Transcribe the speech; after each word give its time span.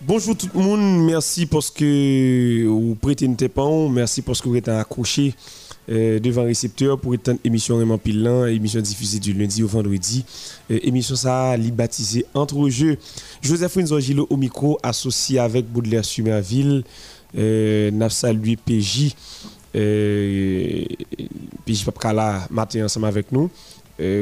Bonjour 0.00 0.36
tout 0.36 0.48
le 0.54 0.60
monde, 0.60 1.04
merci 1.06 1.44
parce 1.44 1.72
que 1.72 2.64
vous 2.66 2.94
prêtez 2.94 3.24
une 3.24 3.34
tépan, 3.34 3.88
merci 3.88 4.22
parce 4.22 4.40
que 4.40 4.48
vous 4.48 4.54
êtes 4.54 4.68
accroché 4.68 5.34
euh, 5.90 6.20
devant 6.20 6.42
le 6.42 6.48
récepteur 6.48 7.00
pour 7.00 7.14
une 7.14 7.20
émission 7.42 7.74
vraiment 7.74 7.98
pilant, 7.98 8.46
émission 8.46 8.80
diffusée 8.80 9.18
du 9.18 9.32
lundi 9.32 9.60
au 9.60 9.66
vendredi. 9.66 10.24
Euh, 10.70 10.78
émission 10.84 11.16
ça, 11.16 11.56
li 11.56 11.72
baptisée 11.72 12.24
Entre 12.32 12.68
jeux. 12.68 12.96
Joseph 13.42 13.74
Nzogilo 13.76 14.28
au 14.30 14.36
micro, 14.36 14.78
associé 14.84 15.40
avec 15.40 15.66
Baudelaire 15.66 16.04
Sumerville, 16.04 16.84
euh, 17.36 17.90
Nafsa 17.90 18.32
lui 18.32 18.54
PJ, 18.54 19.16
euh, 19.74 20.84
PJ 21.66 21.84
Papkala, 21.84 22.46
matin 22.50 22.84
ensemble 22.84 23.06
avec 23.06 23.32
nous. 23.32 23.50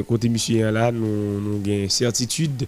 Côté 0.07 0.27
monsieur 0.27 0.71
là, 0.71 0.91
nous, 0.91 1.39
nous 1.39 1.71
avons 1.71 1.87
certitude, 1.87 2.65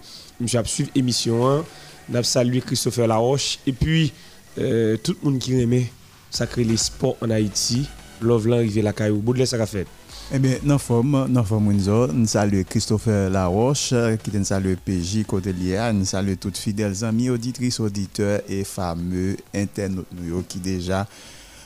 a 0.53 0.63
suivre 0.63 0.91
l'émission 0.93 1.49
1. 1.49 1.65
Nous 2.11 2.23
salué 2.23 2.61
Christopher 2.61 3.07
Laroche. 3.07 3.59
Et 3.67 3.73
puis, 3.73 4.11
tout 4.55 4.61
le 4.61 5.17
monde 5.23 5.39
qui 5.39 5.59
aimait 5.59 5.91
sacré 6.29 6.63
les 6.63 6.77
sports 6.77 7.17
en 7.21 7.29
Haïti. 7.29 7.87
Love 8.21 8.51
arrivé 8.51 8.81
la 8.81 8.93
caillou. 8.93 9.19
Baudelaire, 9.21 9.47
ça 9.47 9.65
fait? 9.65 9.87
Eh 10.31 10.37
bien, 10.37 10.57
dans 10.63 10.77
forme, 10.77 11.27
dans 11.31 11.43
forme, 11.43 11.73
nous 11.73 12.27
saluons 12.27 12.63
Christopher 12.63 13.29
Laroche, 13.31 13.93
qui 14.23 14.31
nous 14.31 14.43
salue 14.43 14.73
PJ 14.75 15.25
côté 15.25 15.51
l'IA, 15.51 15.91
nous 15.91 16.05
saluons 16.05 16.35
toutes 16.35 16.57
fidèles 16.57 17.03
amis, 17.03 17.31
auditrices, 17.31 17.79
auditeurs 17.79 18.41
et 18.47 18.63
fameux 18.63 19.37
internautes 19.55 20.05
nous 20.13 20.43
qui 20.47 20.59
déjà 20.59 21.07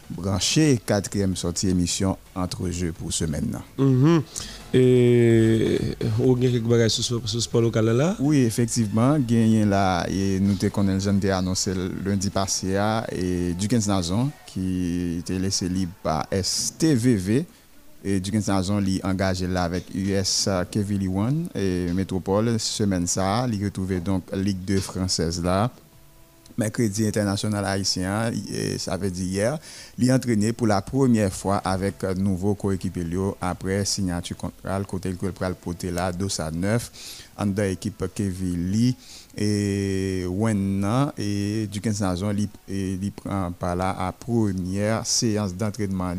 branché 0.09 0.79
quatrième 0.85 1.35
sortie 1.35 1.69
émission 1.69 2.17
entre 2.35 2.69
jeux 2.69 2.91
pour 2.91 3.11
ce 3.11 3.25
maintenant. 3.25 3.61
Mm 3.77 4.03
-hmm. 4.03 4.21
Et 4.75 5.79
vous 6.17 6.35
avez 6.35 6.51
quelque 6.51 6.89
chose 6.89 7.21
sur 7.25 7.41
sport 7.41 7.61
local 7.61 7.85
là? 7.85 8.15
Oui, 8.19 8.37
effectivement, 8.39 9.19
gagné 9.19 9.65
là 9.65 10.05
et 10.09 10.39
nous 10.39 10.55
te 10.55 10.65
connaissons 10.67 11.13
déjà 11.13 11.37
annoncé 11.37 11.73
lundi 12.05 12.29
passé 12.31 12.75
et 13.11 13.53
du 13.53 13.67
15 13.67 13.87
Nazon 13.87 14.31
qui 14.47 15.17
était 15.19 15.37
laissé 15.37 15.69
libre 15.69 15.93
par 16.01 16.25
STVV 16.31 17.45
et 18.03 18.19
du 18.19 18.31
15 18.31 18.47
Nazon 18.47 18.79
li 18.79 18.99
engagé 19.03 19.47
là 19.47 19.63
avec 19.63 19.83
US 19.93 20.49
Kevin 20.71 21.07
One 21.07 21.47
et 21.53 21.93
Métropole 21.93 22.59
semaine 22.59 23.05
ça, 23.07 23.47
il 23.51 23.63
retrouvé 23.63 23.99
donc 23.99 24.23
Ligue 24.33 24.65
2 24.65 24.79
française 24.79 25.41
là 25.43 25.69
mercredi 26.57 27.05
international 27.05 27.65
haïtien, 27.65 28.31
ça 28.77 28.97
veut 28.97 29.11
dire 29.11 29.25
hier, 29.25 29.59
il 29.97 30.53
pour 30.53 30.67
la 30.67 30.81
première 30.81 31.33
fois 31.33 31.57
avec 31.57 32.03
un 32.03 32.13
nouveau 32.13 32.55
coéquipier 32.55 33.05
après 33.41 33.85
signature 33.85 34.37
contrat 34.37 34.81
côté 34.83 35.09
le 35.09 35.31
pral 35.31 35.55
porter 35.55 35.91
là 35.91 36.11
Dossa 36.11 36.51
9 36.51 36.91
en 37.37 37.45
deux 37.47 37.63
équipe 37.63 38.03
Kevin 38.13 38.71
Lee 38.71 38.95
et 39.35 40.25
Wenna 40.27 41.13
et 41.17 41.67
du 41.71 41.81
15 41.81 41.97
saison 41.97 42.31
il 42.67 43.11
prend 43.11 43.51
par 43.51 43.75
là 43.75 43.95
à 43.97 44.11
première 44.11 45.05
séance 45.05 45.55
d'entraînement 45.55 46.13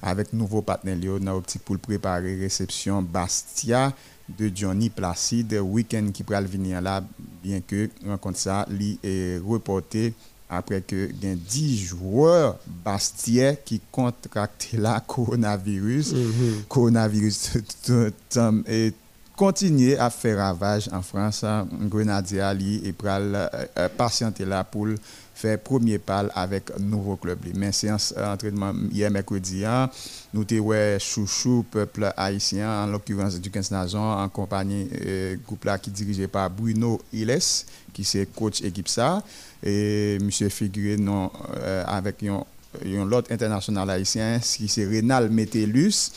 avec 0.00 0.32
nouveau 0.32 0.62
partenaire 0.62 1.18
dans 1.20 1.36
optique 1.36 1.62
pour 1.64 1.78
préparer 1.78 2.36
réception 2.36 3.02
Bastia 3.02 3.92
de 4.38 4.50
Johnny 4.54 4.90
Placide 4.90 5.54
week-end 5.54 6.08
qui 6.12 6.22
pourra 6.22 6.40
venir 6.40 6.80
là 6.80 7.02
bien 7.42 7.60
que 7.60 7.88
rencontre 8.06 8.38
ça 8.38 8.66
li 8.70 8.98
est 9.02 9.38
reporté 9.44 10.14
après 10.48 10.82
que 10.82 11.10
gain 11.20 11.36
10 11.36 11.78
joueurs 11.78 12.58
Bastia 12.84 13.56
qui 13.56 13.80
contracté 13.90 14.76
la 14.76 15.00
coronavirus 15.06 16.12
mm 16.12 16.16
-hmm. 16.16 16.64
coronavirus 16.68 17.50
et 18.68 18.92
continuer 19.36 19.96
à 19.98 20.10
faire 20.10 20.38
ravage 20.38 20.88
en 20.92 21.02
France 21.02 21.44
Grenadier 21.90 22.40
Ali 22.40 22.80
et 22.84 22.92
pral 22.92 23.34
euh, 23.78 23.88
patienter 23.96 24.44
là 24.44 24.62
pour 24.64 24.86
faire 25.34 25.58
premier 25.58 25.98
pas 25.98 26.20
avec 26.34 26.78
nouveau 26.78 27.16
club 27.16 27.38
mais 27.54 27.72
séance 27.72 28.14
entraînement 28.16 28.72
hier 28.90 29.10
mercredi 29.10 29.64
nous 30.34 30.44
avons 30.50 30.98
chouchou 30.98 31.64
peuple 31.70 32.12
haïtien 32.16 32.84
en 32.84 32.86
l'occurrence 32.86 33.40
du 33.40 33.50
15 33.50 33.70
Nazon 33.70 34.00
en 34.00 34.28
compagnie 34.28 34.88
euh, 35.04 35.36
groupe 35.46 35.64
là 35.64 35.78
qui 35.78 35.90
dirigé 35.90 36.28
par 36.28 36.50
Bruno 36.50 37.00
Iles 37.12 37.38
qui 37.92 38.04
c'est 38.04 38.26
coach 38.26 38.62
équipe 38.62 38.88
ça. 38.88 39.22
Et 39.62 40.18
monsieur 40.20 40.48
figuré 40.48 40.96
non 40.96 41.30
euh, 41.56 41.84
avec 41.86 42.22
un 42.22 42.44
l'autre 43.04 43.32
international 43.32 43.90
haïtien 43.90 44.40
qui 44.40 44.68
c'est 44.68 44.86
Rénal 44.86 45.30
Metellus 45.30 46.10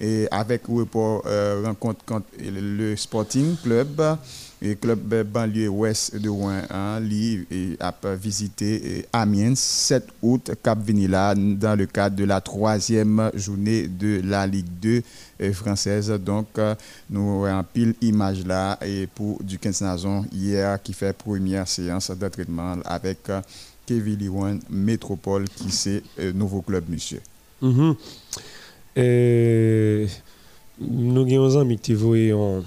et 0.00 0.28
avec 0.30 0.66
report 0.66 1.22
euh, 1.26 1.62
rencontre 1.64 2.04
contre 2.04 2.26
le 2.40 2.96
Sporting 2.96 3.56
Club 3.62 4.00
et 4.60 4.76
club 4.76 5.24
banlieue 5.24 5.68
ouest 5.68 6.16
de 6.16 6.28
Rouen 6.28 6.62
hein, 6.70 7.00
a 7.80 8.14
visité 8.16 9.06
Amiens 9.12 9.54
7 9.54 10.06
août 10.22 10.50
Cap 10.62 10.78
Vinila 10.84 11.34
dans 11.34 11.78
le 11.78 11.86
cadre 11.86 12.16
de 12.16 12.24
la 12.24 12.40
troisième 12.40 13.30
journée 13.34 13.86
de 13.86 14.20
la 14.24 14.46
Ligue 14.46 14.66
2 14.80 15.02
française 15.52 16.10
donc 16.24 16.46
nous 17.10 17.44
avons 17.44 17.64
pile 17.72 17.94
image 18.00 18.44
là 18.44 18.78
et 18.84 19.06
pour 19.06 19.42
du 19.42 19.58
15 19.58 19.82
Nazon 19.82 20.24
hier 20.32 20.82
qui 20.82 20.92
fait 20.92 21.12
première 21.12 21.68
séance 21.68 22.10
d'entraînement 22.10 22.76
avec 22.84 23.18
Kevin 23.86 24.16
Liwan 24.18 24.60
Métropole 24.70 25.44
qui 25.48 25.70
c'est 25.70 26.02
nouveau 26.34 26.62
club 26.62 26.84
monsieur 26.88 27.20
mm 27.62 27.68
-hmm. 27.70 27.96
Euh, 28.98 30.06
nous 30.80 31.22
avons 31.22 31.60
un 31.60 32.62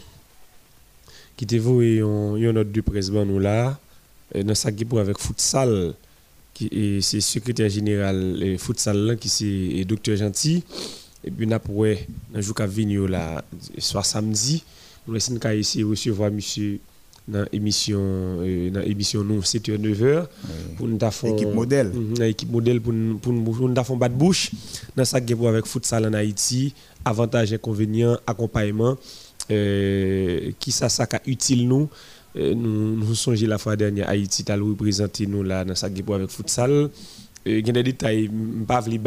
qui 1.42 1.48
te 1.48 1.56
voué 1.56 2.04
en 2.04 2.38
note 2.54 2.72
de 2.72 2.82
presse 2.82 3.10
nous 3.10 3.40
là. 3.40 3.80
Dans 4.46 4.54
sa 4.54 4.72
pour 4.72 5.00
avec 5.00 5.18
futsal 5.18 5.96
qui 6.54 6.68
est 6.68 7.02
c'est 7.02 7.20
secrétaire 7.20 7.68
général 7.68 8.38
et 8.44 8.60
futsal 8.60 8.96
là 8.96 9.16
qui 9.16 9.28
c'est 9.28 9.84
docteur 9.86 10.16
Gentil. 10.18 10.64
Et 11.24 11.32
puis 11.32 11.52
après 11.52 12.08
dans 12.32 12.42
jour 12.42 12.54
qui 12.54 12.64
venir 12.68 13.08
là 13.08 13.44
soit 13.80 14.04
samedi. 14.04 14.64
Nous 15.08 15.16
laissons 15.16 15.40
ici 15.56 15.82
recevoir 15.82 16.30
monsieur 16.30 16.80
dans 17.28 17.46
l'émission 17.52 18.00
euh, 18.00 18.70
dans 18.70 18.82
émission 18.82 19.24
nous 19.24 19.42
7h 19.42 19.80
9h 19.80 20.28
pour 20.78 20.88
nous 20.88 21.00
faire 21.00 21.34
équipe 21.34 21.56
modèle. 21.56 21.88
Mm, 21.88 22.22
équipe 22.22 22.52
modèle 22.52 22.80
pour 22.80 22.94
pour 23.20 23.34
nous 23.34 23.84
faire 23.84 23.96
battre 23.96 24.14
bouche. 24.14 24.52
Dans 24.96 25.06
ça 25.06 25.20
pour 25.20 25.50
avec 25.50 25.66
futsal 25.66 26.06
en 26.06 26.14
Haïti 26.14 26.76
avantages 27.04 27.52
inconvénients 27.52 28.20
accompagnement 28.28 28.96
euh, 29.52 30.52
qui 30.60 30.72
ça 30.72 30.90
ça 30.90 31.08
utile 31.26 31.68
nous 31.68 31.90
euh, 32.38 32.54
nous 32.54 32.96
nous 32.96 33.16
songeons 33.16 33.48
la 33.48 33.58
fois 33.58 33.76
dernière 33.76 34.10
Haïti 34.10 34.44
t'a 34.44 34.56
représenter 34.56 35.28
nous 35.28 35.44
là 35.44 35.66
dans 35.66 35.76
ça 35.76 35.90
pour 36.06 36.16
avec 36.16 36.30
futsal 36.30 36.90
il 37.46 37.66
y 37.66 37.70
a 37.70 37.74
des 37.74 37.84
détails, 37.84 38.26
je 38.28 38.60
ne 38.60 38.66
pas 38.66 38.82
vous 38.82 38.92
mais 38.92 39.02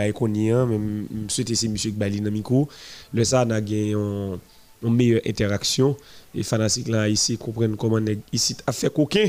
je 1.28 1.32
souhaite 1.32 1.54
c'est 1.54 1.66
M. 1.66 1.76
Gbali 1.76 2.20
dans 2.20 2.32
micro. 2.32 2.68
Le 3.12 3.22
ça, 3.22 3.44
on 3.46 3.50
a 3.50 3.60
gagné 3.60 3.92
une 3.92 4.38
meilleure 4.82 5.20
interaction 5.26 5.96
et 6.34 6.42
fanatiques 6.42 6.88
là 6.88 7.08
ici 7.08 7.38
comprennent 7.38 7.76
comment 7.76 8.00
ici 8.32 8.56
a 8.66 8.72
fait 8.72 8.92
coquin 8.92 9.28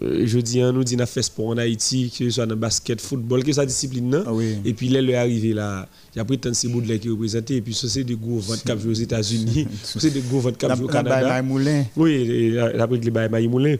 je 0.00 0.38
dis 0.38 0.60
nous 0.60 0.84
dit 0.84 1.00
a 1.00 1.06
fait 1.06 1.22
sport 1.22 1.46
en 1.46 1.56
Haïti 1.56 2.10
que 2.10 2.24
ce 2.24 2.30
soit 2.30 2.46
dans 2.46 2.54
le 2.54 2.60
basket 2.60 3.00
football 3.00 3.42
que 3.42 3.52
sa 3.52 3.64
discipline 3.64 4.10
non? 4.10 4.24
Ah 4.26 4.34
oui. 4.34 4.56
et 4.64 4.74
puis 4.74 4.88
là 4.88 5.00
le 5.00 5.16
arrivé 5.16 5.54
là 5.54 5.88
il 6.14 6.18
y 6.18 6.20
a 6.20 6.24
pris 6.24 6.38
tant 6.38 6.52
c'est 6.52 6.68
Baudelaire 6.68 7.00
qui 7.00 7.08
représenté 7.08 7.56
et 7.56 7.60
puis 7.62 7.72
ça 7.72 7.88
c'est 7.88 8.04
des 8.04 8.16
gros 8.16 8.38
ventes 8.38 8.62
cap 8.64 8.78
aux 8.86 8.92
États-Unis. 8.92 9.66
C'est 9.84 10.10
des 10.10 10.20
gros 10.20 10.40
ventes 10.40 10.58
cap 10.58 10.78
au 10.80 10.86
Canada. 10.86 11.42
Oui 11.96 12.50
la 12.52 12.86
pris 12.86 13.00
les 13.00 13.10
bail 13.10 13.48
Moulin. 13.48 13.76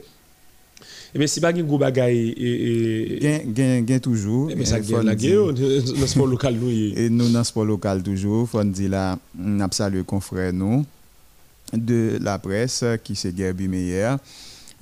Et 1.14 1.18
bien, 1.18 1.26
si 1.26 1.40
pas 1.40 1.48
un 1.48 1.62
gros 1.62 1.78
bagaille 1.78 2.34
et 2.36 3.42
gain 3.46 3.98
toujours. 3.98 4.50
Mais 4.54 4.64
ça 4.64 4.80
gagne 4.80 5.06
la 5.06 5.14
guerre 5.14 5.52
dans 5.52 6.00
le 6.00 6.06
sport 6.06 6.26
local 6.26 6.56
nous 6.56 6.70
et 6.96 7.08
nous 7.08 7.30
dans 7.30 7.38
le 7.38 7.44
sport 7.44 7.64
local 7.64 8.02
toujours 8.02 8.48
faut 8.48 8.62
dire 8.64 8.90
là 8.90 9.18
on 9.38 9.60
a 9.60 9.68
salué 9.70 10.02
confrère 10.04 10.52
nous 10.52 10.84
de 11.72 12.18
la 12.20 12.38
presse 12.38 12.84
qui 13.02 13.16
c'est 13.16 13.36
Gerbi 13.36 13.68
Meyer 13.68 14.16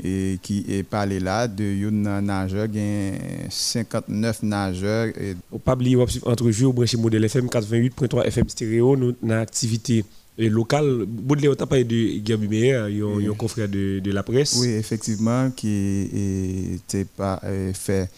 et 0.02 0.38
qui 0.42 0.64
est 0.68 0.82
parlé 0.82 1.20
là 1.20 1.46
de 1.46 1.86
un 2.06 2.22
nageur 2.22 2.66
gain 2.68 3.12
59 3.48 4.42
nageurs 4.42 5.08
et 5.08 5.36
au 5.52 5.58
pas 5.58 5.74
oublier 5.74 5.96
entre 6.24 6.50
jeux 6.50 6.66
au 6.66 6.72
branché 6.72 6.96
modèle 6.96 7.24
FM 7.24 7.46
88.3 7.46 8.24
FM 8.24 8.48
stéréo 8.48 8.96
nous 8.96 9.14
dans 9.22 9.38
activité 9.38 10.04
locale 10.36 11.04
Baudelaire 11.06 11.56
t'a 11.56 11.66
parlé 11.66 11.84
de 11.84 12.26
Gerbi 12.26 12.48
Meyer 12.48 12.74
un 12.74 13.34
confrère 13.34 13.68
de, 13.68 14.00
de 14.00 14.10
la 14.10 14.24
presse. 14.24 14.56
Oui 14.60 14.68
effectivement 14.70 15.50
qui 15.50 16.74
était 16.74 17.04
pas 17.04 17.40
fait 17.72 18.10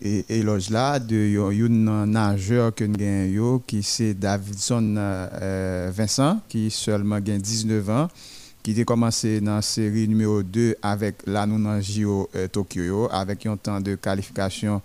et 0.00 0.24
éloge 0.28 0.70
là 0.70 0.98
de 1.00 1.38
un 1.88 2.06
nageur 2.06 2.74
que 2.74 2.84
nous 2.84 3.62
qui 3.66 3.82
c'est 3.82 4.14
Davidson 4.14 4.94
euh, 4.96 5.90
Vincent 5.92 6.40
qui 6.48 6.70
seulement 6.70 7.18
gagne 7.18 7.40
19 7.40 7.90
ans 7.90 8.08
qui 8.62 8.78
a 8.80 8.84
commencé 8.84 9.40
dans 9.40 9.56
la 9.56 9.62
série 9.62 10.08
numéro 10.08 10.42
2 10.42 10.76
avec 10.82 11.16
la 11.26 11.46
Nunangio 11.46 12.28
euh, 12.34 12.48
Tokyo 12.48 13.08
avec 13.10 13.46
un 13.46 13.56
temps 13.56 13.80
de 13.80 13.94
qualification 13.94 14.82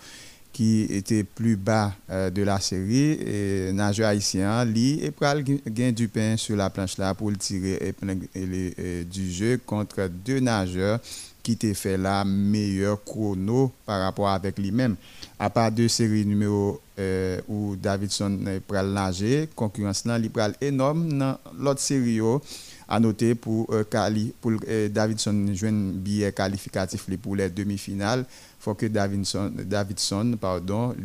qui 0.52 0.84
était 0.84 1.24
plus 1.24 1.56
bas 1.58 1.92
euh, 2.10 2.30
de 2.30 2.44
la 2.44 2.60
série 2.60 3.14
et 3.14 3.72
nageur 3.74 4.08
haïtien 4.08 4.64
lui 4.64 5.04
et 5.04 5.12
pral 5.12 5.44
gain 5.44 5.92
du 5.92 6.08
pain 6.08 6.38
sur 6.38 6.56
la 6.56 6.70
planche 6.70 6.98
là 6.98 7.14
pour 7.16 7.32
le 7.32 7.38
tirer 7.38 7.94
et, 8.36 9.04
du 9.06 9.32
jeu 9.32 9.60
contre 9.66 10.08
deux 10.24 10.40
nageurs 10.40 11.00
qui 11.42 11.58
t'a 11.58 11.74
fait 11.74 11.98
la 11.98 12.24
meilleure 12.24 13.04
chrono 13.04 13.70
par 13.86 14.02
rapport 14.02 14.30
avec 14.30 14.58
lui-même. 14.58 14.96
À 15.38 15.50
part 15.50 15.72
deux 15.72 15.90
séries 15.90 16.26
numéro 16.26 16.80
euh, 16.98 17.42
où 17.50 17.76
Davidson 17.76 18.40
pral 18.66 18.88
nager, 18.88 19.50
concurrence 19.54 20.06
là, 20.06 20.18
énorme 20.62 21.12
dans 21.18 21.38
l'autre 21.60 21.82
série 21.82 22.22
à 22.88 23.00
noter 23.00 23.36
pour, 23.36 23.68
euh, 23.74 23.84
pour 24.42 24.52
euh, 24.68 24.90
Davidson 24.90 25.48
jouer 25.54 25.70
un 25.70 25.92
billet 25.94 26.32
qualificatif 26.32 27.06
pour 27.22 27.36
les 27.36 27.50
demi-finales. 27.50 28.26
faut 28.60 28.74
que 28.74 28.86
Davidson, 28.86 29.52
Davidson 29.66 30.38
pardon, 30.40 30.96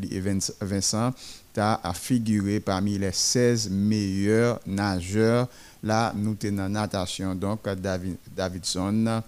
Vincent 0.60 1.12
a 1.60 1.92
figuré 1.94 2.60
parmi 2.60 2.98
les 2.98 3.12
16 3.12 3.70
meilleurs 3.70 4.60
nageurs. 4.66 5.48
Là, 5.82 6.12
nous 6.14 6.34
tenons 6.34 6.68
natation. 6.68 7.34
Donc, 7.34 7.68
David, 7.80 8.16
Davidson 8.36 9.22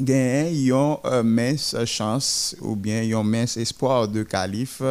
gagne 0.00 0.54
une 0.54 0.96
euh, 1.04 1.22
mince 1.22 1.76
chance 1.84 2.56
ou 2.60 2.74
bien 2.74 3.02
un 3.16 3.22
mince 3.22 3.56
espoir 3.56 4.08
de 4.08 4.22
qualif 4.24 4.82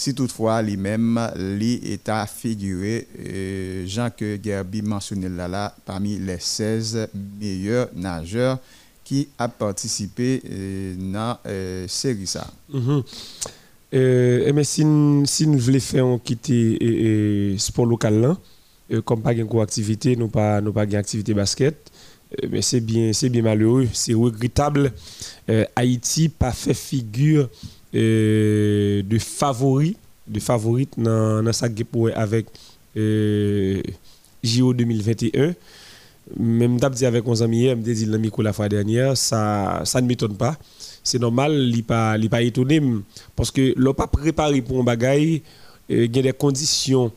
si 0.00 0.14
toutefois 0.14 0.62
lui-même 0.62 1.20
lui 1.36 1.74
est 1.84 2.08
à 2.08 2.26
figurer 2.26 3.06
euh, 3.18 3.86
Jean 3.86 4.08
que 4.08 4.38
Gerby 4.42 4.80
mentionné 4.80 5.28
là, 5.28 5.46
là 5.46 5.76
parmi 5.84 6.18
les 6.18 6.38
16 6.38 7.08
meilleurs 7.38 7.90
nageurs 7.94 8.58
qui 9.04 9.28
a 9.36 9.46
participé 9.48 10.40
euh, 10.50 10.94
dans 11.12 11.36
euh, 11.46 11.86
série 11.86 12.26
ça. 12.26 12.46
Mm 12.72 13.00
euh, 13.92 14.52
mais 14.54 14.64
si, 14.64 14.86
si 15.24 15.46
nous 15.48 15.58
voulons 15.58 15.80
faire 15.80 16.06
quitter 16.24 16.78
euh, 16.80 17.58
sport 17.58 17.86
local 17.86 18.20
là, 18.20 18.38
euh, 18.92 19.02
comme 19.02 19.20
pas 19.20 19.34
une 19.34 19.60
activité, 19.60 20.14
nous 20.16 20.28
pas 20.28 20.60
nous 20.60 20.72
pas 20.72 20.84
une 20.84 21.34
basket, 21.34 21.90
mais 22.50 22.62
c'est 22.62 22.80
bien 22.80 23.12
c'est 23.12 23.28
bien 23.28 23.42
malheureux, 23.42 23.88
c'est 23.92 24.14
regrettable. 24.14 24.92
Haïti 25.74 26.28
pas 26.28 26.52
fait 26.52 26.72
figure 26.72 27.50
de 27.92 29.18
favori, 29.18 29.96
de 30.26 30.40
favorite 30.40 30.92
dans 30.98 31.52
sa 31.52 31.68
avec 32.14 32.46
JO 34.42 34.74
2021 34.74 35.54
même 36.38 36.78
dit 36.78 37.06
avec 37.06 37.26
mon 37.26 37.40
ami 37.42 37.62
hier, 37.62 37.76
me 37.76 37.82
dit 37.82 38.06
la 38.42 38.52
fois 38.52 38.68
dernière, 38.68 39.16
ça 39.16 39.82
ça 39.84 40.00
ne 40.00 40.06
m'étonne 40.06 40.36
pas 40.36 40.56
c'est 41.02 41.18
normal, 41.18 41.52
il 41.54 41.76
n'est 41.76 41.82
pas, 41.82 42.16
pas 42.30 42.42
étonné 42.42 42.80
parce 43.34 43.50
que 43.50 43.72
l'on 43.76 43.94
pas 43.94 44.06
préparé 44.06 44.60
pour 44.62 44.80
un 44.80 44.84
bagage, 44.84 45.40
il 45.88 46.14
y 46.16 46.18
a 46.18 46.22
des 46.22 46.32
conditions 46.32 47.10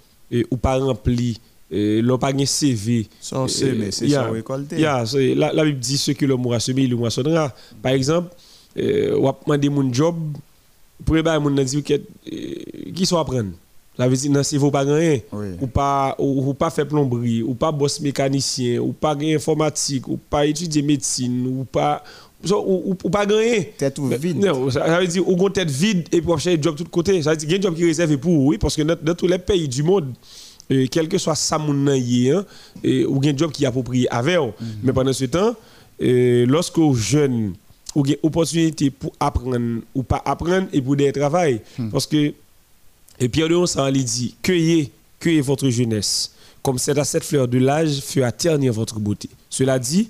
ou 0.50 0.58
pas 0.58 0.78
remplies, 0.78 1.40
l'on 1.72 2.18
pas 2.18 2.34
un 2.34 2.46
CV. 2.46 3.08
Sans 3.20 3.48
semer, 3.48 3.92
c'est 3.92 4.08
sans 4.10 4.32
récolter. 4.32 4.78
la, 4.78 5.54
la 5.54 5.66
Bible 5.66 5.80
dit 5.80 5.98
ce 5.98 6.12
que 6.12 6.26
l'homme 6.26 6.46
aura 6.46 6.60
semé, 6.60 6.84
il 6.84 6.96
moissonnera. 6.96 7.54
Par 7.82 7.92
exemple, 7.92 8.34
on 8.78 9.22
va 9.22 9.38
demander 9.46 9.70
mon 9.70 9.94
job, 9.94 10.16
pour 11.04 11.16
les 11.16 11.24
mon 11.40 11.52
dit 11.52 11.84
qui 11.84 13.06
sont 13.06 13.18
apprendre. 13.18 13.52
Ça 13.98 14.08
veut 14.08 14.18
dire 14.18 14.44
si 14.46 14.58
vous 14.58 14.72
pas 14.72 14.82
rien, 14.82 15.20
ou 15.62 15.68
pas 15.68 16.16
ou, 16.18 16.54
pas 16.56 16.72
faire 16.72 16.88
plomberie, 16.88 17.44
ou 17.44 17.54
pas 17.54 17.72
boss 17.72 18.00
mécanicien, 18.00 18.80
ou 18.80 18.92
pas 18.92 19.16
informatique, 19.22 20.08
ou 20.08 20.18
pas 20.18 20.48
étudier 20.48 20.82
médecine, 20.82 21.46
ou 21.46 21.64
pas 21.64 22.04
ou, 22.52 22.98
ou, 23.04 23.10
pas 23.10 23.26
gagner. 23.26 23.74
Tête 23.78 24.00
vide. 24.00 24.38
Non, 24.44 24.70
ça, 24.70 25.00
veut 25.00 25.08
dire, 25.08 25.28
ou 25.28 25.50
tête 25.50 25.70
vide 25.70 26.08
et 26.12 26.22
pour 26.22 26.40
chercher 26.40 26.62
job 26.62 26.76
de 26.76 26.84
tous 26.84 26.90
côtés. 26.90 27.22
Ça 27.22 27.32
veut 27.32 27.38
dire, 27.38 27.48
il 27.50 27.52
y 27.52 27.56
a 27.56 27.60
un 27.60 27.62
job 27.62 27.76
qui 27.76 27.84
est 27.84 27.86
réservé 27.86 28.18
pour 28.18 28.46
oui, 28.46 28.58
parce 28.58 28.76
que 28.76 28.82
dans, 28.82 29.16
tous 29.16 29.28
les 29.28 29.38
pays 29.38 29.68
du 29.68 29.84
monde, 29.84 30.12
euh, 30.72 30.86
quel 30.90 31.08
que 31.08 31.18
soit 31.20 31.36
ça, 31.36 31.58
mon 31.58 31.88
hein, 31.88 32.46
et, 32.84 33.06
ou 33.06 33.22
un 33.24 33.38
job 33.38 33.52
qui 33.52 33.64
est 33.64 33.68
approprié 33.68 34.10
avec. 34.10 34.40
Mm 34.40 34.66
Mais 34.84 34.92
pendant 34.94 35.14
ce 35.14 35.26
temps, 35.26 35.56
lorsque 36.00 36.80
aux 36.80 36.96
jeunes, 36.96 37.54
ou 37.96 38.06
une 38.06 38.18
opportunité 38.24 38.90
pour 38.90 39.14
apprendre 39.20 39.82
ou 39.94 40.04
pas 40.04 40.22
apprendre 40.26 40.68
et 40.74 40.82
pour 40.82 40.96
des 40.96 41.12
travail, 41.12 41.62
mm. 41.78 41.90
parce 41.90 42.08
que, 42.08 42.34
et 43.20 43.30
Pierre 43.30 43.50
de 43.50 43.66
ça 43.66 43.90
lui 43.90 44.04
dit, 44.04 44.36
cueillez, 44.42 44.92
cueillez 45.20 45.42
votre 45.42 45.70
jeunesse. 45.70 46.32
Comme 46.62 46.78
c'est 46.78 46.98
à 46.98 47.04
cette 47.04 47.24
fleur 47.24 47.48
de 47.48 47.58
l'âge, 47.58 48.00
fera 48.00 48.32
ternir 48.32 48.74
votre 48.74 49.00
beauté. 49.00 49.30
Cela 49.50 49.78
dit, 49.78 50.10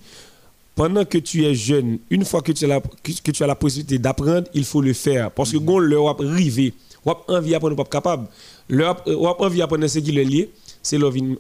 pendant 0.76 1.04
que 1.06 1.18
tu 1.18 1.46
es 1.46 1.54
jeune, 1.56 2.00
une 2.10 2.26
fois 2.26 2.42
que 2.42 2.52
tu 2.52 2.66
as 2.66 2.68
la, 2.68 2.82
que, 2.82 3.32
tu 3.32 3.44
as 3.44 3.48
la 3.48 3.56
possibilité 3.56 3.98
d'apprendre, 4.00 4.48
il 4.54 4.64
faut 4.64 4.82
le 4.82 4.94
faire. 4.94 5.32
Parce 5.32 5.52
que 5.52 5.58
quand 5.58 5.80
leur 5.80 6.10
arrivé, 6.10 6.74
ou 7.06 7.12
envie 7.28 7.52
d'apprendre, 7.52 7.76
pas 7.76 7.84
capable. 7.84 8.28
Leur 8.70 9.04
envie 9.42 9.60
d'apprendre 9.60 9.88
ce 9.88 10.00
qui 10.00 10.18
est 10.18 10.24
lié, 10.24 10.50
c'est 10.82 10.98
leur 10.98 11.12
vie 11.12 11.38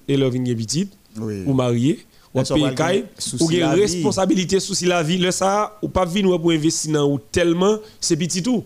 petite, 0.55 0.91
ou 1.19 1.53
marié, 1.53 2.05
ou 2.33 2.41
payer 2.41 3.05
ou 3.39 3.51
une 3.51 3.63
responsabilité 3.63 4.59
sous 4.59 4.85
la 4.85 5.03
vie, 5.03 5.17
le 5.17 5.31
ça, 5.31 5.77
ou 5.81 5.89
pas 5.89 6.05
venir 6.05 6.39
pour 6.39 6.51
investir 6.51 6.91
dans 6.93 7.09
ou 7.09 7.19
tellement, 7.31 7.77
c'est 7.99 8.17
petit 8.17 8.41
tout. 8.41 8.63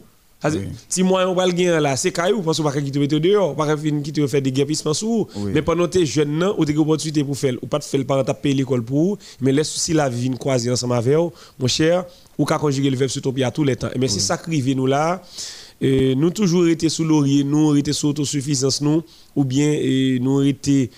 Si 0.88 1.02
moi 1.02 1.28
on 1.28 1.34
va 1.34 1.48
le 1.48 1.52
gagner 1.52 1.80
là, 1.80 1.96
c'est 1.96 2.12
caillou 2.12 2.44
parce 2.44 2.58
qu'on 2.58 2.64
va 2.64 2.72
quitter 2.72 3.08
te 3.08 3.16
dehors, 3.16 3.56
pas 3.56 3.76
quitter 3.76 4.28
faire 4.28 4.42
des 4.42 4.52
guépissements 4.52 4.94
sous. 4.94 5.28
Mais 5.36 5.64
pendant 5.64 5.88
tes 5.88 6.06
jeunes 6.06 6.54
ou 6.58 6.64
des 6.64 6.78
opportunités 6.78 7.24
pour 7.24 7.36
faire 7.36 7.56
ou 7.62 7.66
pas 7.66 7.80
de 7.80 7.84
faire 7.84 8.06
par 8.06 8.24
payer 8.36 8.54
l'école 8.54 8.84
pour, 8.84 9.18
mais 9.42 9.52
laisse 9.52 9.74
aussi 9.76 9.94
la 9.94 10.08
vie 10.08 10.30
croiser 10.38 10.70
ensemble 10.70 10.94
avec 10.94 11.18
mon 11.60 11.68
cher, 11.68 12.06
ou 12.38 12.46
qu'à 12.46 12.60
conjuguer 12.60 12.92
le 12.92 12.98
verbe 12.98 13.10
sur 13.10 13.22
ton 13.22 13.34
pied 13.34 13.44
à 13.44 13.52
tous 13.52 13.64
les 13.64 13.76
temps. 13.76 13.90
Mais 13.98 14.08
c'est 14.08 14.20
ça 14.20 14.38
qui 14.38 14.76
nous 14.76 14.86
là. 14.86 15.24
Et 15.82 16.16
nous 16.16 16.30
toujours 16.30 16.68
été 16.68 16.88
sous 16.90 17.04
laurier, 17.04 17.44
nous 17.44 17.76
été 17.76 17.94
sous 17.94 18.08
autosuffisance 18.08 18.82
nous 18.82 19.04
ou 19.38 19.46
bien 19.46 19.72
et 19.72 20.18
nous 20.20 20.42
été 20.42 20.90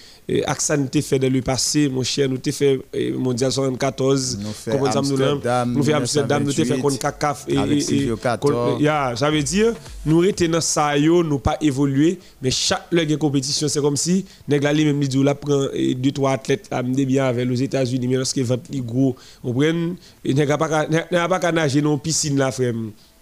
Aksa 0.45 0.77
nous 0.77 0.87
fait 1.01 1.19
dans 1.19 1.31
le 1.31 1.41
passé, 1.41 1.89
mon 1.89 2.03
cher, 2.03 2.29
nous 2.29 2.35
avons 2.35 2.51
fait 2.51 2.79
Mondial 3.17 3.51
74, 3.51 4.39
nous 4.39 4.51
fait 4.53 4.71
Amsterdam, 4.95 5.73
nous 5.73 5.83
fait 5.83 5.93
Amsterdam, 5.93 6.43
nous 6.43 6.51
fait 6.51 6.79
contre 6.79 6.99
CACAF. 6.99 7.45
Et, 7.47 8.09
ça 9.15 9.31
veut 9.31 9.43
dire, 9.43 9.73
nous 10.05 10.23
étions 10.23 10.49
dans 10.49 10.61
ça, 10.61 10.97
nous 10.99 11.39
pas 11.39 11.57
évolué, 11.61 12.19
mais 12.41 12.51
chaque 12.51 12.87
compétition, 13.17 13.67
c'est 13.67 13.81
comme 13.81 13.97
si, 13.97 14.25
nous 14.47 14.59
même 14.59 14.99
dit, 14.99 15.23
là, 15.23 15.35
prend 15.35 15.65
deux, 15.95 16.11
trois 16.11 16.31
athlètes, 16.31 16.67
amener 16.71 17.05
bien 17.05 17.25
avec 17.25 17.47
les 17.47 17.63
États-Unis, 17.63 18.07
mais 18.07 18.17
lorsque 18.17 18.37
20 18.39 18.57
gros, 18.85 19.15
on 19.43 19.51
prend, 19.51 19.95
a 20.39 20.57
pas 21.27 21.39
qu'à 21.39 21.51
nager 21.51 21.81
dans 21.81 21.93
la 21.93 21.97
piscine, 21.97 22.37
là, 22.37 22.51
frère 22.51 22.73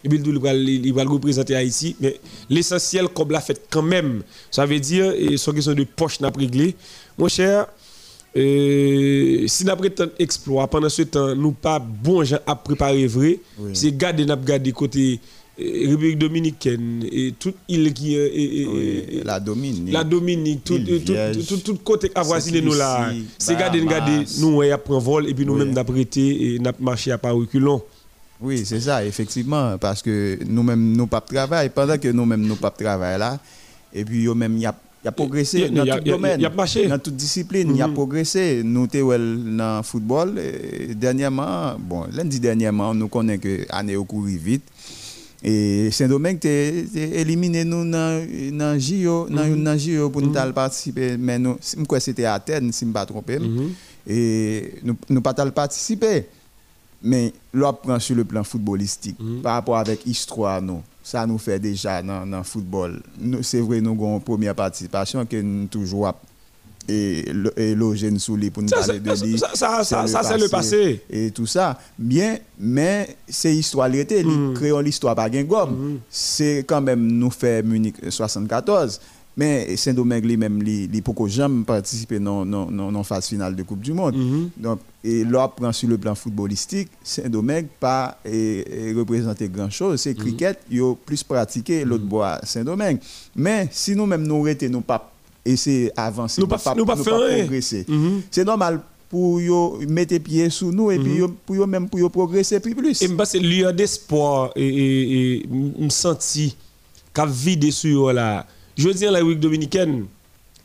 et 0.03 0.09
puis 0.09 0.21
il 0.23 0.93
va 0.93 1.03
le 1.03 1.09
représenter 1.09 1.55
Haïti. 1.55 1.95
Mais 1.99 2.19
l'essentiel, 2.49 3.07
comme 3.09 3.31
l'a 3.31 3.41
fait 3.41 3.61
quand 3.69 3.81
même, 3.81 4.21
ça 4.51 4.65
veut 4.65 4.79
dire, 4.79 5.11
et 5.17 5.37
question 5.37 5.73
de 5.73 5.83
poche 5.83 6.19
n'a 6.19 6.29
réglé. 6.29 6.75
Mon 7.17 7.27
cher, 7.27 7.67
euh, 8.35 9.47
si 9.47 9.63
nous 9.65 9.71
avons 9.71 9.83
exploit 10.19 10.67
pendant 10.67 10.89
ce 10.89 11.01
temps, 11.01 11.35
nous 11.35 11.51
pas 11.51 11.79
bon 11.79 12.23
gens 12.23 12.37
à 12.45 12.55
préparer 12.55 13.07
vrai, 13.07 13.39
c'est 13.73 13.95
garder 13.97 14.25
garder 14.25 14.71
côté 14.71 15.19
euh, 15.59 15.89
République 15.89 16.19
dominicaine 16.19 17.03
et 17.11 17.33
toute 17.39 17.55
île 17.67 17.91
qui 17.91 18.13
est 18.15 19.23
la 19.25 19.39
Dominique 19.39 19.91
la 19.91 20.03
Dominique 20.03 20.63
tout 20.63 20.77
tout, 20.77 21.57
tout, 21.57 21.75
côté 21.83 22.11
avoisiné 22.13 22.61
nous 22.61 22.75
là. 22.75 23.11
C'est 23.39 23.57
garder 23.57 23.83
garder 23.83 24.23
nous 24.39 24.61
on 24.61 24.77
prend 24.77 24.99
vol 24.99 25.27
et 25.27 25.33
puis 25.33 25.47
nous 25.47 25.55
même 25.55 25.73
et 25.75 26.59
n'a 26.59 26.73
marché 26.79 27.11
à 27.11 27.17
pas 27.17 27.31
reculons 27.31 27.81
oui, 28.39 28.63
c'est 28.65 28.81
ça, 28.81 29.03
effectivement, 29.03 29.77
parce 29.79 30.01
que 30.01 30.37
nous-mêmes, 30.45 30.93
nous 30.95 31.07
pas 31.07 31.21
travail, 31.21 31.69
pendant 31.69 31.97
que 31.97 32.07
nous-mêmes, 32.09 32.41
nous 32.45 32.55
pas 32.55 32.69
travail 32.69 33.17
là, 33.17 33.39
et 33.93 34.05
puis 34.05 34.25
nous-mêmes, 34.25 34.55
il 34.57 34.61
y 34.61 34.65
a, 34.65 34.75
progressé 35.11 35.69
dans 35.69 35.85
tout 35.85 36.03
domaine, 36.03 36.41
dans 36.41 36.99
toute 36.99 37.15
discipline, 37.15 37.69
il 37.71 37.77
y 37.77 37.81
a 37.81 37.87
mm-hmm. 37.87 37.93
progressé. 37.93 38.61
Nous 38.63 38.87
sommes 38.91 39.57
dans 39.57 39.77
le 39.77 39.83
football, 39.83 40.39
dernièrement, 40.95 41.77
bon, 41.79 42.05
lundi 42.11 42.39
dernièrement, 42.39 42.93
nous 42.93 43.07
connaissons 43.07 43.41
que 43.41 43.65
l'année 43.71 43.95
a 43.95 44.03
couru 44.03 44.37
vite. 44.37 44.63
Et 45.43 45.89
Saint-Domingue 45.91 46.39
a 46.45 46.49
éliminé 46.49 47.63
nous 47.63 47.89
dans 47.89 48.23
le 48.27 48.79
JO, 48.79 49.27
dans 49.29 49.77
JO 49.77 50.09
pour 50.09 50.21
nous 50.21 50.31
mm-hmm. 50.31 50.51
participer, 50.53 51.15
mais 51.17 51.39
nous, 51.39 51.57
c'était 51.99 52.25
à 52.25 52.35
Athènes, 52.35 52.71
si 52.71 52.81
je 52.81 52.85
ne 52.85 52.89
me 52.89 52.93
pas 52.93 53.05
trompé, 53.05 53.39
et 54.07 54.73
nous 54.83 54.95
ne 55.09 55.19
pas 55.19 55.33
participer. 55.33 56.25
Mais 57.03 57.31
l'on 57.53 57.75
sur 57.99 58.15
le 58.15 58.23
plan 58.25 58.43
footballistique, 58.43 59.19
mhm. 59.19 59.41
par 59.41 59.53
rapport 59.53 59.77
avec 59.77 60.03
l'histoire, 60.05 60.61
nous, 60.61 60.81
ça 61.03 61.25
nous 61.25 61.37
fait 61.37 61.59
déjà 61.59 62.01
dans 62.01 62.25
le 62.25 62.43
football. 62.43 63.01
C'est 63.41 63.61
vrai, 63.61 63.81
nous 63.81 63.91
avons 63.91 64.15
une 64.17 64.21
première 64.23 64.55
participation 64.55 65.25
que 65.25 65.41
nous 65.41 65.67
toujours 65.67 66.13
et 66.89 67.75
logé 67.75 68.17
sous 68.17 68.35
les 68.35 68.49
pour 68.49 68.63
nous 68.63 68.69
parler 68.69 68.99
de 68.99 69.25
lui. 69.25 69.37
Ça, 69.37 69.83
ça, 69.83 70.07
ça, 70.07 70.23
c'est 70.23 70.37
le 70.37 70.47
passé. 70.47 71.01
Et 71.09 71.31
tout 71.31 71.45
ça. 71.45 71.77
Bien, 71.97 72.37
mais 72.59 73.17
c'est 73.27 73.53
histoire 73.55 73.89
l'été. 73.89 74.23
Mm. 74.23 74.53
Créons 74.53 74.79
l'histoire 74.79 75.15
par 75.15 75.29
gomme. 75.29 75.71
Mhm. 75.71 75.99
C'est 76.09 76.63
quand 76.67 76.81
même 76.81 77.05
nous 77.05 77.31
fait 77.31 77.61
Munich 77.63 77.95
74. 78.09 78.99
Mais 79.37 79.77
Saint-Domingue 79.77 80.25
lui-même, 80.25 80.63
il 80.65 80.89
n'a 80.89 81.27
jamais 81.27 81.63
participé 81.63 82.17
dans 82.17 82.43
la 82.43 83.03
phase 83.03 83.27
finale 83.27 83.55
de 83.55 83.61
Coupe 83.61 83.81
du 83.81 83.93
Monde. 83.93 84.17
Mhm. 84.17 84.49
Donc, 84.57 84.79
et 85.03 85.23
là, 85.23 85.47
prend 85.47 85.71
sur 85.71 85.87
le 85.87 85.97
plan 85.99 86.15
footballistique, 86.15 86.89
Saint-Domingue 87.03 87.67
pas 87.79 88.17
représenté 88.25 89.47
grand-chose. 89.47 90.01
C'est 90.01 90.17
mhm. 90.17 90.23
cricket, 90.23 90.59
il 90.71 90.81
a 90.81 90.95
plus 90.95 91.23
pratiqué 91.23 91.85
l'autre 91.85 92.03
mhm. 92.03 92.09
bois 92.09 92.39
Saint-Domingue. 92.43 92.97
Mais 93.35 93.69
si 93.71 93.95
nous-mêmes 93.95 94.25
nous 94.25 94.41
arrêtons, 94.41 94.69
nous 94.71 94.81
pas 94.81 95.11
essayer 95.45 95.91
d'avancer, 95.95 96.41
nous 96.41 96.47
pas, 96.47 96.57
pas, 96.57 96.73
pas 96.73 96.95
progresser. 96.95 97.85
C'est 98.31 98.43
normal 98.43 98.81
pour 99.07 99.39
mettre 99.87 100.17
pied 100.17 100.49
sous 100.49 100.71
nous 100.71 100.89
et 100.89 100.97
puis 100.97 101.21
pour 101.45 101.67
même 101.67 101.87
pour 101.87 102.09
progresser 102.11 102.59
plus 102.59 102.73
plus. 102.73 103.03
Et 103.03 103.09
c'est 103.25 103.39
lui 103.39 103.63
d'espoir 103.73 104.51
et, 104.55 104.67
et, 104.67 105.43
et 105.43 105.47
me 105.47 105.89
senti 105.89 106.57
qu'a 107.13 107.27
vide 107.27 107.71
sur 107.71 108.11
là. 108.11 108.47
Je 108.77 108.89
dis 108.89 109.07
en 109.07 109.11
la 109.11 109.17
République 109.19 109.39
dominicaine, 109.39 110.05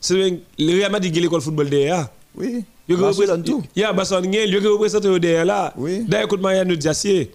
c'est 0.00 0.40
le 0.58 0.72
Real 0.74 0.92
Madrid 0.92 1.12
qui 1.12 1.18
a 1.18 1.22
l'école 1.22 1.40
football 1.40 1.70
derrière. 1.70 2.08
Oui. 2.34 2.64
Barcelone 2.88 3.10
représente 3.12 3.44
tout. 3.44 3.62
Il 3.74 3.80
y 3.80 3.84
a 3.84 3.92
Barcelone 3.92 4.30
qui 4.30 4.56
représente 4.66 5.06
derrière 5.06 5.44
là. 5.44 5.72
Oui. 5.76 6.04
D'ailleurs 6.06 6.26
écoute 6.26 6.40
Mariano 6.40 6.74
Diassier 6.76 7.30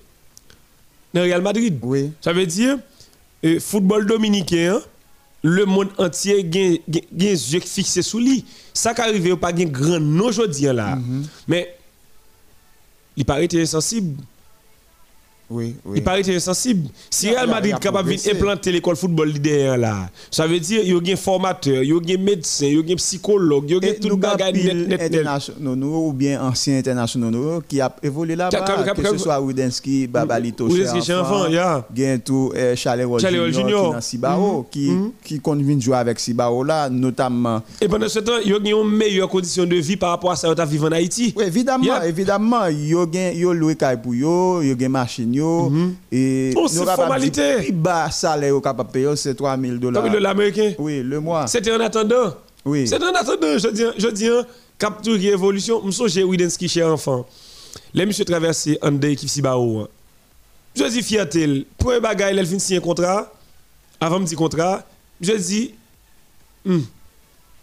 dans 1.13 1.21
Real 1.21 1.41
Madrid. 1.41 1.79
Oui. 1.81 2.11
Ça 2.21 2.33
veut 2.33 2.45
dire 2.45 2.77
euh, 3.45 3.59
football 3.59 4.05
dominicain, 4.05 4.79
le 5.43 5.65
monde 5.65 5.89
entier 5.97 6.43
gagne 6.43 6.79
gagne 6.89 7.29
yeux 7.29 7.59
fixés 7.59 8.01
sous 8.01 8.19
lui. 8.19 8.45
Ça 8.73 8.93
qui 8.93 9.01
arrive 9.01 9.35
pas 9.37 9.53
gagne 9.53 9.71
grand 9.71 9.99
nom 9.99 10.25
aujourd'hui 10.25 10.65
là. 10.65 10.95
Mhm. 10.95 11.25
Mais 11.47 11.75
il 13.15 13.25
paraît 13.25 13.47
insensible. 13.53 14.21
Oui, 15.49 15.75
oui. 15.85 15.97
Il 15.99 16.03
paraît 16.03 16.29
insensible. 16.35 16.89
Si 17.09 17.27
Il 17.27 17.29
a- 17.29 17.31
Real 17.39 17.45
il 17.45 17.49
a- 17.49 17.53
Madrid 17.53 17.69
il 17.69 17.73
a 17.73 17.77
est 17.77 17.79
capable 17.79 18.09
de 18.09 18.15
progressé. 18.15 18.31
implanter 18.37 18.71
l'école 18.71 18.95
football 18.97 19.31
derrière 19.39 19.77
là, 19.77 20.09
ça 20.29 20.45
veut 20.45 20.59
dire 20.59 20.81
qu'il 20.81 21.07
y 21.07 21.09
a 21.11 21.13
un 21.13 21.15
formateur, 21.15 21.83
il 21.83 21.89
y 21.89 21.93
a 21.93 22.19
un 22.19 22.21
médecin, 22.21 22.65
il 22.65 22.73
y 22.73 22.91
a 22.91 22.93
un 22.93 22.95
psychologue, 22.97 23.63
il 23.69 23.85
y 23.85 23.89
a 23.89 23.93
tout 23.93 24.09
le 24.09 24.15
bagage 24.17 24.53
net 24.53 25.11
ou 25.81 26.13
bien 26.13 26.41
anciens 26.43 26.77
internationaux 26.77 27.61
qui 27.67 27.79
a 27.79 27.95
évolué 28.03 28.35
là-bas, 28.35 28.93
que 28.93 29.07
ce 29.07 29.17
soit 29.17 29.37
Rudensky, 29.37 30.07
Babalito, 30.07 30.65
enfant, 30.67 31.47
yeah. 31.47 31.85
Charles 32.75 33.03
Roll 33.05 33.21
Junior, 33.53 33.95
qui 33.99 34.05
Sibao, 34.05 34.67
qui, 34.69 34.89
Mhm. 34.89 35.39
convient 35.41 35.75
de 35.75 35.81
jouer 35.81 35.95
avec 35.97 36.19
Sibao 36.19 36.63
là, 36.63 36.89
notamment. 36.89 37.61
Et 37.81 37.87
pendant 37.87 38.09
ce 38.09 38.19
temps, 38.19 38.33
il 38.43 38.51
y 38.51 38.53
a 38.53 38.57
une 38.57 38.89
meilleure 38.89 39.29
condition 39.29 39.65
de 39.65 39.75
vie 39.75 39.97
par 39.97 40.09
rapport 40.11 40.31
à 40.31 40.35
ça 40.35 40.53
que 40.53 40.61
tu 40.61 40.67
vivre 40.67 40.87
en 40.87 40.91
Haïti. 40.91 41.33
Oui, 41.35 41.43
évidemment, 41.45 42.01
évidemment, 42.03 42.67
yo 42.67 43.05
gen 43.11 43.35
yo 43.37 43.53
loué 43.53 43.75
pour 44.01 44.13
yo, 44.15 44.61
yo 44.61 44.75
gen 44.77 44.91
machine 44.91 45.33
yo 45.37 45.71
et 46.11 46.53
Oh, 46.55 46.67
c'est 46.67 46.83
formalité. 46.85 47.55
Plus 47.57 47.71
bas 47.71 48.09
salaire 48.11 48.49
yo 48.49 48.61
capable 48.61 48.91
payer 48.91 49.15
c'est 49.15 49.35
3000 49.35 49.79
dollars. 49.79 50.03
Comme 50.03 50.11
le 50.13 50.19
l'américain? 50.19 50.73
Oui, 50.77 51.01
le 51.03 51.19
mois. 51.19 51.47
C'était 51.47 51.73
en 51.73 51.79
attendant. 51.79 52.35
Oui. 52.65 52.87
C'est 52.87 53.01
en 53.01 53.13
attendant, 53.13 53.57
je 53.57 53.69
dis, 53.69 53.83
je 53.97 54.07
dis, 54.09 54.29
capture 54.77 55.15
évolution, 55.15 55.81
je 55.85 55.91
songe 55.91 56.17
Widensky 56.17 56.67
chez 56.67 56.83
enfant. 56.83 57.25
Les 57.93 58.05
monsieur 58.05 58.25
traversé 58.25 58.77
en 58.81 58.91
deux 58.91 59.09
équipes 59.09 59.29
Sibao. 59.29 59.79
hein. 59.81 59.87
Je 60.75 60.83
dis 60.83 61.01
fierté, 61.01 61.65
pour 61.77 61.91
un 61.91 61.99
bagage, 61.99 62.35
il 62.37 62.45
fin 62.45 62.59
signer 62.59 62.77
un 62.79 62.81
contrat. 62.81 63.31
Avant 63.99 64.19
de 64.19 64.25
dire 64.25 64.37
contrat, 64.37 64.83
je 65.21 65.31
dis, 65.33 65.73
hum, 66.67 66.83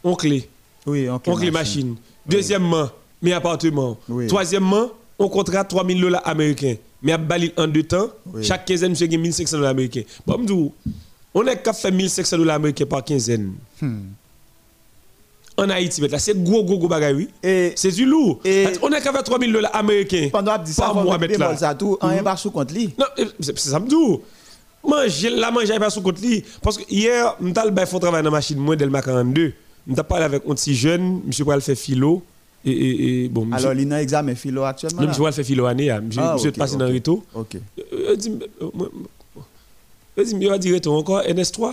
on 0.03 0.15
clé, 0.17 0.49
Oui, 0.87 1.09
ok. 1.09 1.23
on 1.27 1.37
clé 1.37 1.51
machine. 1.51 1.97
Deuxièmement, 2.27 2.89
mes 3.23 3.33
appartements. 3.35 3.97
Oui. 4.09 4.27
Troisièmement, 4.27 4.89
on 5.19 5.29
contrat 5.29 5.63
3000 5.65 6.01
dollars 6.01 6.27
américains. 6.27 6.77
Mais 7.05 7.13
à 7.13 7.19
Bali 7.19 7.53
en 7.59 7.67
deux 7.69 7.83
temps, 7.83 8.09
Oui. 8.33 8.43
chaque 8.43 8.65
quinzaine, 8.65 8.91
monsieur 8.91 9.07
gagne 9.07 9.21
1500 9.21 9.59
dollars 9.59 9.71
américains. 9.73 10.03
Bon, 10.27 10.39
m'dou, 10.39 10.73
on 11.35 11.47
est 11.47 11.63
qu'à 11.63 11.75
faire 11.75 11.93
1500 11.93 12.39
dollars 12.39 12.57
américains 12.57 12.87
par 12.87 13.05
quinzaine. 13.05 13.53
Hmm. 13.81 14.05
En 15.57 15.69
Haïti, 15.71 16.03
c'est 16.19 16.43
gros, 16.43 16.65
gros, 16.65 16.79
gros 16.79 16.89
oui. 17.15 17.29
Et 17.43 17.73
C'est 17.77 17.93
du 17.93 18.07
lourd. 18.07 18.41
On 18.83 18.91
est 18.91 19.01
qu'à 19.03 19.13
faire 19.13 19.23
3000 19.23 19.53
dollars 19.53 19.77
américains. 19.77 20.29
pendant 20.33 20.57
Par 20.77 20.95
mois, 20.95 21.19
mettre 21.19 21.39
là. 21.39 21.57
ça 21.57 21.75
tout, 21.75 21.97
en 22.01 22.23
pas 22.25 22.37
sous 22.37 22.51
compte 22.51 22.73
li. 22.73 22.93
Non, 22.99 23.07
eh, 23.19 23.27
c'est 23.39 23.57
ça 23.59 23.79
dit. 23.79 23.95
Manger, 24.87 25.31
la 25.31 25.51
manger 25.51 25.79
pas 25.79 25.91
sous 25.91 26.01
compte 26.03 26.21
li. 26.21 26.43
Parce 26.63 26.79
que 26.79 26.83
hier, 26.91 27.37
m'tal 27.41 27.71
bay 27.71 27.87
font 27.87 27.99
travail 28.01 28.23
dans 28.23 28.31
la 28.31 28.37
machine, 28.37 28.59
moi, 28.59 28.75
Delma 28.77 29.01
42. 29.03 29.53
M'ta 29.87 30.03
parlé 30.03 30.25
avec 30.25 30.43
un 30.49 30.55
petit 30.55 30.75
jeune, 30.75 31.21
monsieur 31.27 31.45
Pral 31.45 31.61
fait 31.61 31.75
philo. 31.75 32.23
Et, 32.67 32.71
et, 32.71 33.25
et 33.25 33.29
bon, 33.29 33.47
Alors, 33.53 33.73
il 33.75 33.79
a 33.93 34.01
examen 34.01 34.35
philo 34.35 34.63
actuellement. 34.65 35.03
non, 35.03 35.09
Pral 35.09 35.33
fait 35.33 35.45
philo 35.45 35.67
année, 35.67 35.91
hein. 35.91 36.01
monsieur, 36.01 36.23
Ah, 36.25 36.35
monsieur 36.35 36.51
ok, 36.51 36.57
passé 36.57 36.77
dans 36.77 36.85
ok. 36.85 36.89
le 36.89 36.95
rito. 36.95 37.25
Ok. 37.35 37.57
Euh, 37.57 37.83
euh, 38.13 38.17
dis- 38.17 38.33
euh, 38.63 40.25
dis- 40.25 40.37
il 40.41 40.49
va 40.49 40.59
dire 40.59 40.75
retour 40.75 40.95
encore, 40.97 41.23
NS3, 41.23 41.73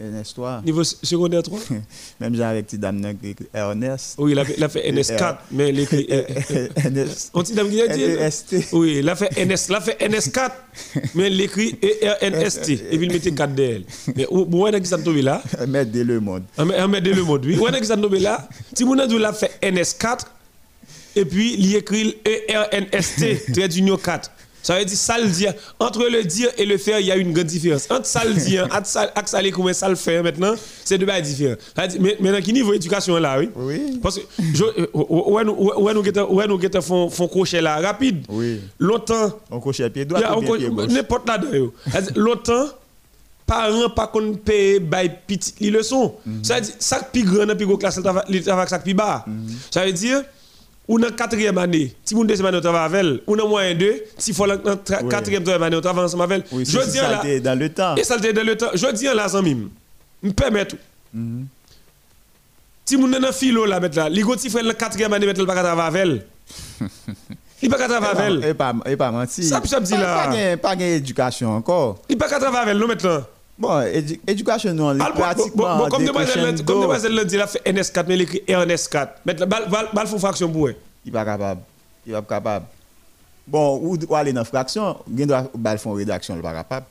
NS3. 0.00 0.64
niveau 0.64 0.82
secondaire 0.84 1.42
3. 1.42 1.58
Même 2.20 2.34
genre 2.34 2.46
avec 2.46 2.74
dame 2.78 3.14
Ernest. 3.52 4.14
Oui, 4.18 4.32
il 4.32 4.38
a 4.38 4.44
fait, 4.44 4.54
il 4.56 4.64
a 4.64 4.68
fait 4.68 4.90
NS4, 4.90 5.36
mais 5.52 5.68
il 5.70 5.80
écrit. 5.80 6.06
euh, 6.10 6.22
euh, 6.52 6.90
NS. 6.90 7.30
On 7.34 7.42
dit 7.42 7.52
dame 7.54 7.68
qui 7.70 7.82
a 7.82 7.88
dit. 7.88 8.04
Oui, 8.72 8.96
il 8.98 9.08
a 9.08 9.16
fait 9.16 9.30
NS, 9.44 9.66
il 9.68 9.74
a 9.74 9.80
fait 9.80 10.00
NS4, 10.00 10.50
mais 11.14 11.30
il 11.30 11.40
écrit 11.40 11.78
ERNST, 11.82 12.68
et 12.70 12.76
puis 12.98 13.06
il 13.06 13.12
mettait 13.12 13.32
4 13.32 13.54
DL. 13.54 13.84
Mais 14.16 14.26
où 14.30 14.66
est-ce 14.66 14.78
que 14.78 14.88
ça 14.88 14.98
tombe 14.98 15.16
là? 15.16 15.42
Mettre 15.68 15.92
de 15.92 16.00
le 16.02 16.20
monde. 16.20 16.44
Met 16.58 17.00
de 17.00 17.10
le 17.12 17.22
mode, 17.22 17.44
oui. 17.46 17.58
Où 17.58 17.66
est-ce 17.68 17.78
que 17.78 17.86
ça 17.86 17.96
tombe 17.96 18.14
là? 18.14 18.48
Si 18.74 18.84
mon 18.84 18.98
a 18.98 19.06
l'a 19.06 19.32
fait 19.32 19.52
NS4, 19.62 20.20
et 21.16 21.24
puis 21.24 21.56
il 21.58 21.76
écrit 21.76 22.16
ERNST, 22.24 23.52
trait 23.52 23.68
d'union 23.68 23.96
4. 23.96 24.30
Ça 24.62 24.78
veut 24.78 24.84
dire 24.84 24.96
ça 24.96 25.18
le 25.18 25.28
dire. 25.28 25.54
Entre 25.78 26.08
le 26.08 26.24
dire 26.24 26.48
et 26.56 26.66
le 26.66 26.76
faire, 26.78 27.00
il 27.00 27.06
y 27.06 27.12
a 27.12 27.16
une 27.16 27.32
grande 27.32 27.46
différence. 27.46 27.86
Entre 27.90 28.06
ça 28.06 28.24
le 28.24 28.34
dire, 28.34 28.68
entre 28.72 28.86
ça, 28.86 29.06
le 29.06 29.72
ça 29.72 29.88
le 29.88 29.94
faire 29.94 30.22
maintenant, 30.22 30.54
c'est 30.84 30.98
deux 30.98 31.06
bails 31.06 31.22
différents. 31.22 31.56
Dans 31.76 32.42
quel 32.42 32.54
niveau 32.54 32.74
éducation 32.74 33.16
là, 33.18 33.38
oui? 33.38 33.50
Oui. 33.56 33.98
Parce 34.02 34.18
que 34.18 34.22
je, 34.54 34.64
euh, 34.64 34.86
où 34.94 35.38
est 35.38 35.44
nous 35.44 36.58
nous 36.58 36.82
font 36.82 37.08
font 37.10 37.28
crochet 37.28 37.60
là 37.60 37.80
rapide. 37.80 38.24
Oui. 38.28 38.60
Longtemps 38.78 39.38
On 39.50 39.60
pied 39.60 40.04
droit 40.04 40.20
on 40.36 40.40
bien 40.40 40.56
pied 40.56 40.68
gauche. 40.68 40.88
N'importe 40.88 41.28
là 41.28 41.38
dedans 41.38 41.70
C'est-à-dire, 41.90 42.12
Longtemps, 42.16 42.66
parents 43.46 43.90
pas 43.90 44.06
qu'on 44.06 44.34
paye 44.34 44.78
bay 44.78 45.10
petit 45.26 45.54
les 45.60 45.70
leçons. 45.70 46.14
Ça 46.42 46.56
veut 46.56 46.60
dire 46.62 46.74
ça 46.78 47.00
plus 47.12 47.24
grand 47.24 47.46
plus 47.56 47.66
gros 47.66 47.76
classe, 47.76 47.96
il 47.96 48.02
travaille 48.02 48.24
il 48.28 48.42
travaille 48.42 48.60
avec 48.60 48.70
ça 48.70 48.78
plus 48.78 48.94
bas. 48.94 49.24
Ça 49.70 49.84
veut 49.84 49.92
dire 49.92 50.22
ou 50.88 50.98
dans 50.98 51.10
quatrième 51.10 51.56
année, 51.58 51.94
si 52.04 52.14
vous 52.14 52.24
deuxième 52.24 52.46
année 52.46 52.58
on 52.58 52.60
travaille 52.60 52.84
avec 52.86 53.00
elle, 53.00 53.20
ou 53.26 53.36
dans 53.36 53.48
moyen 53.48 53.74
deux, 53.74 54.02
si 54.18 54.32
faut 54.32 54.46
dans 54.46 54.58
quatrième 55.08 55.42
troisième 55.44 55.62
année 55.62 55.76
on 55.76 55.80
travaille 55.80 56.04
ensemble 56.04 56.24
avec 56.24 56.44
elle. 56.52 56.64
Je 56.66 56.90
dis 56.90 56.96
là, 56.98 57.18
t'est 57.22 57.40
dans 57.40 57.58
le 57.58 57.68
temps. 57.68 57.94
et 57.96 58.02
ça 58.04 58.18
dans 58.18 58.46
le 58.46 58.56
temps. 58.56 58.70
Je 58.74 58.92
dis 58.92 59.04
là 59.04 59.28
sans 59.28 59.42
mime. 59.42 59.68
Me 60.22 60.32
permet 60.32 60.66
tout. 60.66 60.78
Si 62.84 62.96
moun 62.96 63.10
nan 63.12 63.30
filo 63.32 63.66
là 63.66 63.78
mettre 63.78 63.96
là, 63.98 64.08
li 64.08 64.20
go 64.22 64.34
ti 64.34 64.50
frère 64.50 64.64
dans 64.64 64.72
quatrième 64.74 65.12
année 65.12 65.26
mettre 65.26 65.40
le 65.40 65.46
pas 65.46 65.54
qu'à 65.54 65.62
travailler 65.62 66.00
avec 66.00 66.22
elle. 66.80 66.88
Il 67.62 67.68
pas 67.70 67.78
qu'à 67.78 67.86
travailler 67.86 68.18
avec 68.18 68.44
elle. 68.44 68.50
Et 68.50 68.54
pas, 68.54 68.74
et 68.86 68.96
pas 68.96 69.10
menti. 69.12 69.44
Ça, 69.44 69.60
Pas- 69.60 69.96
là. 69.96 70.24
Pas 70.26 70.34
gain- 70.34 70.56
pas 70.56 70.74
gain 70.76 70.86
éducation 70.86 71.54
encore. 71.54 72.02
Il 72.08 72.18
pas 72.18 72.28
qu'à 72.28 72.40
travailler 72.40 72.70
avec 72.70 72.80
elle, 72.82 72.88
maintenant. 72.88 73.24
Bon, 73.60 73.80
édu- 73.82 74.18
éducation, 74.26 74.72
non, 74.72 74.88
Ah, 74.88 74.94
bon, 74.94 75.04
bon, 75.04 75.20
pratiquement. 75.20 75.76
bon, 75.78 75.88
comme 75.90 76.04
demoiselle 76.06 77.12
l'a 77.14 77.24
dit, 77.24 77.34
elle 77.34 77.42
a 77.42 77.46
fait 77.46 77.60
NS4, 77.66 78.04
mais 78.08 78.14
elle 78.14 78.22
écrit 78.22 78.42
RNS4. 78.48 79.08
Maintenant, 79.26 79.46
bal, 79.46 79.68
bal, 79.70 79.88
bal 79.92 80.06
font 80.06 80.18
fraction 80.18 80.50
pour 80.50 80.70
elle. 80.70 80.76
Il 81.04 81.12
pas 81.12 81.24
capable. 81.26 81.60
Il 82.06 82.12
pas 82.12 82.22
capable. 82.22 82.64
Bon, 83.46 83.78
ou, 83.82 83.98
aller 84.14 84.32
dans 84.32 84.44
fraction, 84.44 84.96
il 85.14 85.26
doit 85.26 85.50
font 85.78 85.92
rédaction, 85.92 86.36
il 86.36 86.42
pas 86.42 86.54
capable. 86.54 86.86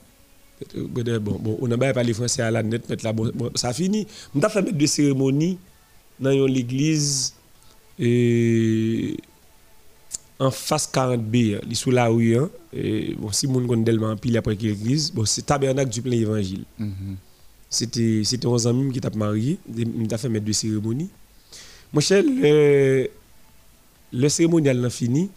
Bon, 0.76 1.38
bon, 1.40 1.58
on 1.60 1.66
n'a 1.66 1.76
pas 1.78 1.92
parlé 1.92 2.12
français 2.12 2.42
à 2.42 2.50
la 2.50 2.62
net, 2.62 2.88
mettre 2.88 3.04
là, 3.04 3.12
bon, 3.12 3.32
ça 3.56 3.72
finit. 3.72 4.06
On 4.36 4.40
a 4.40 4.48
fait 4.48 4.62
mettre 4.62 4.76
des 4.76 4.86
cérémonies 4.86 5.58
dans 6.20 6.30
une 6.30 6.46
l'église 6.46 7.32
et 7.98 9.16
en 10.40 10.50
face 10.50 10.88
40B, 10.92 11.56
hein, 11.56 11.60
li 11.68 11.76
sous 11.76 11.90
la 11.92 12.08
rue. 12.08 12.36
Hein, 12.36 12.48
et, 12.72 13.14
bon, 13.14 13.30
si 13.30 13.46
connaît 13.68 13.84
tellement 13.84 14.16
pile 14.16 14.36
après 14.38 14.54
l'église, 14.54 15.12
bon, 15.12 15.24
c'est 15.24 15.42
tabernacle 15.42 15.90
du 15.90 16.00
plein 16.02 16.12
évangile. 16.16 16.64
C'était 17.68 18.22
c'était 18.24 18.46
11 18.46 18.66
amis 18.66 18.92
qui 18.92 19.00
t'a 19.00 19.10
marié, 19.10 19.58
on 20.00 20.06
t'a 20.06 20.18
fait 20.18 20.28
mettre 20.28 20.44
deux 20.46 20.52
cérémonies. 20.52 21.08
Mon 21.92 22.00
cher, 22.00 22.22
le, 22.26 23.08
le 24.12 24.28
cérémonial 24.28 24.78
n'a 24.80 24.90
fini. 24.90 25.30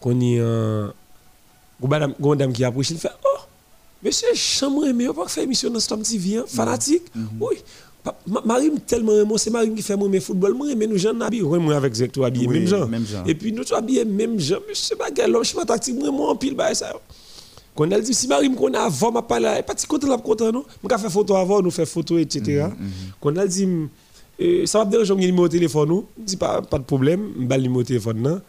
Qu'on 0.00 0.20
y 0.20 0.38
a 0.38 0.92
une 2.22 2.34
dame 2.36 2.52
qui 2.52 2.64
approche, 2.64 2.90
il 2.90 2.98
fait 2.98 3.08
Oh, 3.24 3.38
monsieur, 4.04 4.28
chambre 4.34 4.86
aimé, 4.86 5.08
on 5.08 5.12
va 5.12 5.26
faire 5.26 5.44
émission 5.44 5.70
dans 5.70 5.80
Storm 5.80 6.02
TV, 6.02 6.36
hein, 6.36 6.44
fanatique. 6.46 7.04
Oui. 7.40 7.56
Pa- 7.56 7.56
ma- 7.56 7.87
Marie 8.44 8.70
me 8.70 8.78
tellement 8.78 9.36
c'est 9.36 9.50
Marie 9.50 9.74
qui 9.74 9.82
fait 9.82 9.96
mes 9.96 10.20
football, 10.20 10.54
moi 10.54 10.66
mais 10.76 10.86
nous 10.86 10.98
gens 10.98 11.18
habillés, 11.20 11.42
moi 11.42 11.76
avec 11.76 11.94
Zek 11.94 12.16
habillé 12.18 12.46
Oui, 12.46 12.58
même 12.60 12.66
gens. 12.66 12.86
même. 12.86 13.04
Et 13.26 13.34
puis 13.34 13.52
nous 13.52 13.64
tous 13.64 13.74
habillés 13.74 14.04
même 14.04 14.38
gens, 14.38 14.58
monsieur 14.68 14.96
bagarre, 14.96 15.28
l'homme 15.28 15.44
chemin 15.44 15.64
tactique, 15.64 15.96
moi 15.98 16.10
moi 16.10 16.30
en 16.30 16.36
pile 16.36 16.54
bah 16.54 16.74
ça. 16.74 16.92
Quand 17.74 17.90
elle 17.90 18.02
dit 18.02 18.14
si 18.14 18.28
Marie 18.28 18.48
me 18.48 18.56
connaît 18.56 18.78
avant 18.78 19.12
m'a 19.12 19.22
pas 19.22 19.40
là, 19.40 19.62
pas 19.62 19.74
si 19.76 19.86
content 19.86 20.16
content 20.18 20.52
non, 20.52 20.64
faire 20.88 21.10
photo 21.10 21.36
avant, 21.36 21.62
nous 21.62 21.70
faire 21.70 21.88
photo 21.88 22.18
etc. 22.18 22.66
Quand 23.20 23.34
elle 23.34 23.48
dit 23.48 23.68
euh, 24.40 24.66
ça 24.66 24.78
va 24.80 24.84
déranger 24.84 25.14
mon 25.14 25.20
numéro 25.20 25.48
de 25.48 25.52
téléphone 25.52 25.88
nous, 25.88 26.06
dit 26.16 26.36
pas 26.36 26.62
pas 26.62 26.78
de 26.78 26.84
problème, 26.84 27.30
numéro 27.38 27.82
de 27.82 27.86
téléphone 27.86 28.22
là. 28.22 28.40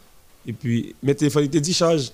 Et 0.48 0.54
puis, 0.54 0.96
mes 1.04 1.14
téléphones 1.14 1.44
étaient 1.44 1.62
dit 1.62 1.74
charge. 1.74 2.12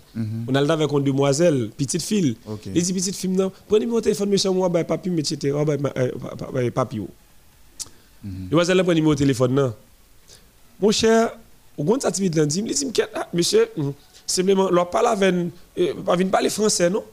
On 0.47 0.55
a 0.55 0.61
le 0.61 0.67
temps 0.67 0.73
avec 0.73 0.91
une 0.91 1.03
demoiselle, 1.03 1.69
petite 1.77 2.01
fille. 2.01 2.35
Ok. 2.47 2.67
Il 2.73 2.81
dit, 2.83 2.91
petite 2.91 3.15
fille, 3.15 3.29
non, 3.29 3.51
prenez 3.67 3.85
mon 3.85 4.01
téléphone, 4.01 4.29
monsieur, 4.29 4.49
moi, 4.49 4.67
bah, 4.67 4.83
papi, 4.83 5.09
etc. 5.17 5.53
Bah, 5.65 5.77
bah, 5.77 6.71
papi. 6.73 7.01
Oh. 8.25 8.29
Demoiselle, 8.49 8.83
prend 8.83 8.93
numéro 8.93 9.13
de 9.13 9.19
téléphone, 9.19 9.53
non? 9.53 9.73
Mon 10.79 10.91
cher, 10.91 11.31
au 11.77 11.83
grand 11.83 12.03
activité, 12.03 12.39
il 12.41 12.47
dit, 12.47 12.59
il 12.59 12.73
dit, 12.73 13.01
ah, 13.13 13.27
monsieur, 13.33 13.69
hum, 13.77 13.93
simplement, 14.25 14.69
leur 14.69 14.89
parle 14.89 15.07
avec, 15.07 15.33
euh, 15.77 15.93
pas 16.05 16.15
venir 16.15 16.31
parler 16.31 16.49
français, 16.49 16.89
non? 16.89 17.03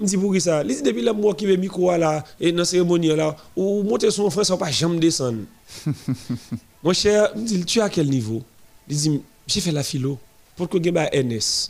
Il 0.00 0.06
dit, 0.06 0.16
pour 0.16 0.32
qui 0.32 0.40
ça? 0.40 0.62
Il 0.62 0.68
dit, 0.68 0.82
depuis 0.82 1.02
le 1.02 1.12
mois 1.12 1.34
qui 1.34 1.46
veut 1.46 1.56
micro 1.56 1.96
là, 1.96 2.24
et 2.40 2.52
dans 2.52 2.58
la 2.58 2.64
cérémonie 2.64 3.14
là, 3.14 3.36
ou 3.54 3.82
monter 3.82 4.10
son 4.10 4.28
pas 4.28 4.70
jamais 4.70 4.98
descendre. 4.98 5.42
Mon 6.82 6.92
cher, 6.92 7.30
il 7.36 7.44
dit, 7.44 7.64
tu 7.64 7.78
es 7.78 7.82
à 7.82 7.88
quel 7.88 8.08
niveau? 8.08 8.42
Il 8.88 8.96
dit, 8.96 9.20
j'ai 9.46 9.60
fait 9.60 9.72
la 9.72 9.82
philo. 9.82 10.18
Pour 10.56 10.68
que 10.70 10.78
bah 10.90 11.08
NS. 11.12 11.68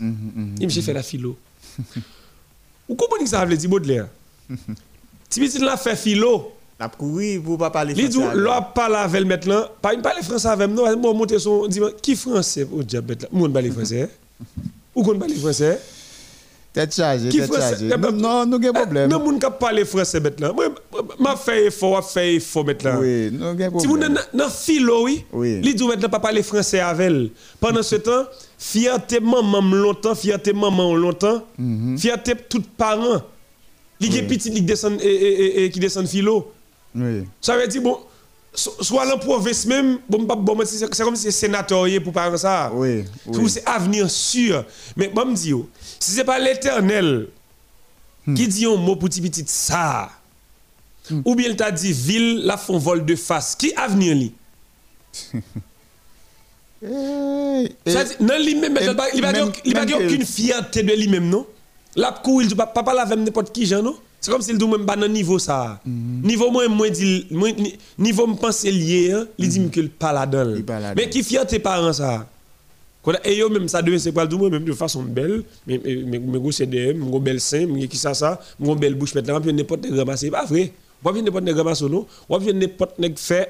Il 0.61 0.71
j'ai 0.71 0.81
fait 0.81 0.93
la 0.93 1.03
philo. 1.03 1.37
Ou 2.89 2.95
comprenez 2.95 3.25
que 3.25 3.31
ça 3.31 3.45
veut 3.45 3.57
dire 3.57 3.69
Baudelaire? 3.69 4.09
Si 5.29 5.45
vous 5.45 5.65
l'a 5.65 5.77
fait 5.77 5.97
philo. 5.97 6.53
La 6.79 6.89
couru 6.89 7.41
pour 7.41 7.57
pas 7.57 7.71
parler 7.71 7.95
français. 7.95 8.37
Là, 8.37 8.61
parle 8.61 8.97
avec 8.97 9.25
maintenant. 9.25 9.65
Pas 9.81 9.97
parler 9.97 10.23
français 10.23 10.49
avec 10.49 10.69
nous. 10.71 10.85
Moi, 10.97 11.15
monter 11.15 11.39
son. 11.39 11.67
Dit, 11.67 11.81
qui 12.03 12.15
français 12.15 12.67
au 12.71 12.83
diable 12.83 13.17
là 13.21 13.29
Moi, 13.33 13.49
parle 13.51 13.71
français. 13.73 14.11
Ou 14.95 15.03
qu'on 15.03 15.19
parle 15.19 15.33
français? 15.33 15.81
Tête 16.75 16.95
chargée, 16.95 17.31
tête 17.31 17.51
chargée. 17.51 17.89
Non, 18.13 18.45
nous 18.45 18.57
avons 18.57 18.73
problème. 18.75 19.09
Non, 19.09 19.19
moun 19.25 19.39
kap 19.41 19.59
parler 19.59 19.87
français 19.87 20.21
maintenant. 20.21 20.53
Moi, 20.53 20.67
m'a 21.19 21.35
fait 21.35 21.69
effort, 21.69 22.05
fait 22.05 22.35
effort 22.35 22.67
maintenant. 22.67 22.99
Oui, 23.01 23.31
nous 23.33 23.47
avons 23.47 23.79
problème. 23.79 24.19
Si 24.51 24.85
oui. 24.87 25.25
Oui. 25.33 25.63
Li 25.63 25.75
dit 25.75 25.87
maintenant 25.89 26.11
pas 26.11 26.21
parler 26.21 26.43
français 26.43 26.81
avec 26.81 27.07
elle. 27.07 27.31
Pendant 27.59 27.83
ce 27.83 27.97
temps, 27.97 28.25
fierté 28.59 29.21
maman 29.21 29.63
longtemps, 29.63 30.15
fierté 30.15 30.53
maman 30.53 30.95
longtemps, 30.95 31.43
mhm. 31.57 31.97
fierté 31.97 32.35
tout 32.47 32.63
parents. 32.77 33.23
Li 33.99 34.13
gen 34.13 34.27
petit 34.29 34.51
qui 34.53 34.61
descend 34.61 35.01
et 35.01 35.71
qui 35.73 35.81
descend 35.81 36.07
philo. 36.07 36.53
Oui. 36.97 37.25
Ça 37.41 37.57
veut 37.57 37.69
dire 37.69 37.83
bon 37.83 37.99
soit 38.57 39.05
la 39.05 39.17
province 39.17 39.67
même, 39.67 39.99
bon, 40.09 40.23
bon, 40.23 40.59
c'est 40.65 40.89
comme 41.03 41.17
si 41.17 41.23
c'est 41.23 41.31
sénateur 41.31 41.87
pour 42.03 42.13
parler 42.13 42.39
ça. 42.39 42.71
Oui. 42.73 43.05
oui. 43.27 43.51
C'est 43.51 43.67
avenir 43.67 44.11
sûr. 44.11 44.65
Mais 44.97 45.09
bon, 45.09 45.27
me 45.27 45.35
dis, 45.35 45.53
si 46.01 46.13
ce 46.13 46.17
n'est 46.19 46.25
pas 46.25 46.39
l'éternel 46.39 47.29
hmm. 48.27 48.35
qui 48.35 48.49
dit 48.49 48.67
un 48.67 48.77
mot 48.77 48.97
pour 48.97 49.09
petit 49.09 49.21
petit 49.21 49.45
ça, 49.47 50.11
hmm. 51.11 51.21
ou 51.25 51.35
bien 51.35 51.49
il 51.51 51.57
t'a 51.57 51.71
dit 51.71 51.93
ville, 51.93 52.43
la 52.45 52.57
font 52.57 52.79
vol 52.79 53.05
de 53.05 53.15
face, 53.15 53.55
qui 53.55 53.73
avenir 53.75 54.15
li? 54.15 54.33
Eh, 56.83 57.95
non, 58.21 58.35
lui-même, 58.39 58.79
il 59.15 59.23
n'y 59.23 59.93
a 59.93 59.97
aucune 59.97 60.27
fierté 60.27 60.83
de 60.83 60.93
lui-même, 60.93 61.27
non? 61.31 61.47
La 61.97 62.13
cour, 62.13 62.43
il 62.43 62.49
ne 62.51 62.55
peut 62.55 62.57
pas 62.57 63.01
avec 63.01 63.19
n'importe 63.19 63.51
qui, 63.51 63.69
non? 63.71 63.97
C'est 64.21 64.31
comme 64.33 64.43
s'il 64.43 64.59
dit 64.59 64.67
même 64.67 64.87
pas 64.87 64.97
dans 64.97 65.09
niveau 65.09 65.39
ça. 65.39 65.81
Mm 65.85 65.91
-hmm. 65.93 66.27
Niveau 66.27 66.51
moi 66.51 66.69
moi 66.69 66.91
dit 66.91 67.27
niveau 67.99 68.27
me 68.27 68.35
pense 68.35 68.65
lié, 68.65 69.13
hein, 69.13 69.27
il 69.39 69.49
dit 69.49 69.61
-hmm. 69.61 69.71
que 69.71 69.81
pas 69.87 70.13
là-dedans. 70.13 70.63
Mais 70.97 71.09
qui 71.09 71.23
fier 71.23 71.47
tes 71.47 71.59
parents 71.61 71.93
ça? 71.93 72.27
Et 73.25 73.37
yo 73.39 73.49
même 73.49 73.69
ça 73.69 73.83
devient 73.83 74.01
c'est 74.01 74.11
pas 74.13 74.27
tout 74.27 74.39
même 74.51 74.65
de 74.65 74.73
façon 74.73 75.03
belle, 75.03 75.45
mais 75.67 75.81
mais 75.85 76.19
gros 76.39 76.51
CDM, 76.51 76.99
gros 77.09 77.21
belle 77.21 77.41
sein, 77.41 77.67
mais 77.67 77.87
qui 77.87 77.97
ça 77.97 78.15
ça, 78.15 78.41
gros 78.61 78.75
belle 78.75 78.95
bouche 78.97 79.15
maintenant, 79.15 79.41
puis 79.41 79.53
n'importe 79.53 79.85
nèg 79.85 79.95
ramasser 79.95 80.31
pas 80.31 80.45
vrai. 80.45 80.73
Ou 81.05 81.13
bien 81.13 81.23
n'importe 81.23 81.45
nèg 81.45 81.57
ramasser 81.57 81.89
non, 81.89 82.05
ou 82.29 82.39
bien 82.39 82.53
n'importe 82.53 82.99
nèg 82.99 83.17
fait 83.17 83.49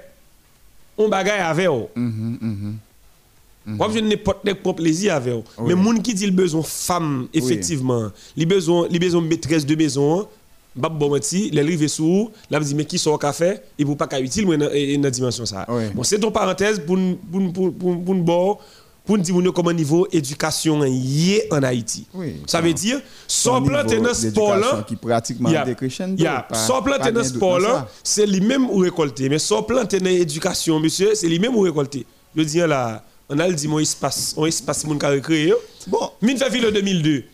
on 0.99 1.09
bagaille 1.09 1.41
avec 1.41 1.69
eux. 1.69 1.87
Mhm 1.97 2.39
mhm. 2.43 3.81
Ou 3.81 3.89
bien 3.89 4.03
n'importe 4.03 4.45
nèg 4.45 4.57
prend 4.57 4.75
plaisir 4.75 5.15
avec 5.15 5.33
eux. 5.35 5.43
Mais 5.67 5.75
moun 5.75 6.03
qui 6.03 6.13
dit 6.13 6.27
le 6.27 6.33
besoin 6.33 6.63
femme 6.63 7.27
effectivement, 7.33 8.11
les 8.37 8.45
besoin 8.45 8.89
les 8.91 8.99
besoin 8.99 9.23
maîtresse 9.23 9.65
de 9.65 9.75
maison 9.75 10.29
Bab 10.77 10.99
bon 10.99 11.09
menti, 11.11 11.51
les 11.51 11.63
rive 11.63 11.89
sous, 11.89 12.31
là 12.51 12.61
dit 12.61 12.75
mais 12.75 12.85
qui 12.85 12.99
sont 12.99 13.13
au 13.13 13.19
café, 13.19 13.59
il 13.79 13.87
pour 13.87 13.97
pas 13.97 14.09
utile 14.21 14.45
dans 14.45 14.59
dans 15.01 15.11
dimension 15.11 15.47
ça. 15.47 15.67
Bon, 15.95 16.03
c'est 16.03 16.23
une 16.23 16.31
parenthèse 16.31 16.81
pour 16.81 16.99
pour 17.33 17.53
pour 17.53 17.75
pour 17.75 18.05
pour 18.05 18.59
pour 19.07 19.19
dire 19.19 19.35
comment 19.55 19.73
niveau 19.73 20.07
éducation 20.13 20.85
y 20.85 21.35
est 21.35 21.53
en 21.53 21.63
Haïti. 21.63 22.07
ça 22.47 22.61
veut 22.61 22.73
dire 22.73 23.01
sans 23.29 23.63
planter 23.63 24.01
dans 24.01 24.13
sport 24.13 24.57
là 24.57 24.85
qui 24.87 24.97
pratiquement 24.97 25.51
décrescendo. 25.65 26.23
Sans 26.53 26.83
planter 26.83 27.13
dans 27.13 27.25
sport 27.25 27.61
là, 27.61 27.89
c'est 28.03 28.27
lui 28.27 28.41
même 28.41 28.69
ou 28.69 28.79
récolter 28.79 29.29
mais 29.29 29.39
sans 29.39 29.63
planter 29.63 30.01
dans 30.01 30.11
éducation 30.11 30.81
monsieur, 30.81 31.15
c'est 31.15 31.29
lui 31.29 31.39
même 31.39 31.55
ou 31.57 31.61
récolter. 31.61 32.05
Je 32.37 32.43
dis 32.43 32.59
là, 32.59 33.03
on 33.29 33.39
a 33.39 33.49
le 33.49 33.55
dit 33.55 33.67
mon 33.69 33.79
espace, 33.79 34.35
on 34.37 34.45
espace 34.45 34.85
mon 34.85 34.99
carré 34.99 35.21
créé. 35.21 35.55
Bon, 35.87 36.11
min 36.21 36.37
fait 36.37 36.51
ville 36.51 36.71
2002. 36.71 37.25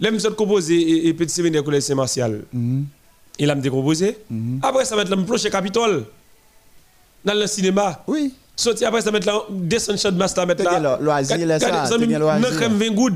L'aime 0.00 0.18
se 0.18 0.28
composé 0.28 1.06
et 1.06 1.14
petit 1.14 1.32
séminaire 1.32 1.62
collège 1.62 1.84
Saint-Martial. 1.84 2.42
Mhm. 2.52 2.84
Il 3.38 3.50
a 3.50 3.54
me 3.54 3.60
décomposé. 3.62 4.18
Mhm. 4.28 4.58
Après 4.62 4.84
ça 4.84 4.96
mettre 4.96 5.14
le 5.14 5.24
plancher 5.24 5.48
Capitole 5.50 6.04
dans 7.24 7.34
le 7.34 7.46
cinéma. 7.46 8.02
Oui. 8.06 8.34
Sorti 8.56 8.84
après 8.84 9.00
ça 9.00 9.10
mettre 9.10 9.26
là 9.26 9.42
descendre 9.50 10.10
de 10.10 10.18
master 10.18 10.46
mettre 10.46 10.64
là. 10.64 10.98
Loisir 11.00 11.46
là 11.46 11.58
ça. 11.60 11.96
Non 11.98 12.48
crème 12.56 12.74
20 12.74 12.90
gouttes. 12.94 13.14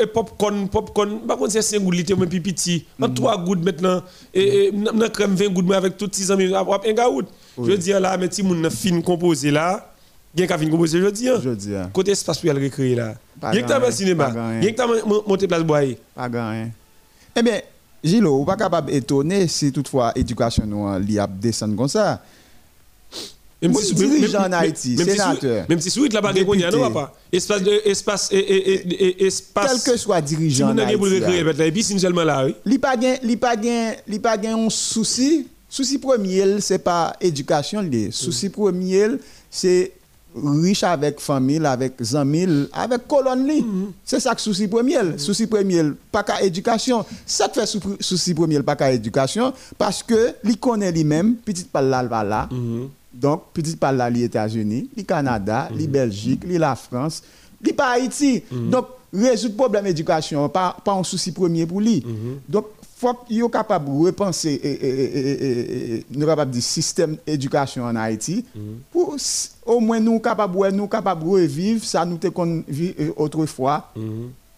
Et 0.00 0.06
popcorn 0.06 0.68
popcorn 0.68 1.20
par 1.26 1.36
contre 1.36 1.52
c'est 1.52 1.60
5 1.62 1.80
gouttes 1.80 1.94
litre 1.96 2.16
même 2.16 2.28
petit. 2.28 2.86
En 3.02 3.08
3 3.10 3.38
mhm. 3.38 3.44
gouttes 3.44 3.64
maintenant 3.64 4.02
et 4.32 4.70
non 4.72 5.08
crème 5.10 5.34
20 5.34 5.48
gouttes 5.48 5.72
avec 5.72 5.96
tous 5.96 6.06
petits 6.08 6.30
amis 6.32 6.54
après 6.54 6.88
un 6.90 6.94
gaout. 6.94 7.26
Je 7.58 7.62
veux 7.64 7.76
dire 7.78 7.98
là 8.00 8.16
mais 8.16 8.28
si 8.30 8.42
mon 8.42 8.70
fin 8.70 9.00
composé 9.02 9.50
là 9.50 9.87
Gen 10.36 10.48
ka 10.50 10.58
fin 10.60 10.68
kompoze 10.72 11.00
jodi 11.00 11.30
an? 11.32 11.40
Jodi 11.40 11.76
an. 11.78 11.88
Kote 11.96 12.12
espas 12.12 12.40
pou 12.40 12.50
yal 12.50 12.60
rekreye 12.60 12.98
la? 12.98 13.12
Gen 13.48 13.62
ki 13.62 13.70
ta 13.70 13.78
mwen 13.80 13.94
sinema? 13.96 14.28
Gen 14.60 14.74
ki 14.74 14.76
ta 14.76 14.88
monte 14.88 15.48
plas 15.48 15.64
boye? 15.66 15.96
Pa 16.16 16.28
gan. 16.32 16.68
Eh 17.32 17.44
bien, 17.44 17.62
Gilo, 18.04 18.36
ou 18.38 18.46
pa 18.46 18.54
kapab 18.58 18.90
etone 18.94 19.40
si 19.50 19.72
toutfwa 19.74 20.12
edukasyon 20.18 20.68
nou 20.70 20.92
li 21.02 21.16
ap 21.22 21.32
desen 21.42 21.72
kon 21.78 21.90
sa? 21.90 22.18
Mwen 23.58 23.88
dirijan 23.98 24.44
en 24.46 24.54
Haiti, 24.54 24.94
senateur. 25.00 25.64
Mem 25.66 25.80
si 25.82 25.90
sou 25.90 26.06
it 26.06 26.14
la 26.14 26.22
bagen 26.22 26.46
kon 26.46 26.60
yan 26.60 26.70
nou 26.76 26.84
wapa? 26.84 27.08
Espas, 27.34 27.64
espas, 27.90 28.28
espas... 28.30 29.72
Kelke 29.72 29.96
swa 29.98 30.20
dirijan 30.22 30.76
en 30.76 30.84
Haiti. 30.84 30.94
Si 30.94 31.00
moun 31.00 31.00
nage 31.00 31.00
pou 31.00 31.10
rekreye 31.10 31.46
bet 31.48 31.58
la, 31.58 31.66
epi 31.72 31.82
sin 31.88 31.98
selman 31.98 32.28
la, 32.28 32.42
oui? 32.46 32.54
Li 32.68 32.78
pa 32.82 32.94
gen, 33.00 33.18
li 33.26 33.34
pa 33.40 33.56
gen, 33.58 33.98
li 34.06 34.22
pa 34.22 34.36
gen 34.38 34.54
yon 34.54 34.70
souci. 34.74 35.46
Souci 35.68 35.98
premier, 36.00 36.60
se 36.64 36.78
pa 36.80 37.16
edukasyon 37.18 37.90
li. 37.90 38.08
Souci 38.14 38.52
premier, 38.54 39.18
se... 39.50 39.78
riche 40.44 40.82
avec 40.82 41.20
famille, 41.20 41.64
avec 41.64 41.94
amis, 42.14 42.68
avec 42.72 43.06
colonne. 43.06 43.50
C'est 44.04 44.20
ça 44.20 44.34
que 44.34 44.40
souci 44.40 44.68
premier. 44.68 45.18
Souci 45.18 45.46
premier, 45.46 45.82
pas 46.12 46.22
qu'à 46.22 46.42
éducation. 46.42 47.04
Ça 47.26 47.48
fait 47.48 47.66
souci 48.00 48.34
premier, 48.34 48.62
pas 48.62 48.76
qu'à 48.76 48.92
éducation, 48.92 49.52
parce 49.76 50.02
que 50.02 50.34
il 50.44 50.58
connaît 50.58 50.92
lui-même, 50.92 51.34
petit 51.36 51.64
par 51.64 51.82
là, 51.82 52.02
là. 52.02 52.48
Donc, 53.12 53.44
petit 53.52 53.76
par 53.76 53.92
là, 53.92 54.08
les 54.08 54.24
États-Unis, 54.24 54.90
les 54.96 55.04
Canada, 55.04 55.68
les 55.74 55.86
Belgique, 55.86 56.42
les 56.46 56.58
la 56.58 56.76
France, 56.76 57.22
les 57.62 57.72
pas 57.72 57.92
Haïti. 57.92 58.42
Donc, 58.50 58.86
résoudre 59.12 59.54
le 59.54 59.56
problème 59.56 59.84
d'éducation, 59.84 60.48
pas, 60.48 60.76
pas 60.84 60.92
un 60.92 61.02
souci 61.02 61.32
premier 61.32 61.66
pour 61.66 61.80
lui. 61.80 62.04
Donc, 62.48 62.66
faut 62.98 63.14
qu'il 63.26 63.38
soit 63.38 63.50
capable 63.50 63.86
de 63.86 64.06
repenser 64.06 64.60
et, 64.62 66.04
nous 66.10 66.26
capable 66.26 66.50
du 66.50 66.60
système 66.60 67.16
d'éducation 67.26 67.84
en 67.84 67.94
Haïti. 67.96 68.44
Pour 68.90 69.16
au 69.66 69.80
moins 69.80 70.00
nous 70.00 70.18
capables 70.18 70.68
nous 70.70 70.88
capable 70.88 71.24
de 71.24 71.28
revivre 71.28 71.84
ça 71.84 72.04
nous 72.04 72.18
te 72.18 72.28
vu 72.68 72.94
autrefois. 73.16 73.92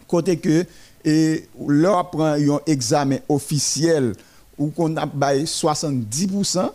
Côté 0.07 0.37
que 0.37 0.65
et 1.03 1.47
leur 1.67 2.09
prend 2.09 2.33
un 2.33 2.59
examen 2.65 3.17
officiel 3.29 4.13
où 4.57 4.67
qu'on 4.67 4.95
a 4.97 5.05
70% 5.05 6.69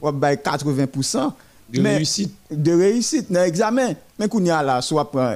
ou 0.00 0.08
80% 0.08 1.32
de 1.72 1.80
réussite. 1.80 2.34
de 2.50 2.72
réussite 2.72 3.32
dans 3.32 3.40
l'examen. 3.40 3.94
Mais 4.18 4.28
qu'on 4.28 4.44
y 4.44 4.50
a 4.50 4.62
là 4.62 4.82
soit 4.82 5.10
prend 5.10 5.34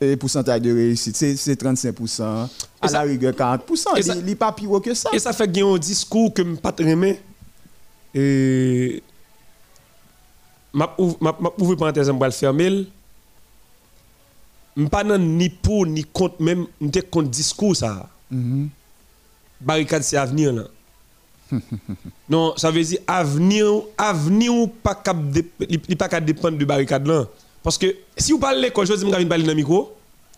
et 0.00 0.16
pourcentage 0.16 0.60
de 0.60 0.72
réussite, 0.72 1.16
c'est 1.16 1.62
35%, 1.62 2.48
à 2.80 2.90
la 2.90 3.00
rigueur 3.02 3.32
40%. 3.32 4.16
Il 4.18 4.24
n'est 4.24 4.34
pas 4.34 4.52
pire 4.52 4.80
que 4.82 4.94
ça. 4.94 5.10
Et 5.12 5.18
ça 5.18 5.32
fait 5.32 5.46
qu'il 5.46 5.58
y 5.58 5.62
a 5.62 5.66
un 5.66 5.78
discours 5.78 6.32
que 6.32 6.42
je 6.42 6.48
ne 6.48 6.56
pas 6.56 6.74
aimer. 6.78 7.20
Et 8.14 9.02
je 10.74 10.84
ouvre 10.98 11.74
parenthèse, 11.76 12.06
je 12.06 12.12
vais 12.12 12.24
le 12.24 12.30
fermer. 12.30 12.86
Je 14.76 14.82
ne 14.82 14.88
pas 14.88 15.04
ni 15.04 15.48
pour 15.48 15.86
ni 15.86 16.04
contre, 16.04 16.40
même 16.42 16.66
je 16.80 17.00
contre 17.00 17.28
discours 17.30 17.76
ça. 17.76 18.08
Mm-hmm. 18.32 18.68
Barricade, 19.60 20.02
c'est 20.02 20.16
avenir 20.16 20.52
là. 20.52 20.62
non, 22.28 22.54
ça 22.56 22.70
veut 22.70 22.82
dire 22.82 23.00
avenir, 23.06 23.82
avenir 23.96 24.52
pas 24.82 24.94
cap 24.94 25.16
pas 25.98 26.20
dépendre 26.20 26.58
de 26.58 26.64
barricade 26.64 27.06
là. 27.06 27.24
Parce 27.68 27.76
que 27.76 27.94
si 28.16 28.32
vous 28.32 28.38
parlez 28.38 28.60
de 28.60 28.62
l'école, 28.62 28.86
je 28.86 28.94
dis 28.94 29.00
que 29.04 29.04
vous 29.04 29.26
parler 29.26 29.44
dans 29.44 29.50
le 29.50 29.54
micro. 29.54 29.92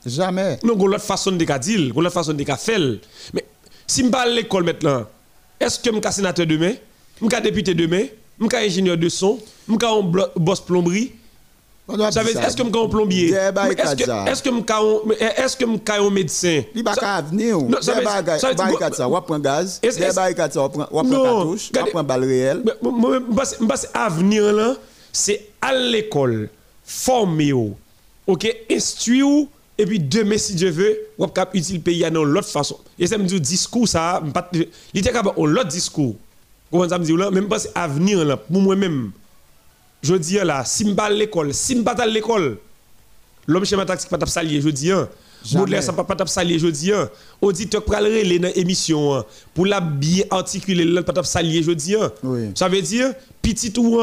Jamais. 0.04 0.58
Non, 0.64 0.74
vous 0.74 0.86
avez 0.86 0.94
l'autre 0.94 1.04
façon 1.04 1.30
de 1.30 1.36
dire, 1.36 1.46
vous 1.46 1.60
avez 1.60 1.92
l'autre 1.94 2.10
façon 2.10 2.32
de 2.32 2.44
faire. 2.44 2.80
Mais 3.32 3.44
si 3.86 4.04
je 4.04 4.08
parle 4.08 4.30
l'école 4.30 4.64
maintenant, 4.64 5.04
est-ce 5.60 5.78
que 5.78 5.94
je 5.94 6.00
suis 6.00 6.12
sénateur 6.12 6.44
demain, 6.44 6.72
je 7.22 7.28
suis 7.28 7.40
député 7.40 7.72
demain, 7.72 8.06
je 8.40 8.46
suis 8.48 8.66
ingénieur 8.66 8.96
de 8.96 9.08
son, 9.08 9.38
je 9.68 9.74
suis 9.74 9.86
un 9.86 10.00
boss 10.34 10.60
plomberie? 10.60 11.12
Est-ce 11.88 12.18
que 12.18 12.26
je 12.26 12.50
suis 12.50 12.62
un 12.62 12.88
plombier? 12.88 13.28
Est-ce 13.30 14.42
que 14.42 15.66
je 15.66 15.70
suis 15.70 16.00
un 16.00 16.10
médecin? 16.10 16.62
Il 16.74 16.82
n'y 16.82 16.88
a 16.88 16.94
pas 16.94 17.00
d'avenir. 17.00 17.58
Ça 17.80 17.94
veut 17.94 18.02
dire, 18.02 18.92
ça, 18.92 19.08
on 19.08 19.20
prend 19.22 19.38
gaz, 19.38 19.80
on 19.84 19.88
prend 20.08 20.34
cartouche, 20.34 21.70
on 21.80 21.86
prend 21.92 22.02
balle 22.02 22.24
réelle? 22.24 22.64
Je 22.82 23.64
pense 23.64 23.86
là, 23.94 24.74
c'est 25.12 25.50
à 25.62 25.72
l'école 25.72 26.48
former 26.90 27.53
OK, 28.26 28.57
instruire 28.70 29.46
et 29.79 29.87
puis 29.87 29.98
demain 29.98 30.37
si 30.37 30.55
Dieu 30.55 30.70
veut, 30.70 30.98
on 31.18 31.26
va 31.26 31.48
utiliser 31.55 31.74
le 31.74 31.81
pays 31.81 32.11
dans 32.11 32.24
l'autre 32.24 32.48
façon. 32.48 32.79
Et 32.98 33.07
ça 33.07 33.16
me 33.16 33.24
dit 33.24 33.40
discours 33.40 33.88
ça, 33.88 34.22
il 34.53 34.68
était 34.94 35.12
capable 35.12 35.42
l'autre 35.46 35.68
discours. 35.68 36.16
Comment 36.70 36.88
ça 36.88 36.98
me 36.98 37.05
dit 37.05 37.16
là, 37.16 37.31
même 37.31 37.48
pas 37.48 37.62
avenir 37.74 38.24
là 38.24 38.37
pour 38.37 38.61
moi-même. 38.61 39.11
je 40.03 40.14
dis 40.14 40.35
là, 40.35 40.64
si 40.64 40.85
je 40.85 41.00
à 41.00 41.11
l'école, 41.11 41.55
si 41.55 41.76
je 41.76 41.88
à 41.88 42.07
l'école, 42.07 42.59
l'homme 43.46 43.64
schéma 43.64 43.87
tactique 43.87 44.11
pas 44.11 44.24
salier, 44.26 44.61
je 44.61 44.68
dis 44.68 44.90
Baudelaire 45.55 45.83
ça 45.83 45.94
pas 45.94 46.05
pas 46.05 46.26
salier, 46.26 46.59
je 46.59 46.66
dis 46.66 46.92
auditeur 47.40 47.83
pral 47.83 48.05
relé 48.05 48.38
dans 48.38 48.53
émission 48.55 49.14
hein. 49.14 49.24
pour 49.55 49.64
la 49.64 49.81
bien 49.81 50.24
articuler 50.31 50.85
le 50.85 51.03
pas 51.03 51.22
salier, 51.22 51.62
je 51.62 51.72
dis 51.72 51.96
Ça 52.55 52.68
veut 52.68 52.83
dire 52.83 53.14
petit 53.40 53.72
ou 53.79 53.98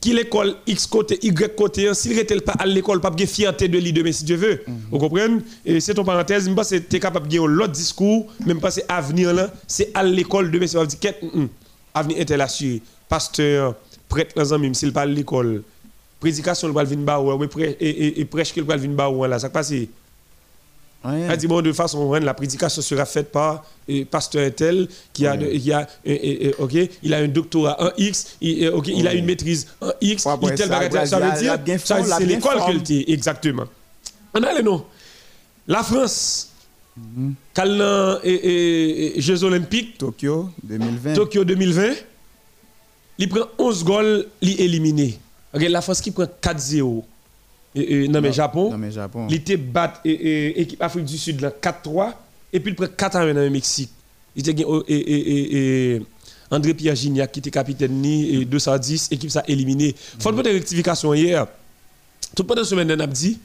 qui 0.00 0.12
l'école 0.12 0.54
X 0.66 0.86
côté, 0.86 1.18
Y 1.22 1.54
côté, 1.56 1.92
s'il 1.94 2.14
n'était 2.14 2.40
pas 2.40 2.52
à 2.58 2.66
l'école, 2.66 3.00
pas 3.00 3.10
de 3.10 3.26
fierté 3.26 3.68
de 3.68 3.78
lui 3.78 3.92
demain 3.92 4.12
si 4.12 4.24
Dieu 4.24 4.36
veut. 4.36 4.62
Mhm. 4.66 4.74
Vous 4.90 4.98
comprenez? 4.98 5.38
Et 5.64 5.80
c'est 5.80 5.94
ton 5.94 6.04
parenthèse, 6.04 6.48
je 6.48 6.54
pense 6.54 6.70
que 6.70 6.76
tu 6.76 6.96
es 6.96 7.00
capable 7.00 7.26
de 7.28 7.32
gagner 7.34 7.48
l'autre 7.48 7.72
discours, 7.72 8.26
même 8.46 8.60
pas 8.60 8.70
c'est 8.70 8.84
avenir 8.88 9.32
là, 9.34 9.52
c'est 9.66 9.90
à 9.94 10.02
l'école 10.04 10.50
demain, 10.50 10.66
c'est 10.66 10.86
dire 10.86 10.98
qu'est 11.00 11.20
mm, 11.22 11.46
avenir 11.94 12.18
est 12.18 12.30
assuré. 12.30 12.82
Pasteur, 13.08 13.74
prêtre, 14.08 14.52
un 14.52 14.58
même, 14.58 14.74
s'il 14.74 14.92
pas 14.92 15.02
à 15.02 15.06
l'école, 15.06 15.62
prédication, 16.20 16.68
le 16.68 16.74
va 16.74 16.84
venir 16.84 17.04
et 17.80 18.24
prêche 18.26 18.52
qu'il 18.52 18.62
va 18.64 18.76
venir 18.76 19.26
là, 19.28 19.38
ça 19.38 19.48
passe. 19.50 19.72
Elle 21.04 21.36
dit, 21.36 21.46
bon, 21.46 21.62
de 21.62 21.72
façon, 21.72 22.12
la 22.14 22.34
prédication 22.34 22.82
sera 22.82 23.04
faite 23.06 23.30
par 23.30 23.64
le 23.86 24.04
pasteur 24.04 24.50
tel 24.54 24.88
qui 25.12 25.26
a, 25.26 25.36
qui 25.36 25.72
a 25.72 25.86
ok, 26.58 26.72
il 27.02 27.14
a 27.14 27.18
un 27.18 27.28
doctorat 27.28 27.76
en 27.82 27.90
X, 27.96 28.36
il, 28.40 28.70
il 28.86 29.06
a 29.06 29.14
une 29.14 29.24
maîtrise 29.24 29.68
en 29.80 29.92
X, 30.00 30.26
il 30.42 30.54
tel 30.54 30.68
ça, 30.68 31.06
ça 31.06 31.20
veut 31.20 31.40
dire, 31.40 31.56
c'est 31.84 32.24
l'école 32.26 32.58
qu'elle 32.66 32.82
est, 32.98 33.10
exactement. 33.10 33.64
On 34.34 34.42
a 34.42 34.52
les 34.52 34.62
noms. 34.62 34.84
La 35.68 35.82
France, 35.82 36.48
mm 36.96 37.32
-hmm. 37.54 39.20
Jeux 39.20 39.44
Olympiques, 39.44 39.98
Tokyo 39.98 40.50
2020. 40.64 41.14
Tokyo 41.14 41.44
2020, 41.44 41.94
il 43.18 43.28
prend 43.28 43.46
11 43.58 43.84
goals, 43.84 44.26
il 44.40 44.60
éliminé. 44.60 45.18
Okay, 45.54 45.68
la 45.68 45.80
France 45.80 46.00
qui 46.00 46.10
prend 46.10 46.26
4-0 46.42 47.04
non, 47.74 48.20
mais 48.20 48.32
Japon, 48.32 48.70
non, 48.70 48.78
mais 48.78 48.90
Japon. 48.90 49.26
il 49.28 49.36
était 49.36 49.56
battu 49.56 50.00
l'équipe 50.04 50.82
Afrique 50.82 51.04
du 51.04 51.18
Sud 51.18 51.40
4-3 51.62 52.12
et 52.52 52.60
puis 52.60 52.72
il 52.72 52.74
prend 52.74 52.86
4 52.86 53.16
ans 53.16 53.20
dans 53.20 53.34
le 53.34 53.50
Mexique. 53.50 53.90
Il 54.34 54.48
était 54.48 54.64
et, 54.88 56.00
André 56.50 56.72
Pierre 56.72 56.94
Gignac 56.94 57.30
qui 57.32 57.40
était 57.40 57.50
capitaine 57.50 57.92
ni 57.92 58.46
210 58.46 59.08
équipe 59.10 59.30
ça 59.30 59.44
éliminé. 59.46 59.94
Il 60.16 60.22
faut 60.22 60.32
une 60.32 60.40
rectification 60.40 61.12
hier. 61.12 61.46
Tout 62.34 62.44
pendant 62.44 62.62
la 62.62 62.66
semaine 62.66 62.90
on 62.92 63.00
a 63.00 63.06
dit 63.06 63.38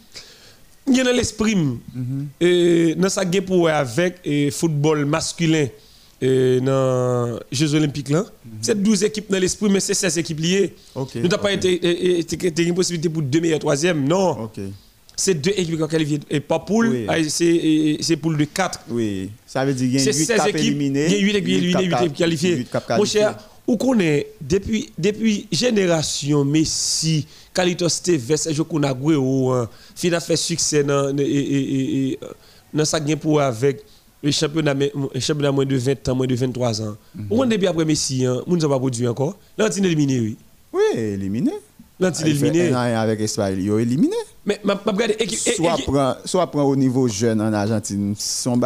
il 0.87 0.97
y 0.97 1.01
a 1.01 1.11
l'esprit 1.11 1.55
mm 1.55 2.95
dans 2.97 3.09
ça 3.09 3.23
pour 3.45 3.69
avec 3.69 4.19
le 4.25 4.51
football 4.51 5.05
masculin 5.05 5.67
dans 6.61 7.39
les 7.51 7.57
Jeux 7.57 7.75
Olympiques 7.75 8.09
là. 8.09 8.25
C'est 8.61 8.81
12 8.81 9.03
équipes 9.03 9.29
dans 9.31 9.39
l'esprit, 9.39 9.69
mais 9.69 9.79
c'est 9.79 9.93
16 9.93 10.17
équipes 10.17 10.39
liées. 10.39 10.75
Nous 10.95 11.27
n'avons 11.27 11.43
pas 11.43 11.51
été 11.51 12.23
une 12.63 12.75
possibilité 12.75 13.09
pour 13.09 13.21
deux 13.21 13.39
meilleurs 13.39 13.59
troisième, 13.59 14.07
non. 14.07 14.49
C'est 15.15 15.35
deux 15.35 15.51
équipes 15.51 15.77
qui 15.77 15.83
ont 15.83 15.87
qualifié, 15.87 16.19
et 16.29 16.39
pas 16.39 16.57
poule, 16.57 17.05
ah, 17.07 17.17
c'est 17.27 18.17
poule 18.19 18.35
de 18.35 18.45
4. 18.45 18.79
Oui, 18.89 19.29
ça 19.45 19.63
veut 19.63 19.73
dire 19.73 19.87
qu'il 19.87 19.99
y 19.99 20.09
a 20.09 20.11
8 20.11 20.29
équipes 20.31 20.55
éliminées. 20.55 21.05
Il 21.07 21.13
y 21.13 21.15
a 21.15 21.19
8 21.19 21.29
équipes 21.35 21.47
éliminées, 21.49 21.85
8 21.85 21.93
équipes 22.01 22.15
qualifiées. 22.15 22.65
Mon 22.97 23.05
cher, 23.05 23.37
où 23.67 23.77
connaît 23.77 24.27
depuis 24.41 24.89
depuis 24.97 25.47
génération 25.51 26.43
Messi, 26.43 27.27
Carlitos 27.53 27.87
Tevez, 28.03 28.37
Sergio 28.37 28.65
Kunagüero, 28.65 29.67
fin 29.95 30.13
a 30.13 30.19
fait 30.19 30.35
succès 30.35 30.83
dans 30.83 31.13
dans 32.73 32.85
ça 32.85 32.99
gain 32.99 33.15
pour 33.15 33.39
avec 33.39 33.83
le 34.23 34.31
championnat, 34.31 34.73
championnat 35.19 35.51
moins 35.51 35.65
de 35.65 35.75
20 35.75 36.07
ans, 36.09 36.15
moins 36.15 36.25
de 36.27 36.35
23 36.35 36.81
ans. 36.81 36.95
Mm 37.13 37.27
-hmm. 37.29 37.47
depuis 37.49 37.67
après 37.67 37.85
Messi, 37.85 38.25
hein, 38.25 38.41
nous 38.47 38.55
n'avons 38.57 38.73
pas 38.75 38.79
produit 38.79 39.07
encore. 39.07 39.37
On 39.59 39.67
éliminé, 39.67 40.19
oui. 40.19 40.37
Oui, 40.73 40.81
éliminé. 40.97 41.51
On 41.99 42.09
éliminé. 42.11 42.73
Avec 42.73 43.19
Espagne, 43.19 43.57
ils 43.59 43.71
ont 43.71 43.77
éliminé. 43.79 44.15
Mais, 44.45 44.59
ma, 44.63 44.75
ma 44.85 44.91
regarde, 44.91 45.13
soit, 45.55 45.77
prend, 45.85 46.15
soit 46.25 46.47
prend 46.47 46.63
au 46.63 46.75
niveau 46.75 47.07
jeune 47.07 47.41
en 47.41 47.51
Argentine, 47.53 48.15
son 48.17 48.57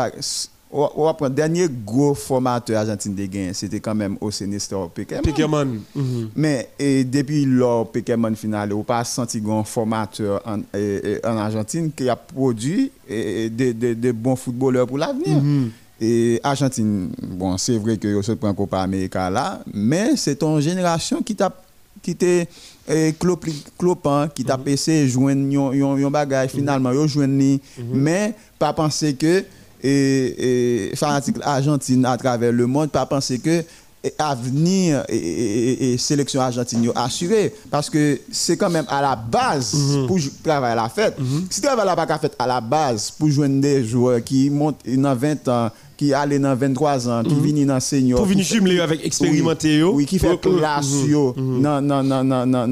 le 0.72 1.30
dernier 1.30 1.68
gros 1.86 2.14
formateur 2.14 2.80
argentin 2.80 3.12
de 3.12 3.26
gain, 3.26 3.52
c'était 3.54 3.80
quand 3.80 3.96
même 3.96 4.18
au 4.20 4.30
Nestor 4.46 4.90
Pekeman. 4.90 5.80
Mhm. 5.96 6.30
Mais 6.36 6.70
depuis 7.06 7.46
le 7.46 7.84
Pekeman 7.86 8.36
final, 8.36 8.74
on 8.74 8.84
pas 8.84 9.04
senti 9.04 9.42
un 9.48 9.64
formateur 9.64 10.42
en, 10.46 10.60
en, 10.60 11.38
Argentine 11.38 11.92
qui 11.96 12.10
a 12.10 12.16
produit 12.16 12.92
de, 13.10 14.12
bons 14.12 14.36
footballeurs 14.36 14.88
pour 14.88 14.98
l'avenir. 14.98 15.42
Mhm. 15.42 15.72
Et 16.00 16.40
Argentine, 16.44 17.10
bon, 17.24 17.58
c'est 17.58 17.78
vrai 17.78 17.98
que 17.98 18.22
se 18.22 18.34
prend 18.34 18.54
Copa 18.54 18.82
América 18.82 19.30
là, 19.30 19.62
mais 19.74 20.16
c'est 20.16 20.44
une 20.44 20.60
génération 20.60 21.22
qui 21.24 21.36
t'a 21.36 21.52
qui 22.02 22.12
était 22.12 22.48
clopant, 23.78 24.28
qui 24.34 24.44
t'a 24.46 24.58
passé 24.58 25.08
joindre 25.08 25.74
yon 25.74 26.12
bagage 26.12 26.52
finalement, 26.52 26.92
yo 26.92 27.08
joindre 27.08 27.60
mais 27.92 28.34
pas 28.60 28.72
penser 28.74 29.16
que 29.16 29.44
et, 29.84 30.90
et 30.92 30.96
fanatique 30.96 31.38
Argentine 31.42 32.06
à 32.06 32.18
travers 32.18 32.52
le 32.52 32.68
monde, 32.68 32.90
pas 32.90 33.06
penser 33.06 33.40
que 33.40 33.64
avenir 34.18 35.04
et, 35.10 35.94
et, 35.94 35.98
sélection 35.98 36.42
argentine 36.42 36.92
assuré 36.96 37.54
parce 37.70 37.90
que 37.90 38.20
c'est 38.32 38.58
quand 38.58 38.70
même 38.70 38.86
à 38.90 39.02
la 39.02 39.16
base 39.16 39.74
mhm. 39.74 40.08
pour 40.08 40.20
travailler 40.44 40.74
à 40.74 40.84
la 40.84 40.90
fête. 40.90 41.20
Mm 41.20 41.40
Si 41.50 41.62
travail 41.62 41.88
à 41.90 42.20
fait 42.20 42.34
à 42.40 42.48
la 42.48 42.62
base 42.62 43.12
pour 43.12 43.30
joindre 43.30 43.62
des 43.62 43.84
joueurs 43.84 44.24
qui 44.24 44.50
montent 44.50 44.82
dans 44.88 45.16
20 45.16 45.48
ans 45.48 45.70
qui 45.98 46.14
allait 46.14 46.40
dans 46.40 46.56
23 46.56 47.10
ans, 47.10 47.24
qui 47.24 47.34
mm 47.34 47.46
-hmm. 47.46 47.66
dans 47.66 47.80
senior. 47.80 48.20
Pour 48.20 48.28
venir 48.28 48.46
jumeler 48.46 48.80
avec 48.80 49.04
expérimenté 49.04 49.84
oui, 49.84 49.92
oui, 49.96 50.06
qui 50.06 50.20
fait 50.20 50.40
classe 50.40 51.04
yo 51.08 51.34
dans 51.36 51.82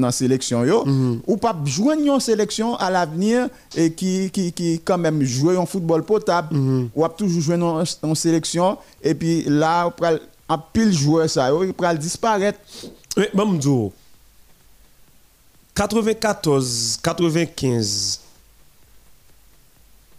dans 0.02 0.10
sélection 0.10 0.64
yo 0.64 0.84
ou 1.26 1.36
pas 1.36 1.54
joindre 1.64 2.02
une 2.14 2.20
sélection 2.20 2.76
à 2.76 2.88
l'avenir 2.90 3.48
et 3.76 3.90
qui 3.92 4.30
qui 4.30 4.52
qui 4.52 4.80
quand 4.84 4.98
même 4.98 5.22
jouer 5.24 5.56
en 5.56 5.66
football 5.66 6.02
potable 6.04 6.50
ou 6.94 7.04
a 7.04 7.08
toujours 7.08 7.42
jouer 7.42 7.58
en 7.60 8.14
sélection 8.14 8.78
et 9.02 9.14
puis 9.14 9.44
là 9.46 9.92
un 10.48 10.58
pile 10.72 10.92
joueur 10.92 11.28
ça 11.28 11.50
il 11.62 11.72
peut 11.72 11.86
disparaître. 11.98 12.60
Mais 13.16 13.30
bon 13.34 13.92
94 15.74 16.98
95 17.02 18.20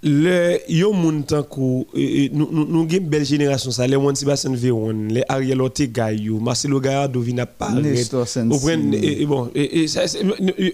le 0.04 0.60
yo 0.70 0.94
moun 0.94 1.24
tankou 1.24 1.88
nous 2.32 2.50
nous 2.52 2.88
une 2.88 3.00
belle 3.10 3.26
génération 3.26 3.72
ça 3.72 3.88
les 3.88 3.96
Juan 3.96 4.16
Sebastian 4.16 4.54
Veron 4.54 5.08
les 5.10 5.24
Ariel 5.28 5.60
Ortega 5.60 6.12
yo 6.12 6.40
Marcelo 6.40 6.80
Gallardo 6.80 7.20
vina 7.20 7.48
pas 7.48 7.72
et 8.94 9.26
bon 9.26 9.50
et 9.56 9.88
ça 9.88 10.04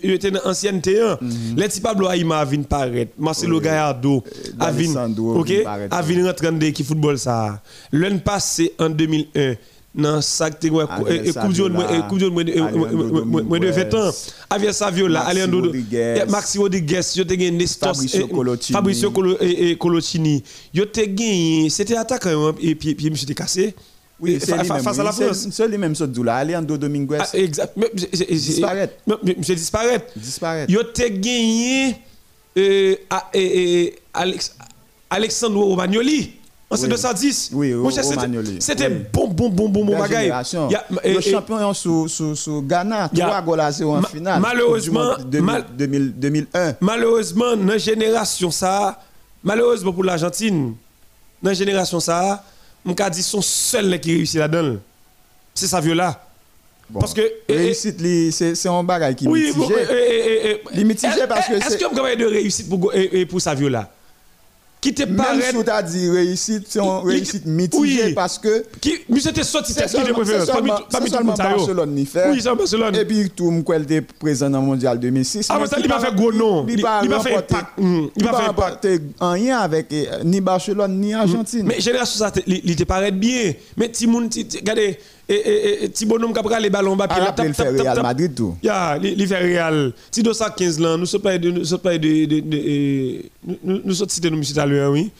il 0.04 0.12
était 0.12 0.32
dans 0.32 0.42
ancienneté 0.46 1.00
hein 1.00 1.18
mhm. 1.22 1.56
les 1.56 1.82
Pablo 1.82 2.10
Aima 2.10 2.44
vinn 2.44 2.66
paraître 2.66 3.14
Marcelo 3.18 3.62
Gallardo 3.62 4.24
a 4.60 4.72
vinn 4.72 4.94
OK 5.18 5.54
a 5.90 6.02
vinn 6.02 6.26
rentrer 6.26 6.52
dans 6.52 6.60
l'équipe 6.60 6.86
football 6.86 7.18
ça 7.18 7.62
l'an 7.94 8.18
passé 8.20 8.74
en 8.78 8.90
2001 8.90 9.56
dans 9.96 10.22
sac 10.22 10.60
te 10.60 10.68
ouais 10.68 10.86
coupe 10.88 11.54
du 11.54 11.62
monde 11.62 12.08
coupe 12.10 12.18
du 12.18 12.30
monde 12.30 12.50
moins 13.48 13.60
de 13.60 13.68
20 13.68 13.94
ans 13.94 14.12
Javier 14.52 14.74
Saviola 14.74 15.22
Alejandro 15.22 15.72
Maxi 16.30 16.58
Rodriguez 16.58 17.02
yo 17.16 17.24
te 17.24 17.34
gagné 17.34 17.52
Nestor 17.52 17.96
Fabricio 18.72 19.12
Colocini 19.12 20.44
yo 20.74 20.86
te 20.86 21.02
gagné 21.02 21.70
c'était 21.70 21.96
attaquant 21.96 22.56
et 22.60 22.76
puis 22.76 22.96
puis 22.96 23.10
monsieur 23.10 23.28
te 23.28 23.34
cassé 23.34 23.76
oui, 24.20 24.40
face 24.40 25.00
à 25.00 25.04
la 25.04 25.12
France. 25.12 25.48
C'est 25.52 25.78
mêmes 25.78 25.96
choses 25.96 26.18
là, 26.24 26.38
Alejandro 26.38 26.78
Dominguez. 26.78 27.18
Ah, 27.20 27.28
exact. 27.34 27.78
Disparaître. 28.30 28.94
Monsieur 29.38 29.56
disparaître. 29.56 30.06
Disparaître. 30.16 30.72
Yo 30.72 30.84
te 30.84 31.10
gagné 31.10 31.96
euh, 32.58 32.96
Alexandre 35.10 35.60
Romagnoli. 35.60 36.34
C'est 36.76 36.88
210. 36.88 37.50
Oui, 37.54 37.74
C'était 38.60 38.90
bon, 38.90 39.28
bon, 39.28 39.50
bon, 39.50 39.70
bon, 39.70 39.86
bon 39.86 39.98
bagaille. 39.98 40.32
Le 41.06 41.22
champion 41.22 41.74
sous, 41.74 42.08
sous, 42.08 42.36
sous 42.36 42.62
Ghana, 42.62 43.10
trois 43.10 43.42
goals 43.42 43.62
en 43.62 44.02
finale. 44.04 44.42
Malheureusement, 44.42 45.16
2001. 45.26 46.76
Malheureusement, 46.82 47.56
dans 47.56 47.66
la 47.66 47.78
génération 47.78 48.52
ça, 48.52 49.00
malheureusement 49.44 49.94
pour 49.94 50.04
l'Argentine, 50.04 50.76
dans 51.42 51.50
la 51.50 51.54
génération 51.54 52.00
ça, 52.00 52.44
on 52.86 52.94
a 52.94 53.10
dit 53.10 53.24
son 53.24 53.42
seul 53.42 54.00
qui 54.00 54.14
réussit 54.16 54.40
là-dedans. 54.40 54.78
C'est 55.54 55.68
ça 55.68 55.80
là. 55.82 56.20
parce 57.00 57.14
que 57.14 57.22
réussite 57.48 58.00
c'est 58.32 58.68
un 58.68 58.84
bagage 58.84 59.16
qui 59.16 59.28
oui, 59.28 59.54
mitigé. 59.56 59.74
Bon, 60.64 60.86
mitigé 60.86 61.28
parce 61.30 61.48
que 61.48 61.54
est-ce 61.54 61.78
qu'on 61.84 62.04
a 62.04 62.16
de 62.16 62.26
réussite 62.26 62.68
pour 62.70 62.92
pour 63.30 63.42
ça 63.42 63.54
là 63.56 63.90
qui 64.84 64.94
te 64.94 65.04
paraît. 65.04 65.38
Même 65.38 65.56
si 65.60 65.64
tu 65.64 65.70
as 65.70 65.82
dit 65.82 66.10
réussite, 66.10 66.66
c'est 66.68 66.80
une 66.80 67.08
réussite 67.08 67.46
mitigée 67.46 68.04
oui. 68.08 68.14
parce 68.14 68.38
que. 68.38 68.66
Qui, 68.82 68.96
mais 69.08 69.22
c'était 69.22 69.44
sorti 69.44 69.74
qui 69.74 69.80
te 69.82 70.12
préfère? 70.12 70.46
Pas 70.90 71.08
seulement 71.08 71.34
Barcelone 71.34 71.92
ni 71.96 72.06
fait. 72.06 72.30
Oui, 72.30 72.42
c'est 72.42 72.54
Barcelone. 72.54 72.96
Et 72.96 73.06
puis 73.06 73.30
tout 73.30 73.46
le 73.46 73.52
monde 73.52 73.84
était 73.84 74.02
présent 74.02 74.50
dans 74.50 74.60
le 74.60 74.66
mondial 74.66 75.00
2006. 75.00 75.48
Ah, 75.50 75.58
mais 75.60 75.68
ça, 75.68 75.78
il 75.80 75.88
m'a 75.88 76.00
fait 76.00 76.14
gros 76.14 76.34
nom. 76.34 76.66
Il 76.68 76.82
m'a 76.82 77.20
fait 77.22 77.36
impact. 77.36 77.68
Il 77.78 78.26
m'a 78.26 78.34
fait 78.34 78.50
impact. 78.50 78.88
rien 79.22 79.60
avec 79.60 79.88
eh, 79.92 80.08
ni 80.26 80.42
Barcelone 80.42 81.00
ni 81.00 81.14
Argentine. 81.14 81.66
Mais 81.66 81.80
génération 81.80 82.20
ça, 82.20 82.32
il 82.46 82.76
te 82.76 82.84
paraît 82.84 83.12
bien. 83.12 83.54
Mais 83.78 83.90
Timoun, 83.90 84.30
regardez. 84.56 85.00
Et 85.30 85.34
et 85.36 85.84
et 85.86 85.90
petit 85.90 86.06
bonhomme 86.06 86.34
qui 86.34 86.54
a 86.54 86.60
les 86.60 86.70
ballons 86.70 86.96
bas 86.96 87.08
ah, 87.10 87.34
il 87.46 87.54
fait 87.54 87.70
Real 87.70 88.02
Madrid 88.02 88.34
tout. 88.36 88.56
Ya, 88.62 88.98
il 89.02 89.28
fait 89.28 89.38
Real. 89.40 89.94
Si 90.12 90.22
de 90.22 90.34
ça 90.34 90.50
15 90.50 90.80
là, 90.80 90.98
nous 90.98 91.06
sommes 91.06 91.22
pas 91.22 91.38
de 91.38 91.50
nous 91.50 91.64
sommes 91.66 91.80
pas 91.80 91.98
de 91.98 93.24
nous 93.64 93.82
nous 93.86 93.94
sommes 93.94 94.10
cité 94.10 94.30
nous 94.30 94.38
monsieur 94.38 94.58
à 94.60 94.66
l'heure 94.66 94.92
oui. 94.92 95.12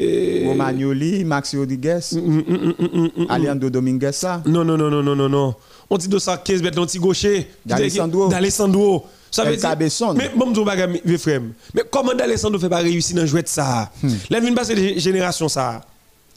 Romagnoli, 0.00 1.24
Maxi 1.24 1.56
Rodriguez, 1.56 1.98
mm, 2.12 2.18
mm, 2.18 2.74
mm, 3.16 3.26
Alejandro 3.28 3.68
Dominguez 3.68 4.12
ça. 4.12 4.42
Non 4.46 4.64
non 4.64 4.76
non 4.76 4.90
non 4.90 5.02
non 5.02 5.16
non 5.16 5.28
non. 5.28 5.54
On 5.90 5.96
dit 5.96 6.06
de 6.08 6.18
ça 6.18 6.36
15 6.36 6.62
bête 6.62 6.76
l'anti 6.76 6.98
gaucher. 6.98 7.48
D'Alessandro. 7.66 8.28
D'Alessandro. 8.28 9.06
Ça 9.30 9.44
veut 9.44 9.56
dire 9.56 9.76
Mais 10.14 10.30
bon 10.36 10.52
bagage 10.64 11.00
vieux 11.04 11.18
frère. 11.18 11.42
Mais 11.74 11.82
comment 11.90 12.14
D'Alessandro 12.14 12.60
fait 12.60 12.68
pas 12.68 12.78
réussir 12.78 13.16
dans 13.16 13.26
jouer 13.26 13.42
ça? 13.44 13.90
Hmm. 14.02 14.08
Là 14.30 14.40
vient 14.40 14.54
passer 14.54 14.74
des 14.76 15.00
générations 15.00 15.48
ça. 15.48 15.80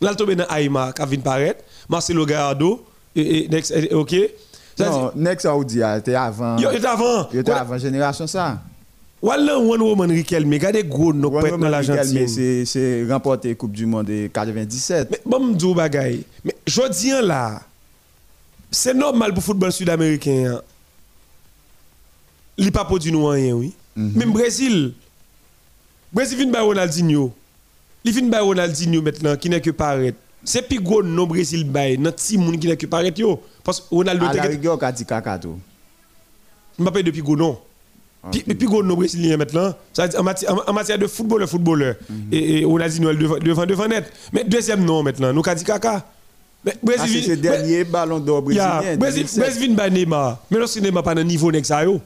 Là 0.01 0.15
tombé 0.15 0.35
dans 0.35 0.45
Aïma 0.45 0.91
qui 0.91 1.05
vient 1.05 1.19
paraître, 1.19 1.63
Marcelo 1.87 2.25
Gallardo 2.25 2.83
et, 3.15 3.49
et 3.53 3.93
OK? 3.93 4.15
Non, 4.79 5.11
Nex 5.15 5.45
Audi 5.45 5.81
était 5.97 6.15
avant. 6.15 6.57
Il 6.57 6.65
était 6.65 6.85
avant. 6.87 7.27
Il 7.33 7.39
était 7.39 7.51
avant 7.51 7.77
génération 7.77 8.25
ça. 8.27 8.59
Voilà 9.21 9.59
One 9.59 9.81
Woman 9.81 10.09
Riquelme, 10.09 10.51
regardez 10.51 10.83
gros 10.83 11.13
nos 11.13 11.29
pète 11.29 11.55
dans 11.55 11.69
l'Argentine. 11.69 12.27
C'est 12.27 12.65
c'est 12.65 13.05
remporté 13.07 13.53
Coupe 13.55 13.73
du 13.73 13.85
monde 13.85 14.07
de 14.07 14.27
97. 14.27 15.09
Mais 15.11 15.21
bon 15.25 15.49
dis 15.49 15.73
bagay. 15.75 16.21
Mais 16.43 16.55
je 16.65 16.89
dis 16.89 17.11
là 17.21 17.61
c'est 18.71 18.93
normal 18.93 19.31
pour 19.31 19.41
le 19.41 19.41
football 19.43 19.71
sud-américain. 19.71 20.53
Hein. 20.55 20.61
Il 22.57 22.63
n'y 22.63 22.69
a 22.69 22.71
pas 22.71 22.85
produit 22.85 23.11
nous 23.11 23.25
rien, 23.27 23.53
oui. 23.53 23.73
-hmm. 23.97 24.15
Même 24.17 24.31
Brésil. 24.31 24.93
Brésil 26.13 26.37
vient 26.37 26.47
de 26.47 26.57
Ronaldinho. 26.57 27.33
Il 28.03 28.13
vient 28.13 28.27
de 28.27 28.37
Ronaldinho 28.37 29.01
maintenant, 29.01 29.35
qui 29.35 29.49
n'est 29.49 29.61
que 29.61 29.71
paraître. 29.71 30.17
C'est 30.43 30.67
plus 30.67 30.79
gros 30.79 31.03
non 31.03 31.27
Brésil 31.27 31.63
bay, 31.69 31.97
notre 31.97 32.17
petit 32.17 32.37
monde 32.37 32.57
qui 32.57 32.87
paraître 32.87 33.19
yo. 33.19 33.41
Parce 33.63 33.79
que 33.81 33.85
Ronaldo 33.93 34.25
la 34.33 34.43
rigueur, 34.43 34.79
qu'a 34.79 34.91
dit 34.91 35.05
caca 35.05 35.37
tout. 35.37 35.59
Pas 36.83 37.01
depuis 37.03 37.21
gros 37.21 37.35
non. 37.37 37.59
Okay. 38.23 38.43
Puis, 38.43 38.55
puis 38.55 38.67
gros 38.67 38.83
non 38.83 38.95
brésilien 38.95 39.37
maintenant, 39.37 39.73
ça 39.93 40.07
en 40.17 40.73
matière, 40.73 40.99
de 40.99 41.07
football, 41.07 41.47
footballeur. 41.47 41.95
Mm 42.07 42.15
-hmm. 42.15 42.33
Et, 42.35 42.59
et 42.61 42.65
Ronaldinho 42.65 43.13
devant, 43.13 43.37
devant, 43.39 43.65
devant 43.65 43.87
net. 43.87 44.05
Mais 44.31 44.43
deuxième 44.43 44.85
non 44.85 45.01
maintenant, 45.03 45.33
nous 45.33 45.41
qu'a 45.41 45.55
dit 45.55 45.63
caca. 45.63 46.05
Mais 46.63 46.77
Brésil, 46.83 47.21
ah, 47.21 47.25
c'est 47.25 47.35
le 47.35 47.41
dernier 47.41 47.83
ballon 47.83 48.19
d'or 48.19 48.43
brésilien. 48.43 48.95
Brésil, 48.97 49.25
Brésil 49.35 49.75
vient 49.75 49.89
Neymar. 49.89 50.37
Mais 50.51 50.59
lorsque 50.59 50.79
Neymar 50.79 51.03
pas 51.03 51.15
dans 51.15 51.23
niveau 51.23 51.51
next 51.51 51.69
ça 51.69 51.83
yo. 51.83 51.99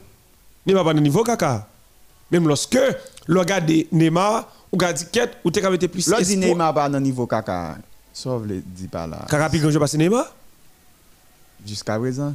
Neymar 0.66 0.84
pas 0.84 0.94
dans 0.94 1.02
niveau 1.02 1.22
caca. 1.22 1.68
Même 2.30 2.48
lorsque 2.48 2.78
le 3.26 3.38
regarde 3.38 3.70
Neymar, 3.92 4.48
ou 4.72 4.76
regarde 4.76 4.98
quête 5.12 5.36
ou 5.44 5.50
t'es 5.50 5.60
mettre 5.60 5.86
plus 5.88 6.08
Lorsque 6.08 6.30
Neymar 6.34 6.72
pas 6.72 6.88
dans 6.88 7.00
niveau 7.00 7.26
caca. 7.26 7.76
Sauf 8.16 8.46
le 8.46 8.62
dit 8.64 8.88
pas 8.88 9.06
là. 9.06 9.26
Caca 9.28 9.50
puis 9.50 9.60
quand 9.60 9.70
je 9.70 9.78
passe 9.78 9.92
Neymar 9.92 10.24
Jusqu'à 11.66 11.98
présent. 11.98 12.34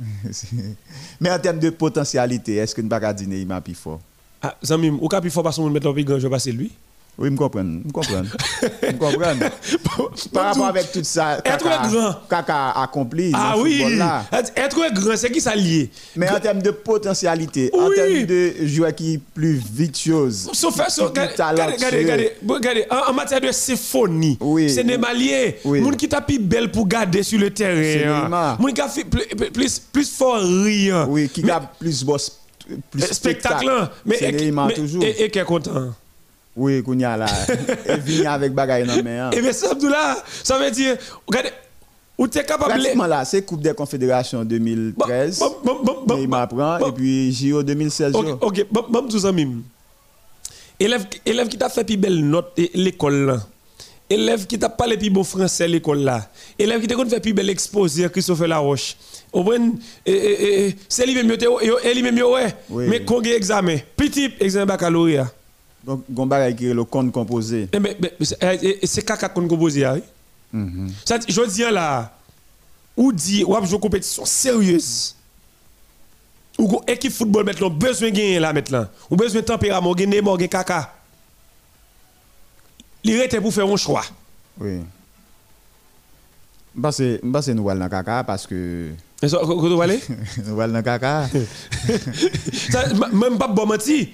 Mais 1.20 1.30
en 1.30 1.38
termes 1.38 1.60
de 1.60 1.70
potentialité, 1.70 2.56
est-ce 2.56 2.74
que 2.74 2.80
ne 2.80 2.88
pas 2.88 3.12
dire 3.12 3.28
Neymar 3.28 3.62
plus 3.62 3.76
fort? 3.76 4.00
Ah, 4.42 4.56
Zamim, 4.64 4.98
ou 5.00 5.08
plus 5.08 5.30
fort 5.30 5.44
parce 5.44 5.56
qu'on 5.56 5.70
met 5.70 5.78
le 5.78 5.94
puis 5.94 6.04
quand 6.04 6.18
je 6.18 6.26
passe 6.26 6.48
lui? 6.48 6.72
Oui, 7.18 7.28
je 7.30 7.36
comprends. 7.36 7.62
Je 7.62 7.92
comprends. 7.92 8.24
Je 8.82 8.96
comprends. 8.96 10.10
Par 10.32 10.44
rapport 10.46 10.66
avec 10.66 10.90
tout 10.92 11.04
ça, 11.04 11.38
être 11.44 11.64
grand. 11.88 12.14
Kaka 12.28 12.70
accompli. 12.70 13.32
Ah 13.34 13.56
oui. 13.58 13.84
Être 14.56 14.94
grand, 14.94 15.16
c'est 15.16 15.30
qui 15.30 15.40
ça 15.40 15.54
lié? 15.54 15.90
Mais 16.16 16.30
en 16.30 16.40
termes 16.40 16.62
de 16.62 16.70
potentialité, 16.70 17.70
en 17.74 17.90
termes 17.90 18.24
de 18.24 18.52
joueur 18.62 18.94
qui 18.94 19.14
est 19.14 19.20
plus 19.34 19.60
virtuose, 19.72 20.50
plus 20.50 21.34
talentueux. 21.36 21.86
Regardez, 21.86 22.32
regardez, 22.46 22.86
en, 22.90 23.12
matière 23.12 23.40
de 23.40 23.52
symphonie, 23.52 24.38
c'est. 24.68 24.86
Oui. 25.64 25.80
Moun 25.80 25.96
qui 25.96 26.08
t'a 26.08 26.20
plus 26.20 26.38
belle 26.38 26.70
pour 26.70 26.86
garder 26.86 27.22
sur 27.22 27.38
le 27.38 27.50
terrain. 27.50 28.56
Moun 28.58 28.72
qui 28.72 28.80
a 28.80 28.88
fait 28.88 29.04
plus, 29.04 29.78
plus, 29.92 30.10
fort 30.10 30.40
rire. 30.40 31.06
Oui, 31.08 31.28
qui 31.28 31.48
a 31.50 31.60
plus 31.60 32.04
beau 32.04 32.16
plus 32.90 33.02
spectacle. 33.12 33.88
Mais, 34.04 34.18
mais, 34.52 34.74
toujours. 34.74 35.02
Et, 35.04 35.24
est 35.24 35.44
content. 35.44 35.92
Oui, 36.60 36.82
Kounia 36.82 37.16
là. 37.16 37.26
Et 37.86 37.96
vient 37.96 38.32
avec 38.32 38.52
bagaille 38.52 38.86
dans 38.86 39.02
main. 39.02 39.30
Et 39.30 39.36
eh 39.38 39.40
bien, 39.40 39.50
ça, 39.50 39.68
ça 40.42 40.58
veut 40.58 40.70
dire, 40.70 40.98
regardez, 41.26 41.48
ou 42.18 42.28
tu 42.28 42.36
es 42.36 42.44
capable 42.44 42.72
Pratiquement 42.74 43.06
là, 43.06 43.24
c'est 43.24 43.42
Coupe 43.46 43.62
des 43.62 43.72
Confédérations 43.72 44.44
2013. 44.44 45.38
Bon, 45.38 45.56
bon, 45.64 45.80
bon, 45.82 45.96
bon, 46.04 46.18
il 46.20 46.28
m'apprend. 46.28 46.76
Et 46.86 46.92
puis 46.92 47.32
JO 47.32 47.62
2016. 47.62 48.14
Ok, 48.14 48.26
ok, 48.42 48.66
bon, 48.70 48.84
bon, 48.90 49.08
tout 49.08 49.18
ça, 49.18 49.32
même. 49.32 49.62
Élève, 50.78 51.06
élève 51.24 51.48
qui 51.48 51.56
t'a 51.56 51.70
fait 51.70 51.82
plus 51.82 51.96
belle 51.96 52.22
note 52.28 52.52
l'école 52.74 53.24
là. 53.24 53.38
Élève 54.10 54.46
qui 54.46 54.58
t'a 54.58 54.68
parlé 54.68 54.98
plus 54.98 55.08
beau 55.08 55.24
français 55.24 55.66
l'école 55.66 56.00
là. 56.00 56.28
Élève 56.58 56.82
qui 56.82 56.88
t'a 56.88 56.96
fait 57.06 57.20
plus 57.20 57.32
belle 57.32 57.48
exposé 57.48 58.06
Christophe 58.10 58.42
Laroche. 58.42 58.96
Au 59.32 59.42
bon, 59.42 59.78
c'est 60.04 61.06
lui-même, 61.06 61.34
lui-même, 61.94 62.22
ouais. 62.22 62.54
Mais 62.70 63.02
qu'on 63.02 63.22
examen. 63.22 63.78
Petit 63.96 64.30
examen 64.40 64.66
baccalauréat. 64.66 65.32
Donc, 65.84 66.04
Gomba 66.10 66.52
qui 66.52 66.68
est 66.68 66.74
le 66.74 66.84
compte 66.84 67.12
composé. 67.12 67.68
Eh, 67.72 67.78
mais, 67.80 67.96
c'est 68.84 69.04
caca 69.04 69.28
compte 69.28 69.48
composé, 69.48 69.86
oui. 69.88 70.02
Je 70.52 71.48
dis 71.48 71.62
là, 71.62 72.12
ou 72.96 73.12
dit, 73.12 73.44
ou 73.44 73.56
une 73.56 73.80
compétition 73.80 74.24
sérieuse. 74.24 75.14
Ou 76.58 76.82
équipe 76.86 77.12
football 77.12 77.44
maintenant, 77.44 77.70
besoin 77.70 78.10
de 78.10 78.16
gagner 78.16 78.38
là 78.38 78.52
maintenant. 78.52 78.86
Ou 79.08 79.16
besoin 79.16 79.40
de 79.40 79.46
tempérament, 79.46 79.94
gagner, 79.94 80.20
gagner 80.20 80.48
caca. 80.48 80.92
Il 83.02 83.18
était 83.20 83.40
pour 83.40 83.54
faire 83.54 83.66
un 83.66 83.76
choix. 83.76 84.04
Oui. 84.58 84.80
C'est 86.92 87.20
bah 87.22 87.40
c'est 87.42 87.54
nous 87.54 87.64
dans 87.64 87.88
caca 87.88 88.22
parce 88.24 88.46
que 88.46 88.90
Est-ce 89.22 89.36
que 89.36 89.44
vous 89.44 89.68
Nous 89.68 90.56
dans 90.72 90.82
caca. 90.82 91.26
même 93.12 93.36
pas 93.38 93.48
bon 93.48 93.66
menti. 93.66 94.10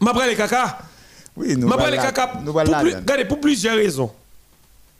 M'a 0.00 0.12
prendre 0.12 0.26
les 0.28 0.36
caca. 0.36 0.78
Oui, 1.36 1.56
nous 1.56 1.66
prendre 1.68 1.88
les 1.90 1.96
caca. 1.96 2.32
Nous 2.44 2.52
Regardez 2.52 3.24
pour 3.24 3.40
plusieurs 3.40 3.76
raisons. 3.76 4.10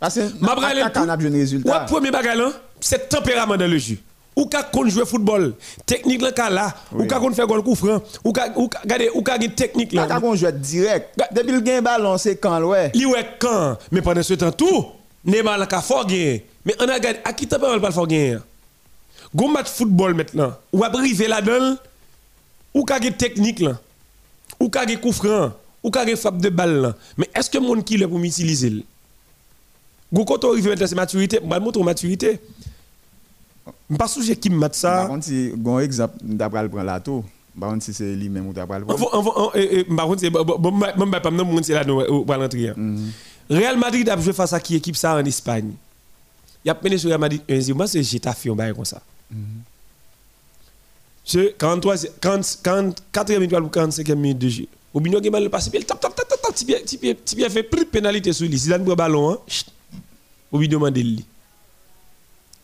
Parce 0.01 0.15
que 0.15 0.21
m'a 0.41 0.55
prendre 0.57 0.75
les 0.75 0.81
caca 0.81 1.03
on 1.05 1.09
a 1.11 1.17
besoin 1.17 1.31
de 1.31 1.37
résultats. 1.37 1.81
premier 1.81 2.11
bagage 2.11 2.39
là, 2.39 2.53
c'est 2.81 3.09
tempérament 3.09 3.57
dans 3.57 3.71
le 3.71 3.77
jeu. 3.79 3.99
Ou 4.39 4.47
ka 4.47 4.63
kon 4.63 4.87
jouer 4.89 5.05
football, 5.05 5.55
technique 5.85 6.23
là 6.23 6.31
là, 6.49 6.73
ou 6.95 7.05
ka 7.11 7.19
kon 7.19 7.33
faire 7.35 7.49
goal 7.49 7.61
coup 7.61 7.75
franc, 7.75 8.01
ou 8.23 8.31
ka 8.33 8.45
ou 8.55 8.69
regardez 8.85 9.11
ou 9.13 9.21
ka 9.21 9.37
technique 9.37 9.93
là. 9.93 10.07
Ka 10.07 10.21
kon 10.21 10.37
jouer 10.37 10.53
direct. 10.53 11.19
Depuis 11.35 11.51
le 11.51 11.61
gain 11.61 11.83
ballon 11.83 12.17
c'est 12.19 12.37
quand 12.37 12.63
ouais. 12.63 12.93
Li 12.95 13.05
ouais 13.05 13.27
quand, 13.41 13.77
mais 13.91 14.01
pendant 14.01 14.23
ce 14.23 14.35
temps 14.35 14.53
tout, 14.53 14.87
Neymar 15.25 15.59
la 15.59 15.67
ka 15.67 15.81
fort 15.83 16.07
gain. 16.07 16.39
Mais 16.65 16.77
on 16.79 16.89
a 16.89 16.95
regardé 16.95 17.19
à 17.25 17.33
qui 17.33 17.49
t'as 17.49 17.59
pas 17.59 17.77
mal 17.77 17.93
fort 17.93 18.07
gain. 18.07 18.39
Gon 19.35 19.49
match 19.51 19.69
football 19.69 20.15
maintenant, 20.15 20.55
ou 20.73 20.83
a 20.85 20.89
brivé 20.89 21.29
là-dedans, 21.29 21.77
ou 22.75 22.85
ka 22.85 22.99
une 22.99 23.13
technique 23.13 23.61
là, 23.61 23.79
ou 24.59 24.69
ka 24.69 24.87
coup 24.97 25.13
franc, 25.13 25.53
ou 25.83 25.91
ka 25.91 26.05
frappe 26.17 26.39
de 26.39 26.49
balle 26.49 26.81
là. 26.81 26.97
Mais 27.17 27.29
est-ce 27.35 27.51
que 27.51 27.59
mon 27.59 27.81
qui 27.83 27.97
le 27.97 28.09
pour 28.09 28.19
m'utiliser 28.19 28.85
Gon 30.11 30.25
quand 30.25 30.43
on 30.45 30.53
arrive 30.53 30.69
maintenant 30.69 30.87
c'est 30.87 30.95
maturité, 30.95 31.41
moi 31.45 31.61
montre 31.61 31.83
maturité. 31.85 32.41
Pas 33.99 34.09
sujet 34.09 34.35
qui 34.37 34.49
me 34.49 34.67
ça. 34.73 35.01
Par 35.01 35.09
contre 35.09 35.27
si 35.27 35.53
gon 35.55 35.79
exemple 35.79 36.17
d'après 36.23 36.63
le 36.63 36.71
prendre 36.71 36.85
là 36.85 36.99
tout. 36.99 37.23
Par 37.61 37.69
contre 37.69 37.85
si 37.85 37.93
c'est 37.93 38.15
lui 38.15 38.31
même 38.31 38.47
ou 38.47 38.55
d'après 38.55 38.79
le 38.79 38.87
prendre. 38.87 39.11
Par 39.95 40.07
contre 40.07 40.21
c'est 40.21 40.31
bon 40.31 40.81
pas 41.21 41.31
mon 41.31 41.63
c'est 41.63 41.75
là 41.75 41.85
nous 41.85 42.25
pour 42.25 42.35
rentrer. 42.35 42.73
Real 43.51 43.79
Madrid 43.79 44.09
a 44.09 44.19
joué 44.19 44.33
face 44.33 44.55
à 44.55 44.61
qui 44.61 44.75
équipe 44.75 44.97
ça 44.97 45.15
en 45.15 45.25
Espagne? 45.25 45.73
Il 46.65 46.71
a 46.71 46.79
mené 46.83 46.97
sur 46.97 47.09
Real 47.11 47.21
Madrid 47.21 47.43
1-0. 47.47 47.75
Moi 47.75 47.87
c'est 47.87 48.03
Getafe 48.03 48.47
on 48.49 48.55
bail 48.55 48.75
comme 48.75 48.87
ça. 48.87 49.03
C'est 51.25 51.55
43, 51.59 51.97
40, 52.21 52.59
44 52.63 53.33
minutes 53.35 53.51
pour 53.51 53.71
45 53.71 54.09
minutes 54.11 54.39
de 54.39 54.49
jeu. 54.49 54.67
Au 54.95 55.01
bino 55.01 55.21
qui 55.21 55.29
mal 55.29 55.51
passé, 55.51 55.71
tap 55.71 56.01
tap 56.01 56.15
tap 56.15 56.27
tap 56.27 56.41
tap, 56.41 56.55
pied 56.95 57.51
fait 57.51 57.63
plus 57.63 57.85
pénalité 57.85 58.33
sur 58.33 58.49
lui. 58.49 58.59
Si 58.59 58.69
dans 58.69 58.83
le 58.83 58.95
ballon, 58.95 59.33
hein, 59.33 59.39
au 60.51 60.59
bino 60.59 60.79
mandé 60.79 61.03
lui. 61.03 61.25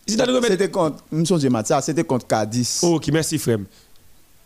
C'était 0.06 0.70
contre, 0.70 1.04
nous 1.12 1.26
sommes 1.26 1.62
ça, 1.64 1.80
c'était 1.82 2.04
contre 2.04 2.26
Cadiz. 2.26 2.80
Ok, 2.82 3.08
merci 3.08 3.38
frère. 3.38 3.58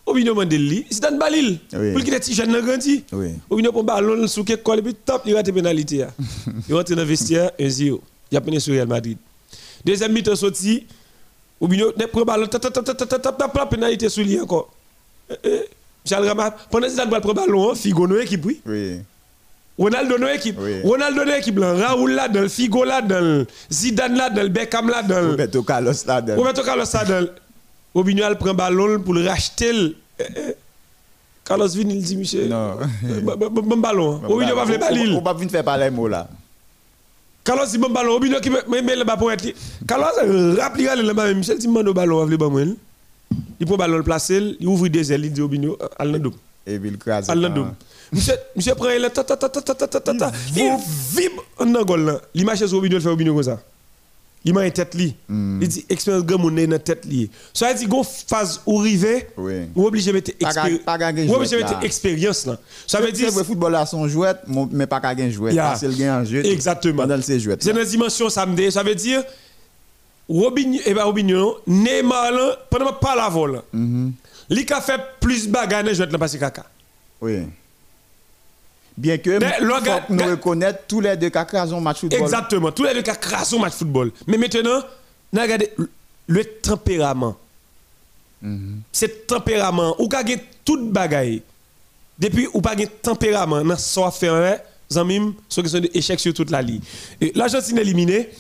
Au 0.04 0.14
bino 0.14 0.34
mandé 0.34 0.58
lui, 0.58 0.84
le 0.90 1.18
balil, 1.18 1.60
pour 1.70 2.02
qu'il 2.02 2.12
ait 2.14 2.18
petit 2.18 2.34
jeune 2.34 2.60
grandi. 2.60 3.04
Au 3.48 3.56
bino 3.56 3.70
pour 3.70 3.84
ballon 3.84 4.26
sous 4.26 4.42
quelque 4.42 4.64
colle 4.64 4.82
puis 4.82 4.94
top, 4.94 5.22
il 5.26 5.34
rate 5.36 5.52
pénalité. 5.52 6.04
Il 6.68 6.74
rentre 6.74 6.90
dans 6.90 6.96
le 6.96 7.04
vestiaire 7.04 7.52
1-0. 7.58 8.00
Il 8.32 8.36
a 8.36 8.40
mené 8.40 8.58
sur 8.58 8.74
Real 8.74 8.88
Madrid. 8.88 9.16
Deuxième 9.84 10.12
mi-temps 10.12 10.34
sorti 10.34 10.86
ou 11.60 11.68
bien, 11.68 11.86
ne 11.96 12.06
prend 12.06 12.22
ballon, 12.24 12.46
tap, 12.46 12.60
tap, 12.60 12.72
tap, 12.72 12.96
tap, 12.96 13.22
tap, 13.22 13.36
tap, 13.36 13.70
pénalité 13.70 14.08
sur 14.08 14.24
lui 14.24 14.40
encore. 14.40 14.70
Charles 16.04 16.26
Ramat, 16.26 16.54
pendant 16.70 16.86
que 16.86 17.20
prend 17.20 17.34
ballon, 17.34 17.74
Figo 17.74 18.06
no 18.06 18.18
équipe, 18.18 18.44
oui. 18.44 18.60
Oui. 18.66 19.00
Ronaldo 19.78 20.16
équipe. 20.26 20.58
Oui. 20.60 20.80
Ronaldo 20.82 21.22
équipe 21.32 21.58
là, 21.58 21.72
Raoul 21.74 22.12
là 22.12 22.28
dans 22.28 22.48
Figo 22.48 22.82
là 22.82 23.00
dans 23.00 23.46
Zidane 23.70 24.16
là 24.16 24.28
dans 24.28 24.48
Beckham 24.50 24.88
là 24.90 25.02
dans 25.02 25.30
Roberto 25.30 25.62
Carlos 25.62 25.92
là 26.04 26.20
dans 26.20 26.34
Roberto 26.34 26.62
Carlos 26.64 26.84
là 26.92 27.04
dans 27.04 27.26
Obinio 27.94 28.24
prend 28.34 28.54
ballon 28.54 29.00
pour 29.00 29.14
le 29.14 29.26
racheter. 29.26 29.96
Carlos 31.44 31.68
Vin 31.68 31.88
il 31.88 32.02
dit 32.02 32.16
monsieur. 32.16 32.48
Non. 32.48 32.76
Bon 33.22 33.76
ballon. 33.76 34.20
Obinio 34.28 34.56
pas 34.56 34.66
faire 34.66 34.80
ballon. 34.80 35.16
On 35.18 35.22
pas 35.22 35.34
venir 35.34 35.50
faire 35.50 35.64
parler 35.64 35.90
mot 35.90 36.08
là. 36.08 36.28
Carlos 37.48 37.64
dit 37.66 37.78
bon 37.78 37.88
ballon, 37.88 38.12
Robinho 38.12 38.40
qui 38.40 38.50
met 38.50 38.60
le 38.94 39.04
ballon 39.04 39.18
pour 39.18 39.32
être. 39.32 39.48
Carlos 39.86 40.04
rappelle 40.60 41.00
le 41.06 41.14
ballon, 41.14 41.34
Michel 41.34 41.56
dit 41.56 41.66
demande 41.66 41.88
ballon, 41.94 42.26
le 42.26 42.36
ballon. 42.36 42.76
Il 43.58 43.64
prend 43.64 43.76
le 43.76 43.78
ballon, 43.78 43.96
le 43.96 44.02
place, 44.02 44.28
il 44.28 44.66
ouvre 44.66 44.86
des 44.88 45.10
ailes, 45.10 45.24
il 45.24 45.32
dit 45.32 45.40
Robinho, 45.40 45.78
al 45.98 46.10
nan 46.10 46.30
Et 46.66 46.78
puis 46.78 46.90
il 46.90 46.98
crase. 46.98 47.30
Al 47.30 47.40
nan 47.40 47.72
Monsieur, 48.12 48.34
monsieur 48.54 48.74
prend 48.74 48.88
le 48.88 49.08
ta 49.08 49.24
ta 49.24 49.34
ta 49.38 49.48
ta 49.48 49.62
ta 49.62 49.74
ta 49.74 49.86
ta 50.00 50.12
ta. 50.14 50.32
Il 50.54 50.76
vibre 51.16 51.42
dans 51.64 51.84
gol 51.86 52.04
là. 52.04 52.20
L'image 52.34 52.58
sur 52.58 52.70
Robinho, 52.70 52.96
il 52.98 53.00
fait 53.02 53.08
Robinho 53.08 53.32
comme 53.32 53.42
ça. 53.42 53.58
Il 54.44 54.54
m'a 54.54 54.64
une 54.64 54.72
tête 54.72 54.94
li. 54.94 55.14
Hmm. 55.28 55.58
Il 55.60 55.68
dit 55.68 55.84
expérience 55.88 56.24
grand 56.24 56.38
monde 56.38 56.54
dans 56.66 56.78
tête 56.78 57.04
li. 57.04 57.28
Ça 57.52 57.72
veut 57.72 57.78
dire 57.78 57.88
gon 57.88 58.02
phase 58.04 58.60
où 58.64 58.78
river, 58.78 59.28
Oui. 59.36 59.66
ou 59.74 59.86
obligé 59.86 60.12
mettre 60.12 60.30
expérience. 60.40 60.80
Ou 61.28 61.34
obligé 61.34 61.56
jouet 61.56 61.62
mettre 61.64 61.72
là. 61.72 61.80
expérience 61.82 62.46
là. 62.46 62.58
Ça 62.86 63.00
veut 63.00 63.10
dire 63.12 63.30
le 63.36 63.42
football 63.42 63.72
là 63.72 63.84
son 63.84 64.06
jouet, 64.08 64.32
mais 64.70 64.86
pas 64.86 65.00
qu'à 65.00 65.14
gain 65.14 65.28
jouet. 65.28 65.52
Ya. 65.54 65.68
Parce 65.70 65.80
qu'il 65.80 65.96
gagne 65.96 66.08
un 66.08 66.24
jeu. 66.24 66.46
Exactement. 66.46 67.02
Pendant 67.02 67.20
ses 67.20 67.40
jouets. 67.40 67.56
C'est 67.60 67.72
dans 67.72 67.84
dimension 67.84 68.30
samedi. 68.30 68.70
Ça 68.70 68.82
veut 68.82 68.94
dire, 68.94 69.22
Robinho, 70.28 70.78
et 70.84 70.94
ben 70.94 71.02
Robinho, 71.04 71.56
Neymar, 71.66 72.30
là, 72.32 72.56
pendant 72.70 72.92
pas 72.92 73.16
la 73.16 73.28
vol, 73.28 73.62
Mhm. 73.72 74.12
il 74.50 74.72
a 74.72 74.80
fait 74.80 75.00
plus 75.20 75.48
bagarre 75.48 75.82
dans 75.82 75.88
le 75.88 75.94
jeu 75.94 76.06
de 76.06 76.12
la 76.12 76.18
passe 76.18 76.36
caca. 76.36 76.64
Oui. 77.20 77.40
Bien 78.98 79.16
que, 79.16 79.38
gars- 79.38 80.00
que 80.00 80.12
nous 80.12 80.24
reconnaître 80.24 80.80
tous 80.88 81.00
les 81.00 81.16
deux 81.16 81.30
cas 81.30 81.44
ont 81.72 81.80
match 81.80 82.00
football. 82.00 82.20
Exactement. 82.20 82.72
Tous 82.72 82.82
les 82.84 82.94
deux 82.94 83.02
cas 83.02 83.14
crassent 83.14 83.52
au 83.52 83.58
match 83.60 83.74
football. 83.74 84.10
Mais 84.26 84.36
maintenant, 84.36 84.80
nous 85.32 85.40
regardez 85.40 85.70
le- 86.26 86.44
tempérament. 86.44 87.36
Mhm. 88.42 88.80
C'est 88.92 89.26
tempérament. 89.26 89.94
Ou 90.00 90.08
ka 90.08 90.24
gen 90.26 90.38
tout 90.64 90.90
bagaille. 90.90 91.42
Depuis 92.18 92.48
ou 92.52 92.60
pas 92.60 92.76
gen 92.76 92.88
tempérament 93.02 93.62
dans 93.64 93.76
ça 93.76 94.10
faire 94.10 94.60
Zamim, 94.90 95.34
c'est 95.48 95.62
question 95.62 95.80
d'échec 95.80 96.18
sur 96.18 96.32
toute 96.34 96.50
la 96.50 96.62
ligne. 96.62 96.80
L'Argentine 97.34 97.78
éliminée. 97.78 98.30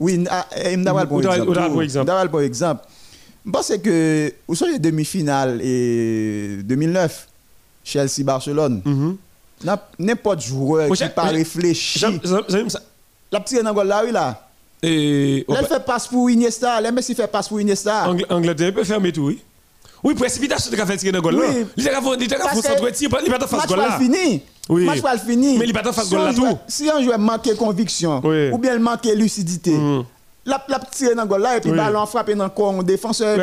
Oui, 0.00 0.24
ah, 0.28 0.46
eh, 0.56 0.76
m'dawal 0.76 1.06
pour 1.08 1.20
exemple. 1.22 1.50
M'dawal 2.02 2.30
pour 2.30 2.40
exemple. 2.42 2.84
Je 3.46 3.50
pense 3.50 3.72
que, 3.82 4.32
vous 4.48 4.54
savez, 4.56 4.78
demi-finale 4.78 5.60
et 5.62 6.58
2009, 6.64 7.28
Chelsea-Barcelone, 7.84 8.82
Mhm. 8.84 9.08
n'a- 9.10 9.16
N'importe 9.98 10.40
joueur 10.40 10.90
qui 10.90 11.08
pas 11.08 11.24
réfléchi. 11.24 12.04
La 13.32 13.40
petite 13.40 13.62
dans 13.62 13.82
la 13.82 14.04
oui 14.04 14.12
là? 14.12 14.40
Elle 14.82 15.44
bah- 15.48 15.62
fait 15.64 15.84
passe 15.84 16.06
pour 16.06 16.28
Iniesta, 16.30 16.78
elle 16.78 17.02
fait 17.02 17.26
passe 17.26 17.48
pour 17.48 17.60
Iniesta. 17.60 18.06
Angleterre 18.28 18.74
peut 18.74 18.84
fermer 18.84 19.12
tout, 19.12 19.22
oui. 19.26 19.42
Oui, 20.02 20.14
précipitation 20.14 20.70
de 20.70 20.76
café 20.76 21.10
dans 21.10 21.30
là? 21.30 21.42
Il 21.76 21.88
a 21.88 22.02
fait 22.02 22.24
il 23.26 23.32
a 23.32 23.38
pas 23.38 23.76
là. 23.76 23.98
Oui. 24.68 24.84
Match 24.84 25.00
pas 25.02 25.16
fini. 25.18 25.58
Mais 25.58 25.66
il 25.66 25.72
pas 25.72 25.92
face 25.92 26.12
là 26.12 26.32
tout. 26.34 26.58
Si 26.68 26.88
un 26.90 27.02
joueur 27.02 27.18
manque 27.18 27.54
conviction 27.56 28.20
ou 28.52 28.58
bien 28.58 28.74
il 28.74 28.80
manque 28.80 29.04
lucidité. 29.14 29.72
Mm. 29.72 30.04
La, 30.46 30.62
la 30.68 30.78
tire 30.78 31.16
dans 31.16 31.36
là 31.38 31.56
et 31.56 31.60
puis 31.62 31.70
ballon 31.70 32.04
frappé 32.04 32.34
dans 32.34 32.50
corps 32.50 32.74
un 32.78 32.82
défenseur 32.82 33.38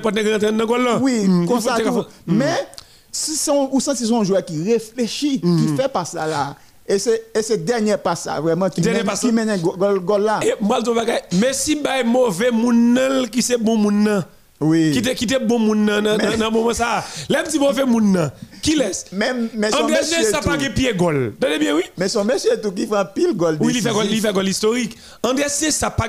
pas 0.00 0.10
dans. 0.10 0.98
Oui. 1.00 1.26
Mm. 1.26 1.46
Mm. 1.46 2.04
Mais 2.26 2.66
si 3.12 3.36
son, 3.36 3.68
ou 3.70 3.78
senti 3.78 4.06
son 4.06 4.24
joueur 4.24 4.44
qui 4.44 4.62
réfléchit, 4.62 5.40
Mm. 5.42 5.66
qui 5.66 5.76
fait 5.76 5.88
pas 5.88 6.04
ça 6.04 6.26
là, 6.26 6.56
et 6.88 6.98
c'est 6.98 7.22
c'est 7.42 7.64
dernier 7.64 7.96
pas 7.96 8.16
ça 8.16 8.40
vraiment 8.40 8.68
qui 8.68 8.80
Dernier 8.80 9.04
passe 9.04 9.20
qui 9.20 9.30
mène 9.30 9.50
un 9.50 9.58
go- 9.58 9.76
goal, 9.78 10.00
goal 10.00 10.22
là. 10.22 10.40
Et 10.42 10.54
moi, 10.60 10.80
je 10.84 10.90
bagay, 10.90 11.20
mais 11.34 11.52
si 11.52 11.76
bay 11.76 12.02
mauvais 12.04 12.50
moun 12.50 12.98
qui 13.30 13.42
c'est 13.42 13.56
bon 13.58 13.76
moun. 13.76 14.24
Oui. 14.60 14.92
Qui 14.92 14.98
était 14.98 15.14
qui 15.14 15.24
était 15.24 15.38
bon 15.40 15.58
moun 15.58 15.84
nan 15.84 16.04
moment 16.50 16.72
ça. 16.72 17.04
L'aime 17.28 17.46
si 17.48 17.58
mauvais 17.58 17.84
moun 17.84 18.12
nan. 18.12 18.30
Qui 18.62 18.76
laisse 18.76 19.06
Même 19.12 19.48
mais 19.54 19.70
son 19.70 19.86
monsieur 19.88 20.22
ça 20.24 20.40
pas 20.40 20.56
pied. 20.56 20.92
Donnez 20.94 21.58
bien 21.58 21.74
oui. 21.74 21.82
mais 21.98 22.08
son 22.08 22.24
monsieur 22.24 22.60
tout 22.62 22.72
qui 22.72 22.86
fait 22.86 22.96
un 22.96 23.04
pile 23.04 23.34
goal. 23.36 23.58
Oui, 23.60 23.72
il 23.76 23.82
fait 23.82 23.88
décisif. 23.90 24.12
il 24.12 24.20
fait 24.20 24.32
goal 24.32 24.48
historique. 24.48 24.96
André 25.22 25.48
ça 25.48 25.90
pas 25.90 26.08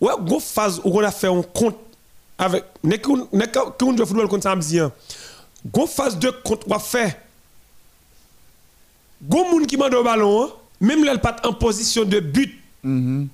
Ouais, 0.00 0.12
go 0.26 0.40
phase 0.40 0.80
où 0.82 0.98
on 0.98 1.04
a 1.04 1.10
fait 1.10 1.26
un 1.28 1.42
compte 1.42 1.76
avec 2.38 2.64
nek 2.82 3.06
nek 3.34 3.52
qu'on 3.78 3.94
joue 3.96 4.06
football 4.06 4.28
contre 4.28 4.44
samedi. 4.44 4.80
Hein. 5.64 5.68
Go 5.72 5.86
phase 5.86 6.18
de 6.18 6.30
compte 6.44 6.62
on 6.70 6.78
fait. 6.78 7.20
Go 9.22 9.44
moun 9.50 9.66
qui 9.66 9.76
mande 9.76 9.94
au 9.94 10.02
ballon, 10.02 10.44
hein, 10.44 10.48
même 10.80 11.04
là 11.04 11.16
pas 11.18 11.36
en 11.44 11.52
position 11.52 12.04
de 12.04 12.20
but 12.20 12.58
Mhm. 12.82 13.28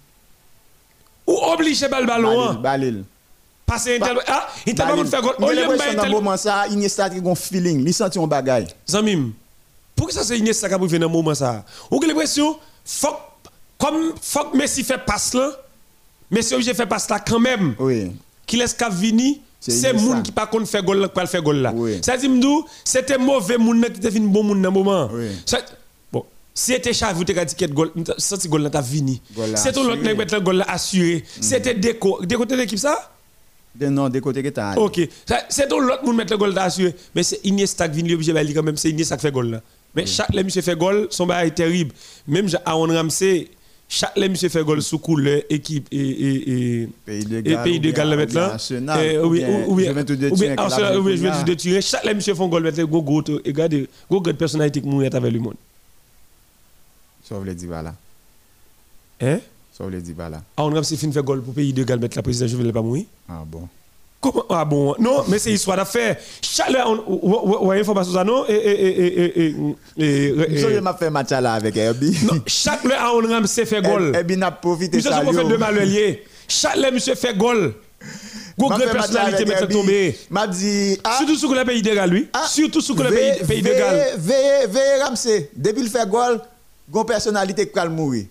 ou 1.26 1.32
obligé 1.52 1.86
bal 1.88 2.04
ballon. 2.06 2.40
hein. 2.50 2.54
Balil, 2.54 2.62
Balil. 2.62 3.04
Passer 3.64 3.96
Intel. 4.00 4.18
Ah, 4.26 4.48
Intel 4.66 4.86
Balil. 4.86 5.04
pas 5.04 5.10
faire 5.10 5.22
goal. 5.22 5.34
Au 5.38 5.50
lieu 5.50 5.56
de 5.56 5.96
dans 5.96 6.08
moment 6.10 6.36
ça, 6.36 6.66
Iniesta 6.68 7.08
qui 7.10 7.18
un 7.24 7.34
feeling, 7.34 7.84
il 7.86 7.94
senti 7.94 8.18
un 8.18 8.26
bagage. 8.26 8.68
Zamim, 8.88 9.32
pour 9.94 10.08
que 10.08 10.12
ça 10.14 10.24
c'est 10.24 10.38
Iniesta 10.38 10.68
qui 10.68 10.74
a 10.74 10.78
dans 10.98 11.08
moment 11.08 11.34
ça? 11.34 11.64
Ou 11.90 11.98
que 12.00 12.06
l'impression, 12.06 12.58
faut 12.84 13.16
comme 13.78 14.12
faut 14.20 14.50
Messi 14.54 14.82
fait 14.82 14.98
passe 14.98 15.34
là, 15.34 15.50
Messi 16.30 16.54
obligé 16.54 16.74
faire 16.74 16.88
passe 16.88 17.08
là 17.08 17.20
quand 17.20 17.38
même. 17.40 17.76
Oui. 17.78 18.10
Qui 18.46 18.56
laisse 18.56 18.74
Cavini, 18.74 19.40
C'est 19.68 19.92
moun 19.92 20.22
qui 20.22 20.32
pas 20.32 20.46
contre 20.46 20.66
faire 20.66 20.82
goal 20.82 20.98
là, 20.98 21.08
qui 21.08 21.14
pas 21.14 21.22
le 21.22 21.28
faire 21.28 21.42
goal 21.42 21.56
là. 21.56 21.74
Ça 22.02 22.16
dit 22.16 22.28
m'dou, 22.28 22.64
c'était 22.84 23.18
mauvais 23.18 23.58
moun 23.58 23.80
qui 23.84 23.98
était 23.98 24.10
fini 24.10 24.26
bon 24.28 24.42
moun 24.42 24.62
dans 24.62 24.70
le 24.70 24.74
moment. 24.74 25.10
Bon, 26.12 26.24
si 26.54 26.72
c'était 26.72 26.92
Xavi, 26.92 27.24
tu 27.24 27.38
as 27.38 27.44
dit 27.44 27.54
qu'il 27.54 27.72
goal, 27.72 27.90
senti 28.18 28.48
goal 28.48 28.62
là 28.62 28.70
t'as 28.70 28.82
fini. 28.82 29.20
C'est 29.54 29.72
ton 29.72 29.84
l'autre 29.84 30.02
nèg 30.02 30.16
mettre 30.16 30.34
le 30.34 30.40
goal 30.40 30.56
là 30.56 30.66
assuré. 30.68 31.24
C'était 31.40 31.74
déco, 31.74 32.20
déco 32.24 32.44
de 32.44 32.54
l'équipe 32.54 32.78
ça? 32.78 33.12
De 33.74 33.88
non, 33.88 34.08
de 34.08 34.20
côté 34.20 34.42
que 34.42 34.48
tu 34.48 34.58
as. 34.58 34.78
Ok. 34.78 35.06
C'est 35.50 35.68
donc 35.68 35.82
l'autre 35.82 36.02
monde 36.02 36.16
mettre 36.16 36.32
le 36.32 36.38
goal 36.38 36.54
là 36.54 36.62
assuré. 36.62 36.94
Mais 37.14 37.22
c'est 37.22 37.40
Iniesta 37.44 37.86
qui 37.88 38.02
vient 38.02 38.14
obligé 38.14 38.32
de 38.32 38.52
quand 38.54 38.62
même. 38.62 38.78
C'est 38.78 38.88
Iniesta 38.88 39.16
qui 39.16 39.22
fait 39.22 39.32
goal 39.32 39.50
là. 39.50 39.60
Mais 39.94 40.06
chaque 40.06 40.32
les 40.32 40.44
monsieur 40.44 40.62
fait 40.62 40.76
goal, 40.76 41.08
son 41.10 41.26
bail 41.26 41.48
est 41.48 41.50
terrible. 41.50 41.92
Même 42.26 42.48
Aaron 42.64 42.88
Ramsey, 42.88 43.48
chaque 43.88 44.16
monsieur 44.18 44.48
fait 44.48 44.64
gol 44.64 44.82
sous 44.82 44.98
couleur 44.98 45.42
équipe 45.48 45.86
et, 45.92 45.96
et, 45.98 46.82
et 46.82 46.88
pays 47.06 47.24
de 47.80 47.90
Galles, 47.92 48.08
pays 48.08 48.16
maintenant. 48.16 48.56
Oui 49.28 49.44
ah, 49.44 49.62
oui 49.68 49.84
je 49.86 51.22
vais 51.22 51.44
te 51.44 51.52
tirer 51.52 51.80
chaque 51.80 52.04
monsieur 52.14 52.34
fait 52.34 52.48
gol 52.48 52.62
maintenant 52.64 52.84
go 52.86 53.02
go 53.02 53.22
et 53.44 53.48
regardez 53.48 53.88
go 54.10 54.20
go 54.20 54.32
personnalité 54.34 54.80
que 54.80 54.86
mourir 54.86 55.14
avec 55.14 55.32
le 55.32 55.38
monde 55.38 55.54
sauf 57.22 57.44
les 57.44 57.54
Dibala 57.54 57.94
hein? 59.20 59.38
Ça, 59.72 59.84
sauf 59.84 59.90
les 59.92 60.00
Dibala 60.00 60.42
ah 60.56 60.64
on 60.64 60.74
a 60.74 60.80
aussi 60.80 60.96
fini 60.96 61.12
faire 61.12 61.22
gol 61.22 61.42
pour 61.42 61.54
pays 61.54 61.72
de 61.72 61.84
Galles 61.84 62.00
maintenant 62.00 62.16
le 62.16 62.22
président 62.22 62.46
je 62.48 62.52
ne 62.54 62.58
voulais 62.58 62.72
pas 62.72 62.82
mourir. 62.82 63.04
Ah 63.28 63.44
bon. 63.46 63.68
Ah 64.50 64.64
bon 64.64 64.94
Non, 64.98 65.24
mais 65.28 65.38
c'est 65.38 65.52
histoire 65.52 65.76
d'affaires. 65.76 66.16
Chaque 66.42 66.74
on 66.86 67.04
on 67.62 67.70
information 67.70 68.12
ça 68.12 68.24
non 68.24 68.44
et 68.48 68.54
et 68.54 69.06
et 69.06 69.40
et 69.46 69.54
et 69.98 70.28
et 70.28 70.58
Je 70.58 70.78
m'a 70.80 70.94
fait 70.94 71.10
match 71.10 71.30
là 71.30 71.52
avec 71.54 71.76
Herbie. 71.76 72.16
Non, 72.24 72.40
chaque 72.46 72.82
le 72.84 72.94
Aaron 72.94 73.22
Ramsey 73.28 73.64
fait 73.66 73.82
goal. 73.82 74.12
Herbie 74.14 74.36
n'a 74.36 74.50
profité 74.50 74.96
Monsieur 74.96 75.10
ça. 75.10 75.24
sont 75.24 75.32
fait 75.32 75.44
de 75.44 75.56
malheulier. 75.56 76.24
Chaque 76.48 76.76
le 76.76 76.90
monsieur 76.90 77.14
fait 77.14 77.36
goal. 77.36 77.74
Go 78.58 78.68
M'a 78.68 78.78
grande 78.78 78.90
personnalité 78.90 79.44
Herbie. 79.52 79.74
tomber. 79.74 80.18
M'a 80.30 80.46
dit 80.46 80.98
ah 81.04 81.16
Surtout 81.18 81.36
sous 81.36 81.52
le 81.52 81.64
pays 81.64 81.82
de 81.82 81.94
Galles 81.94 82.10
lui. 82.10 82.28
Ah, 82.32 82.46
Surtout 82.48 82.80
sous 82.80 82.94
le 82.96 83.10
pays 83.10 83.32
pays 83.46 83.62
de 83.62 83.68
ve- 83.68 83.76
Galles. 83.78 84.06
Veye, 84.18 84.66
veye 84.68 85.02
Ramsey, 85.02 85.50
depuis 85.54 85.82
il 85.82 85.90
fait 85.90 86.08
goal, 86.08 86.40
gon 86.90 87.04
personnalité 87.04 87.66
qui 87.68 87.74
va 87.74 87.86
mourir. 87.88 88.24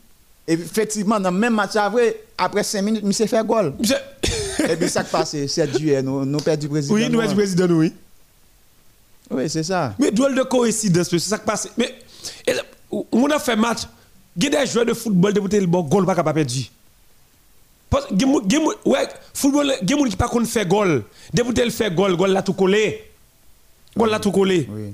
Effectivement, 0.48 1.20
dans 1.20 1.32
le 1.32 1.38
même 1.38 1.54
match 1.56 1.76
après, 1.76 2.18
après 2.38 2.64
5 2.64 2.82
minutes, 2.82 3.14
s'est 3.14 3.28
fait 3.28 3.44
goal. 3.46 3.74
Monsieur- 3.80 3.96
Et 4.70 4.76
puis 4.76 4.90
ça 4.90 5.04
qui 5.04 5.12
passe, 5.12 5.36
7 5.46 5.78
juillet, 5.78 6.02
nous, 6.02 6.26
nous 6.26 6.40
perdu 6.40 6.68
président. 6.68 6.96
Oui, 6.96 7.10
nous 7.10 7.20
hein. 7.20 7.28
sommes 7.28 7.36
président 7.36 7.68
oui. 7.70 7.94
Oui, 9.32 9.50
c'est 9.50 9.64
ça. 9.64 9.96
Mais 10.00 10.12
drôle 10.12 10.36
de 10.36 10.44
coïncidence, 10.44 11.10
c'est 11.10 11.20
ça 11.20 11.38
qui 11.38 11.46
passe. 11.46 11.70
Mais 11.78 11.96
et- 12.48 12.54
on 13.12 13.30
a 13.30 13.40
fait 13.40 13.56
match. 13.56 13.82
Il 14.38 14.44
y 14.44 14.56
a 14.56 14.62
des 14.66 14.72
joueurs 14.72 14.86
de 14.86 14.94
football 14.94 15.34
débuté 15.34 15.60
le 15.60 15.68
bon 15.68 15.82
goal 15.82 16.06
pas 16.06 16.16
capable 16.16 16.44
de 16.44 16.46
perdre. 16.46 16.70
Parce 17.90 18.06
que 18.08 18.90
ouais, 18.90 19.08
football, 19.34 19.74
il 19.82 19.90
y 19.90 19.94
a 19.94 19.98
moun 19.98 20.10
qui 20.10 20.16
pas 20.16 20.28
contre 20.28 20.48
faire 20.48 20.66
goal. 20.66 21.04
Débuté 21.34 21.64
le 21.64 21.72
fait 21.72 21.94
goal, 21.94 22.16
goal 22.16 22.32
là 22.32 22.42
tout 22.42 22.54
collé. 22.54 23.04
Goal 23.96 24.10
là 24.10 24.20
tout 24.20 24.32
collé. 24.32 24.68
Oui. 24.70 24.94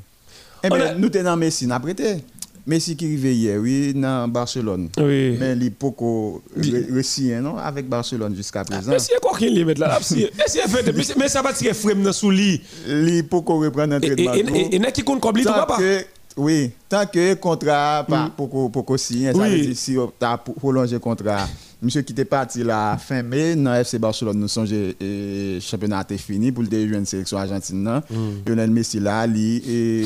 Eh 0.63 0.69
bien, 0.69 0.93
nous 0.93 1.09
dans 1.09 1.37
Messi, 1.37 1.65
n'a 1.65 1.79
prêté. 1.79 2.23
Messi 2.65 2.95
qui 2.95 3.05
arrive 3.05 3.25
hier, 3.25 3.59
oui, 3.59 3.93
dans 3.93 4.27
Barcelone. 4.27 4.89
Oui. 4.97 5.37
Mais 5.39 5.53
il 5.59 5.71
poco 5.71 6.41
réussi, 6.55 7.29
non, 7.41 7.57
avec 7.57 7.87
Barcelone 7.87 8.35
jusqu'à 8.35 8.63
présent. 8.63 8.91
Mais 8.91 8.99
si 8.99 9.11
quoi 9.21 9.37
qu'il 9.37 9.57
y 9.57 9.65
mettre 9.65 9.81
là, 9.81 9.99
fait 9.99 11.15
mais 11.17 11.27
ça 11.27 11.41
va 11.41 11.53
tirer 11.53 11.73
frame 11.73 12.03
dans 12.03 12.13
sous 12.13 12.31
lit. 12.31 12.61
Il 12.87 13.23
poco 13.27 13.59
reprendre 13.59 13.95
Et 14.01 14.09
l'entraînement. 14.09 14.53
et 14.71 14.79
n'a 14.79 14.91
qui 14.91 15.03
compte 15.03 15.21
comme 15.21 15.35
lui 15.35 15.43
tout 15.43 15.51
que 15.77 16.05
oui 16.37 16.71
tant 16.87 17.05
que 17.05 17.33
contrat 17.33 18.05
pas 18.07 18.31
pour 18.35 18.71
pour 18.71 18.99
signer 18.99 19.33
ça 19.33 19.39
veut 19.39 19.59
dire 19.59 19.75
si 19.75 19.97
on 19.97 20.07
t'a 20.07 20.37
prolongé 20.37 20.97
contrat 20.97 21.45
monsieur 21.81 22.01
qui 22.03 22.11
était 22.13 22.25
parti 22.25 22.63
la 22.63 22.97
fin 22.97 23.23
mai 23.23 23.55
dans 23.55 23.73
FC 23.73 23.97
Barcelone 23.97 24.37
nous 24.39 24.47
songe 24.47 24.71
et 24.71 25.57
championnat 25.59 26.05
est 26.09 26.17
fini 26.17 26.51
pour 26.51 26.63
le 26.63 26.69
jouer 26.69 26.97
une 26.97 27.05
sélection 27.05 27.37
argentine 27.37 27.81
nan. 27.81 28.01
Lionel 28.45 28.69
Messi 28.69 28.99
là 28.99 29.25
lui 29.25 29.57
et 29.67 30.03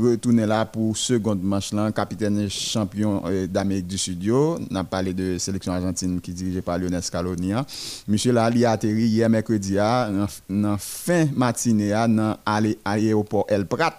retourner 0.00 0.46
là 0.46 0.64
pour 0.64 0.96
seconde 0.96 1.42
manche 1.42 1.72
là 1.72 1.90
capitaine 1.90 2.38
et 2.38 2.48
champion 2.48 3.22
euh, 3.26 3.46
d'Amérique 3.48 3.88
du 3.88 3.98
Sud 3.98 4.30
on 4.30 4.74
a 4.74 4.84
parlé 4.84 5.12
de 5.14 5.36
sélection 5.38 5.72
argentine 5.72 6.20
qui 6.20 6.32
dirigée 6.32 6.62
par 6.62 6.78
Lionel 6.78 7.02
Scaloni 7.02 7.52
hein. 7.52 7.66
monsieur 8.06 8.32
là 8.32 8.44
a 8.44 8.70
atterri 8.70 9.06
hier 9.06 9.28
mercredi 9.28 9.78
à 9.78 10.08
dans 10.48 10.76
fin 10.78 11.26
matinée 11.34 11.92
à 11.92 12.06
dans 12.06 12.36
aller- 12.46 12.78
aéroport 12.84 13.46
El 13.48 13.66
Prat 13.66 13.94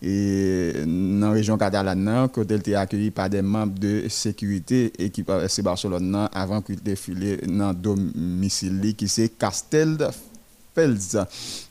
et 0.00 0.72
dans 0.86 1.26
la 1.26 1.30
région 1.32 1.58
catalane, 1.58 2.28
quand 2.32 2.48
elle 2.50 2.60
était 2.60 2.74
accueillie 2.76 3.10
par 3.10 3.28
des 3.28 3.42
membres 3.42 3.78
de 3.78 4.04
sécurité 4.08 4.92
équipe 4.98 5.28
FC 5.28 5.60
Barcelone 5.62 6.28
avant 6.32 6.62
qu'il 6.62 6.80
défilé 6.80 7.38
dans 7.38 7.70
le 7.70 7.74
domicile 7.74 8.94
qui 8.96 9.08
c'est 9.08 9.30
Castel 9.30 9.96
Fels 10.72 11.26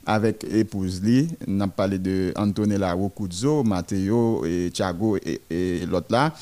avec 0.06 0.44
épouse 0.44 1.02
li. 1.02 1.30
On 1.48 1.70
parlé 1.70 2.00
de 2.00 2.34
Antonella 2.36 2.92
Rocuzzo, 2.92 3.64
Matteo 3.64 4.44
et 4.46 4.72
Thiago 4.74 5.18
et, 5.50 5.86
l'autre 5.86 6.08
là. 6.10 6.34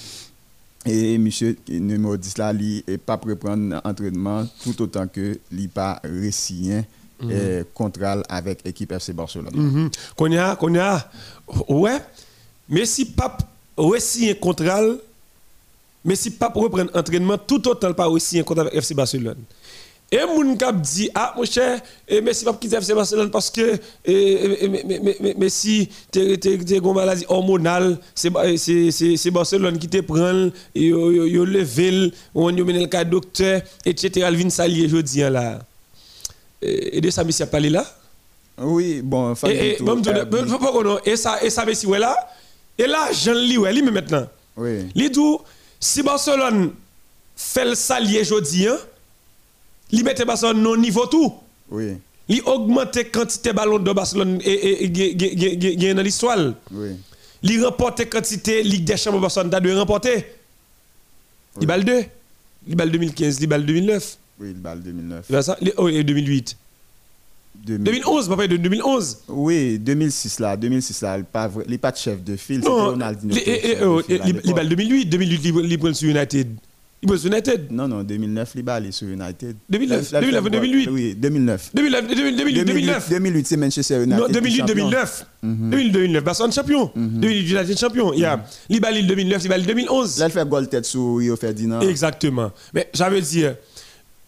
Et 0.88 1.19
monsieur 1.19 1.55
numéro 1.67 2.17
10 2.17 2.38
là, 2.39 2.51
n'est 2.53 2.97
pas 2.97 3.17
prêt 3.17 3.36
prendre 3.36 3.79
entraînement 3.83 4.43
tout 4.63 4.81
autant 4.81 5.07
que 5.07 5.38
pas 5.73 5.99
récien 6.03 6.83
mm 7.22 7.32
-hmm. 7.32 8.24
avec 8.30 8.63
l'équipe 8.66 8.91
FC 8.91 9.13
Barcelone. 9.13 9.53
-hmm. 9.53 9.89
Qu'on 10.16 10.76
a, 10.76 11.09
ouais, 11.70 11.99
mais 12.70 12.86
si 12.86 13.05
pas 13.05 13.38
récien 13.78 14.34
contrat, 14.36 14.82
mais 16.03 16.16
si 16.16 16.32
pas 16.32 16.51
reprendre 16.53 16.91
entraînement 16.93 17.38
tout 17.38 17.68
autant 17.68 17.93
pas 17.93 18.07
récien 18.07 18.43
contrat 18.43 18.63
avec 18.63 18.76
FC 18.76 18.93
Barcelone. 18.93 19.38
Et 20.11 20.22
moun 20.24 20.55
kap 20.55 20.78
dit 20.82 21.09
ah 21.16 21.34
mon 21.36 21.45
cher 21.45 21.82
et 22.07 22.22
merci 22.22 22.45
pas 22.45 22.53
quitter 22.53 22.78
FC 22.78 22.93
Barcelone 22.93 23.32
parce 23.32 23.49
que 23.49 23.74
Messi 25.36 25.89
t'es 26.11 26.38
t'es 26.38 26.55
une 26.55 26.93
maladie 26.93 27.26
hormonale 27.28 27.97
c'est 28.13 28.30
Barcelone 29.32 29.80
qui 29.80 29.88
te 29.89 30.01
prend 30.01 30.51
yo 30.76 31.43
level 31.43 32.11
on 32.36 32.55
yo 32.55 32.66
mène 32.66 32.82
le 32.82 32.86
cas 32.88 33.03
docteur 33.03 33.61
etc. 33.84 34.28
Alvin 34.28 34.51
Salier 34.51 34.88
jodi 34.88 35.22
là 35.22 35.66
et 36.93 37.01
de 37.01 37.09
ça 37.09 37.24
Messi 37.24 37.43
a 37.43 37.47
parlé 37.47 37.70
là 37.70 37.86
oui 38.57 39.01
bon 39.03 39.34
et, 39.47 39.78
et, 39.78 39.78
bon, 39.82 40.01
et 41.05 41.16
ça 41.18 41.43
et 41.43 41.49
ça 41.49 41.66
ouais 41.66 41.99
là 41.99 42.16
et 42.78 42.88
là 42.88 43.11
Jean 43.11 43.34
li 43.34 43.57
ouais 43.57 43.74
lui 43.74 43.82
maintenant 43.82 44.28
oui 44.57 44.88
li 44.95 45.11
tout 45.11 45.41
si 45.80 46.01
Barcelone 46.03 46.72
fait 47.36 47.66
le 47.66 47.76
salier 47.76 48.24
jodi 48.24 48.68
hein 48.68 48.78
il 49.91 50.03
mettait 50.03 50.26
Barcelone 50.26 50.61
non 50.61 50.76
niveau 50.76 51.05
tout. 51.05 51.34
Oui. 51.70 51.97
Il 52.28 52.41
augmente 52.45 53.11
quantité 53.11 53.49
de 53.51 53.55
ballons 53.55 53.80
de 53.80 53.91
Barcelone 53.93 54.39
et 54.43 54.86
et 54.86 55.93
dans 55.93 56.01
l'histoire. 56.01 56.38
Oui. 56.72 56.89
Il 57.43 57.63
remporte 57.63 58.09
quantité 58.09 58.63
Ligue 58.63 58.84
des 58.86 58.97
Champions 58.97 59.20
Barcelone 59.20 59.53
a 59.53 59.59
de 59.59 59.72
remporter. 59.74 60.26
Il 61.61 61.68
balle 61.68 61.86
2. 61.86 62.03
Il 62.68 62.76
balle 62.76 62.91
2015, 62.91 63.38
il 63.41 63.47
balle 63.47 63.66
2009. 63.66 64.18
Oui, 64.39 64.49
il 64.51 64.61
balle 64.61 64.81
2009. 64.81 65.25
C'est 65.29 65.41
ça 65.41 65.57
oh, 65.77 65.88
et 65.88 66.03
2008. 66.03 66.57
2011, 67.65 68.36
pas 68.36 68.47
de 68.47 68.57
2011. 68.57 69.17
Oui, 69.29 69.79
2006 69.79 70.39
là, 70.39 70.57
2006 70.57 71.01
là, 71.01 71.17
il 71.17 71.25
n'est 71.69 71.77
pas 71.77 71.91
de 71.91 71.97
chef 71.97 72.21
de 72.23 72.36
file, 72.36 72.57
c'était 72.57 72.69
Ronaldinho. 72.69 73.33
Il 74.43 74.53
balle 74.53 74.67
2008, 74.69 75.05
2008 75.05 75.41
il 75.69 75.79
prend 75.79 75.93
sur 75.93 76.09
United. 76.09 76.49
Il 77.01 77.19
sur 77.19 77.31
United 77.31 77.67
Non, 77.71 77.88
non, 77.88 78.03
2009, 78.03 78.53
il 78.55 78.86
est 78.88 78.91
sur 78.91 79.07
United. 79.07 79.55
2009, 79.69 80.11
2009 80.11 80.49
2008 80.49 80.89
Oui, 80.89 81.15
2009. 81.15 81.71
2009, 81.73 82.07
2008, 82.07 82.63
2009. 82.65 83.09
2008, 83.09 83.47
c'est 83.47 83.57
Manchester 83.57 83.95
United. 84.03 84.19
Non, 84.19 84.27
2008, 84.27 84.63
2009. 84.65 85.25
2008, 85.43 85.91
2009, 85.91 86.23
Barcelone 86.23 86.51
champion. 86.51 86.91
2008, 86.95 87.51
United 87.51 87.77
champion. 87.77 88.13
Il 88.13 88.19
y 88.21 88.25
a 88.25 88.43
Libali 88.69 89.05
2009, 89.05 89.43
Libali 89.43 89.65
2011. 89.65 90.19
Là, 90.19 90.25
il 90.27 90.31
fait 90.31 90.47
goal 90.49 90.67
tête 90.67 90.86
sur 90.86 91.17
Rio 91.17 91.36
Ferdinand. 91.36 91.81
Exactement. 91.81 92.51
Mais 92.73 92.89
j'avais 92.93 93.21
dit, 93.21 93.43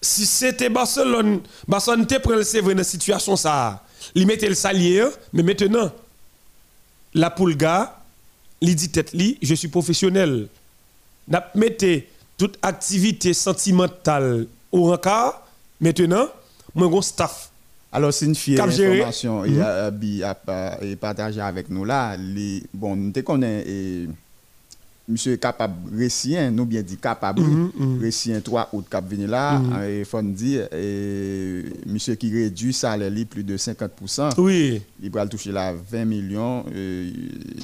si 0.01 0.25
c'était 0.25 0.69
Barcelone, 0.69 1.41
Barcelone 1.67 2.05
te 2.05 2.15
prend 2.19 2.31
le 2.31 2.41
vrai 2.61 2.73
dans 2.73 2.77
la 2.79 2.83
situation 2.83 3.35
ça. 3.35 3.83
Il 4.15 4.27
mettait 4.27 4.49
le 4.49 4.55
salier, 4.55 5.05
mais 5.33 5.43
maintenant, 5.43 5.91
la 7.13 7.29
Poulga, 7.29 7.99
il 8.61 8.75
dit 8.75 8.89
tête, 8.89 9.15
je 9.41 9.55
suis 9.55 9.67
professionnel. 9.67 10.47
N'a 11.27 11.49
mettez 11.55 12.09
toute 12.37 12.57
activité 12.61 13.33
sentimentale 13.33 14.47
au 14.71 14.83
rencard, 14.91 15.41
maintenant, 15.81 16.27
moi, 16.75 16.89
j'ai 16.93 17.01
staff. 17.01 17.49
Alors, 17.91 18.13
c'est 18.13 18.25
une 18.25 18.35
fière 18.35 18.63
information. 18.63 19.43
Il 19.45 19.61
a, 19.61 20.35
partagé 20.99 21.41
avec 21.41 21.69
nous 21.69 21.85
là. 21.85 22.15
Les, 22.17 22.63
bon, 22.73 22.95
nous 22.95 23.11
te 23.11 23.21
connaissons 23.21 24.13
monsieur 25.07 25.33
est 25.33 25.37
capable 25.37 25.73
récien 25.97 26.51
nous 26.51 26.65
bien 26.65 26.81
dit 26.81 26.97
capable 26.97 27.41
mm 27.41 27.71
-hmm, 27.79 27.99
récien 28.01 28.41
3 28.41 28.69
août 28.73 28.85
cap 28.89 29.07
venir 29.09 29.29
là. 29.29 29.59
Mm 29.59 29.71
-hmm. 29.71 29.89
et 29.89 30.03
faut 30.03 30.21
dire 30.21 30.67
et 30.73 31.63
monsieur 31.85 32.15
qui 32.15 32.31
réduit 32.33 32.73
salaire 32.73 33.11
plus 33.29 33.43
de 33.43 33.55
50 33.57 33.91
oui. 34.37 34.81
Il 35.01 35.09
va 35.11 35.25
toucher 35.25 35.51
là 35.51 35.73
20 35.73 36.05
millions 36.05 36.65
euh, 36.75 37.09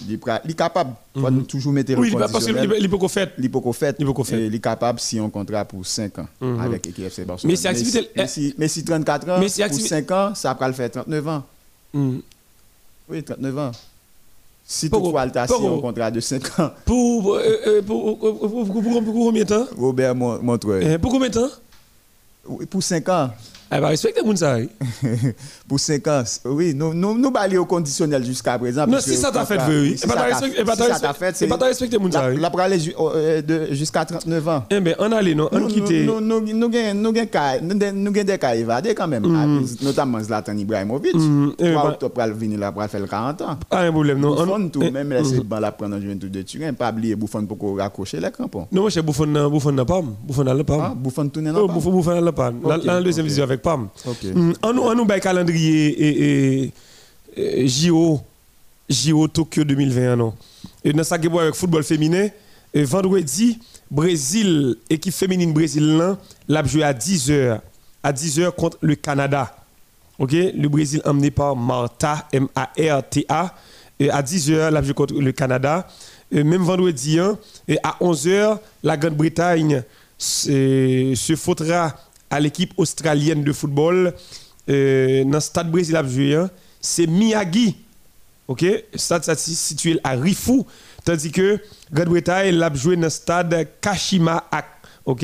il 0.07 0.13
est 0.13 0.53
capable. 0.55 0.93
Faut 1.13 1.19
mm 1.19 1.39
-hmm. 1.39 1.45
toujours 1.45 1.73
mettre 1.73 1.93
oui, 1.97 2.11
parce 2.11 2.45
qu'il 2.45 2.53
peut 2.89 3.07
faire 3.07 3.29
il 3.37 3.49
peut 3.51 3.73
faire 3.73 3.93
il 3.99 4.05
peut 4.13 4.23
faire 4.23 4.39
il 4.39 4.55
est 4.55 4.59
capable 4.71 4.99
si 4.99 5.19
on 5.19 5.29
contrat 5.29 5.65
pour 5.65 5.85
5 5.85 6.19
ans 6.19 6.27
avec 6.65 6.85
l'équipe 6.85 7.05
FC 7.11 7.25
Barcelone 7.25 7.51
mais 7.51 7.57
si 7.61 7.67
activité 7.67 8.01
mais 8.15 8.27
si, 8.27 8.53
mais 8.57 8.69
si 8.73 8.83
34 8.83 9.29
ans 9.29 9.39
mais 9.41 9.49
si 9.49 9.61
pour 9.63 9.79
5 9.79 10.11
ans 10.11 10.29
ça 10.35 10.53
va 10.59 10.67
le 10.67 10.73
faire 10.73 10.89
39 10.91 11.27
ans. 11.27 11.43
Mhm. 11.93 12.21
oui 13.09 13.23
39 13.23 13.57
ans 13.57 13.71
si 14.66 14.89
toutefois 14.89 15.30
tu 15.30 15.38
as 15.38 15.43
un 15.43 15.80
contrat 15.82 16.11
de 16.11 16.20
5 16.20 16.59
ans. 16.59 16.72
Pour, 16.86 17.36
euh, 17.36 17.82
pour, 17.86 18.18
pour, 18.18 18.39
pour, 18.39 19.14
combien 19.14 19.43
de 19.43 19.47
temps? 19.47 19.66
Robert 19.78 20.16
Montreuil. 20.16 20.86
Eh, 20.93 20.97
pour 20.97 21.11
combien 21.11 21.30
de 21.30 21.34
temps? 21.34 21.49
Pour 22.70 22.82
5 22.82 23.09
ans. 23.09 23.30
Elle 23.74 23.82
va 23.82 23.88
respecter 23.88 24.21
ça. 24.36 24.57
Pour 25.67 25.80
5 25.80 26.07
ans, 26.07 26.24
oui, 26.45 26.76
nous 26.76 26.93
nous, 26.93 27.17
nous 27.17 27.34
au 27.59 27.65
conditionnel 27.65 28.24
jusqu'à 28.24 28.59
présent. 28.59 28.86
Non, 28.86 28.99
si 28.99 29.15
ça 29.15 29.32
t'a 29.32 29.45
fait, 29.45 29.57
oui. 29.67 29.97
Si 29.97 30.07
ça 30.07 30.99
t'a 30.99 31.13
fait, 31.13 31.36
c'est 31.36 31.47
pas 31.47 31.55
respecter 31.57 31.97
ça. 32.11 32.30
La 32.30 32.51
pour 32.51 32.59
aller 32.59 32.78
jusqu'à 33.71 34.05
39 34.05 34.47
ans. 34.47 34.63
Eh 34.69 34.80
bien, 34.80 34.93
on 34.99 35.11
allait, 35.11 35.34
non, 35.34 35.49
on 35.51 35.65
quitte. 35.65 35.89
Nous 35.89 36.21
nous 36.21 36.69
des 36.69 38.38
cas 38.38 38.53
évadés 38.53 38.93
quand 38.93 39.07
même, 39.07 39.26
notamment 39.82 40.19
Zlatan 40.21 40.55
Ibrahimovic. 40.55 41.13
Toi, 41.57 41.97
tu 41.99 42.09
peux 42.09 42.32
venir 42.32 42.59
là 42.59 42.71
pour 42.71 42.84
faire 42.84 43.01
le 43.01 43.07
40 43.07 43.41
ans. 43.41 43.57
Pas 43.67 43.80
un 43.80 43.91
problème, 43.91 44.19
non. 44.19 44.36
Bouffon, 44.36 44.69
tout, 44.69 44.91
même 44.91 45.09
laisser 45.09 45.39
ban 45.39 45.59
la 45.59 45.71
prendre 45.71 45.95
en 45.95 45.99
juventud 45.99 46.30
de 46.30 46.43
Turin, 46.43 46.74
pas 46.74 46.91
oublier 46.91 47.15
Bouffon 47.15 47.43
pour 47.47 47.80
raccrocher 47.80 48.19
les 48.19 48.30
crampons. 48.30 48.67
Non, 48.71 48.82
moi, 48.82 48.91
c'est 48.91 49.01
Bouffon, 49.01 49.49
Bouffon 49.49 49.71
n'a 49.71 49.84
pas. 49.84 50.01
Bouffon 50.01 50.63
pas. 50.63 50.93
Bouffon 50.95 51.28
tourne. 51.28 51.51
Bouffon 51.51 52.03
pas. 52.32 52.51
Dans 52.51 52.78
la 52.78 53.01
deuxième 53.01 53.26
vision 53.26 53.45
avec 53.45 53.62
PAM. 53.64 53.88
Mm, 54.24 54.53
on 54.61 54.74
nous, 54.74 54.82
on 54.82 54.95
nous 54.95 55.05
calendrier 55.05 56.72
et, 57.36 57.68
JO, 57.68 58.20
JO 58.89 59.28
Tokyo 59.28 59.64
2020. 59.64 60.16
Non? 60.16 60.34
Et 60.84 60.93
dans 60.93 61.03
ça, 61.03 61.16
avec 61.16 61.55
football 61.55 61.84
féminin, 61.84 62.28
et 62.74 62.84
vendredi, 62.84 63.59
Brésil, 63.89 64.76
équipe 64.89 65.14
féminine 65.14 65.53
Brésil, 65.53 66.16
l'a 66.47 66.64
joué 66.64 66.84
à 66.84 66.93
10h. 66.93 67.59
À 68.03 68.11
10h 68.11 68.51
contre 68.51 68.78
le 68.82 68.95
Canada. 68.95 69.55
ok? 70.20 70.32
Le 70.32 70.68
Brésil 70.68 71.01
emmené 71.05 71.32
par 71.32 71.55
Marta, 71.55 72.28
M-A-R-T-A. 72.34 73.55
Et 73.99 74.09
à 74.09 74.22
10h, 74.22 74.70
l'a 74.72 74.82
joué 74.82 74.93
contre 74.93 75.14
le 75.14 75.32
Canada. 75.32 75.88
Et 76.32 76.43
même 76.43 76.64
vendredi, 76.64 77.20
hein, 77.20 77.38
et 77.68 77.78
à 77.84 77.95
11h, 78.01 78.57
la 78.82 78.97
Grande-Bretagne 78.97 79.84
se 80.18 81.36
faudra 81.38 81.95
à 82.34 82.39
l'équipe 82.39 82.73
australienne 82.77 83.43
de 83.43 83.53
football 83.53 84.11
euh, 84.67 85.23
dans 85.23 85.34
le 85.34 85.39
stade 85.39 85.69
Brésil 85.69 85.95
à 85.95 85.99
hein, 86.01 86.49
c'est 86.81 87.05
Miyagi. 87.05 87.75
OK? 88.47 88.65
Stade 88.95 89.38
situé 89.38 89.99
à 90.03 90.11
Rifu, 90.13 90.63
tandis 91.05 91.31
que 91.31 91.59
Grande-Bretagne 91.91 92.55
l'a 92.55 92.73
joué 92.73 92.95
dans 92.95 93.03
le 93.03 93.09
stade 93.09 93.67
Kashima. 93.79 94.43
OK? 95.05 95.23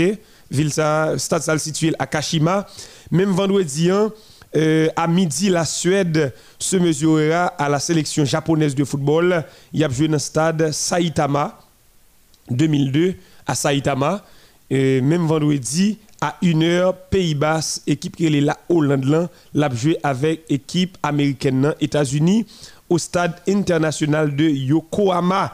Ville 0.52 0.72
ça, 0.72 1.16
stade 1.18 1.58
situé 1.58 1.94
à 1.98 2.06
Kashima. 2.06 2.68
Même 3.10 3.32
vendredi, 3.32 3.90
hein, 3.90 4.12
euh, 4.56 4.90
à 4.96 5.08
midi, 5.08 5.50
la 5.50 5.66
Suède 5.66 6.32
se 6.60 6.76
mesurera 6.76 7.48
à 7.48 7.70
la 7.70 7.80
sélection 7.80 8.24
japonaise 8.24 8.76
de 8.76 8.84
football. 8.84 9.44
Il 9.74 9.84
a 9.84 9.90
joué 9.90 10.08
dans 10.08 10.14
le 10.14 10.20
stade 10.20 10.72
Saitama 10.72 11.60
2002 12.52 13.16
à 13.48 13.56
Saitama. 13.56 14.24
Même 14.70 15.26
vendredi, 15.26 15.98
à 16.22 16.36
une 16.42 16.64
heure, 16.64 16.96
Pays-Bas, 16.96 17.82
équipe 17.88 18.16
qui 18.16 18.26
est 18.26 18.42
là, 18.42 18.58
Hollande, 18.68 19.30
l'a 19.54 19.70
joué 19.74 19.98
avec 20.04 20.44
équipe 20.50 20.98
américaine, 21.02 21.74
États-Unis, 21.80 22.46
au 22.90 22.98
stade 22.98 23.36
international 23.48 24.36
de 24.36 24.44
Yokohama. 24.44 25.54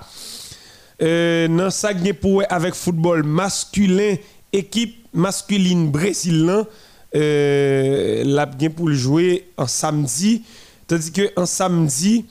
Euh, 1.02 1.70
ça, 1.70 1.90
pour 2.20 2.44
avec 2.50 2.74
football 2.74 3.24
masculin, 3.24 4.16
équipe 4.52 5.08
masculine 5.14 5.92
brésilienne, 5.92 6.66
euh, 7.16 8.24
l'a 8.26 8.48
pour 8.70 8.92
jouer 8.92 9.50
en 9.58 9.68
samedi. 9.68 10.44
Tandis 10.88 11.12
que 11.12 11.32
en 11.36 11.46
samedi, 11.46 12.26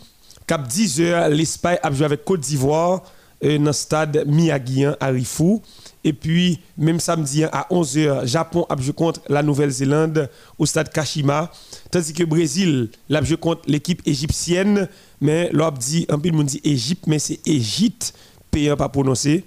cap 0.47 0.67
10 0.67 1.01
heures, 1.01 1.29
l'Espagne 1.29 1.79
a 1.83 1.93
joué 1.93 2.05
avec 2.07 2.25
Côte 2.25 2.41
d'Ivoire 2.41 3.03
dans 3.45 3.65
le 3.65 3.73
stade 3.73 4.25
Miyagi 4.27 4.85
à 4.99 5.09
Rifou. 5.09 5.63
Et 6.03 6.13
puis, 6.13 6.61
même 6.77 7.01
samedi 7.01 7.45
à 7.45 7.67
11h, 7.71 8.27
Japon 8.27 8.67
a 8.69 8.81
joué 8.81 8.93
contre 8.93 9.21
la 9.29 9.43
Nouvelle-Zélande 9.43 10.29
au 10.59 10.67
stade 10.67 10.93
Kashima. 10.93 11.51
Tandis 11.91 12.13
que 12.13 12.25
Brésil 12.25 12.91
a 13.11 13.23
joué 13.23 13.37
contre 13.37 13.63
l'équipe 13.67 14.03
égyptienne. 14.07 14.89
Mais 15.21 15.49
l'on 15.53 15.71
dit, 15.71 16.05
un 16.09 16.19
peu 16.19 16.29
le 16.29 16.37
monde 16.37 16.47
dit 16.47 16.61
Égypte, 16.65 17.07
mais 17.07 17.19
c'est 17.19 17.41
Égypte, 17.47 18.15
payant 18.51 18.77
pas 18.77 18.89
prononcé. 18.89 19.45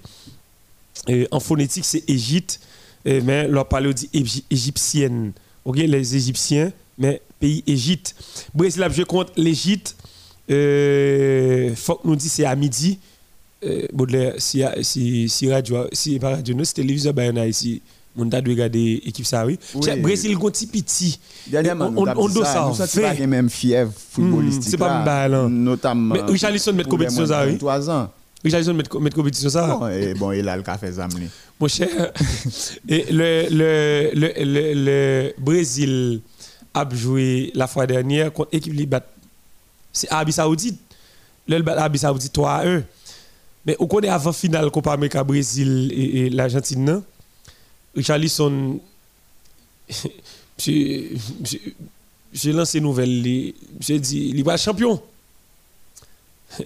en 1.30 1.40
phonétique, 1.40 1.84
c'est 1.84 2.08
Égypte, 2.08 2.60
mais 3.04 3.46
l'on 3.46 3.64
dit 3.92 4.10
égyptienne. 4.50 5.32
Les 5.74 6.16
Égyptiens, 6.16 6.72
mais 6.96 7.20
pays 7.38 7.62
Égypte. 7.66 8.14
Brésil 8.54 8.82
a 8.82 8.88
joué 8.88 9.04
contre 9.04 9.32
l'Égypte. 9.36 9.94
Euh, 10.50 11.74
faut 11.76 12.00
nous 12.04 12.16
dit 12.16 12.28
c'est 12.28 12.46
à 12.46 12.56
midi. 12.56 12.98
Euh, 13.64 13.86
Baudelaire, 13.92 14.34
si, 14.38 14.62
si, 14.82 15.28
si 15.28 15.50
radio, 15.50 15.86
si 15.92 16.18
pas 16.18 16.30
radio, 16.36 16.56
c'est 16.62 16.74
téléviseur, 16.74 17.12
on 17.16 17.36
a 17.36 17.46
ici. 17.46 17.82
On 18.16 18.28
a 18.32 18.36
regarder 18.38 19.00
l'équipe 19.04 19.26
ça, 19.26 19.46
oui. 19.46 19.58
Brésil, 20.00 20.32
il 20.32 20.38
petit 20.38 20.66
petit. 20.66 21.20
Dernièrement, 21.46 21.92
on, 21.96 22.06
on, 22.16 22.28
doit 22.28 22.44
ça. 22.44 22.66
Nous 22.68 22.74
sommes 22.74 23.02
pas 23.02 23.26
même 23.26 23.48
fièvre 23.48 23.92
footballistique. 23.94 24.66
Hmm, 24.66 24.70
c'est 24.70 24.76
pas 24.76 25.04
mal, 25.04 25.30
non. 25.30 25.48
Notamment. 25.48 26.14
Mais 26.14 26.22
Richarlison 26.22 26.72
met 26.72 26.84
compétition 26.84 27.26
ça, 27.26 27.46
oui. 27.46 27.58
3 27.58 27.90
ans. 27.90 28.10
Richarlison 28.42 28.74
met, 28.74 28.84
met 29.00 29.10
compétition 29.10 29.50
ça. 29.50 29.66
Bon, 29.68 29.88
et 29.88 30.14
bon, 30.14 30.32
il 30.32 30.48
a 30.48 30.56
le 30.56 30.62
café 30.62 30.90
zamni. 30.90 31.28
Mon 31.60 31.68
cher, 31.68 31.88
et 32.88 33.06
le, 33.10 33.46
le, 33.50 34.10
le, 34.14 34.32
le, 34.44 34.74
le 34.74 35.34
Brésil 35.38 36.20
a 36.74 36.88
joué 36.92 37.52
la 37.54 37.66
fois 37.68 37.86
dernière 37.86 38.32
contre 38.32 38.50
l'équipe 38.52 38.72
Libat. 38.72 39.04
C'est 39.92 40.10
Arabie 40.10 40.32
Saoudite. 40.32 40.80
Le 41.46 41.68
Arabie 41.68 41.98
Saoudite 41.98 42.32
3 42.32 42.50
à 42.50 42.66
1. 42.66 42.82
Mais 43.68 43.76
on 43.80 43.86
connaît 43.86 44.08
avant 44.08 44.32
finale 44.32 44.70
Copa 44.70 44.92
América 44.94 45.22
Brésil 45.22 45.92
et, 45.92 46.20
et 46.20 46.30
l'Argentine? 46.30 47.02
Richarlison, 47.94 48.80
j'ai 50.58 51.12
lancé 52.54 52.78
une 52.78 52.84
nouvelle, 52.84 53.52
j'ai 53.78 54.00
dit, 54.00 54.32
il 54.34 54.42
va 54.42 54.56
champion. 54.56 54.98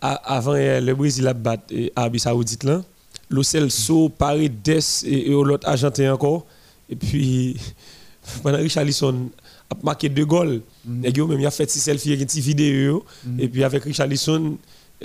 Avant 0.00 0.52
le 0.54 0.92
Brésil 0.94 1.26
a 1.26 1.34
battu 1.34 1.90
l'Arabie 1.96 2.20
Saoudite, 2.20 2.62
là, 2.62 2.80
le 3.28 3.42
seul 3.42 3.68
saut, 3.68 4.08
Paris, 4.08 4.48
Des 4.48 5.04
et, 5.06 5.30
l'autre 5.30 5.68
Argentin 5.68 6.12
encore. 6.14 6.46
Et 6.88 6.94
puis, 6.94 7.56
pendant 8.44 8.58
Richarlison 8.58 9.30
a 9.68 9.74
marqué 9.82 10.08
deux 10.08 10.26
goals, 10.26 10.62
mm 10.84 11.02
-hmm. 11.02 11.28
même 11.28 11.40
il 11.40 11.46
a 11.46 11.50
fait 11.50 11.68
six 11.68 11.80
selfies 11.80 12.10
avec 12.10 12.20
une 12.20 12.26
petite 12.28 12.44
vidéo. 12.44 13.04
Mm 13.24 13.36
-hmm. 13.36 13.42
Et 13.42 13.48
puis 13.48 13.64
avec 13.64 13.82
Richarlison, 13.82 14.56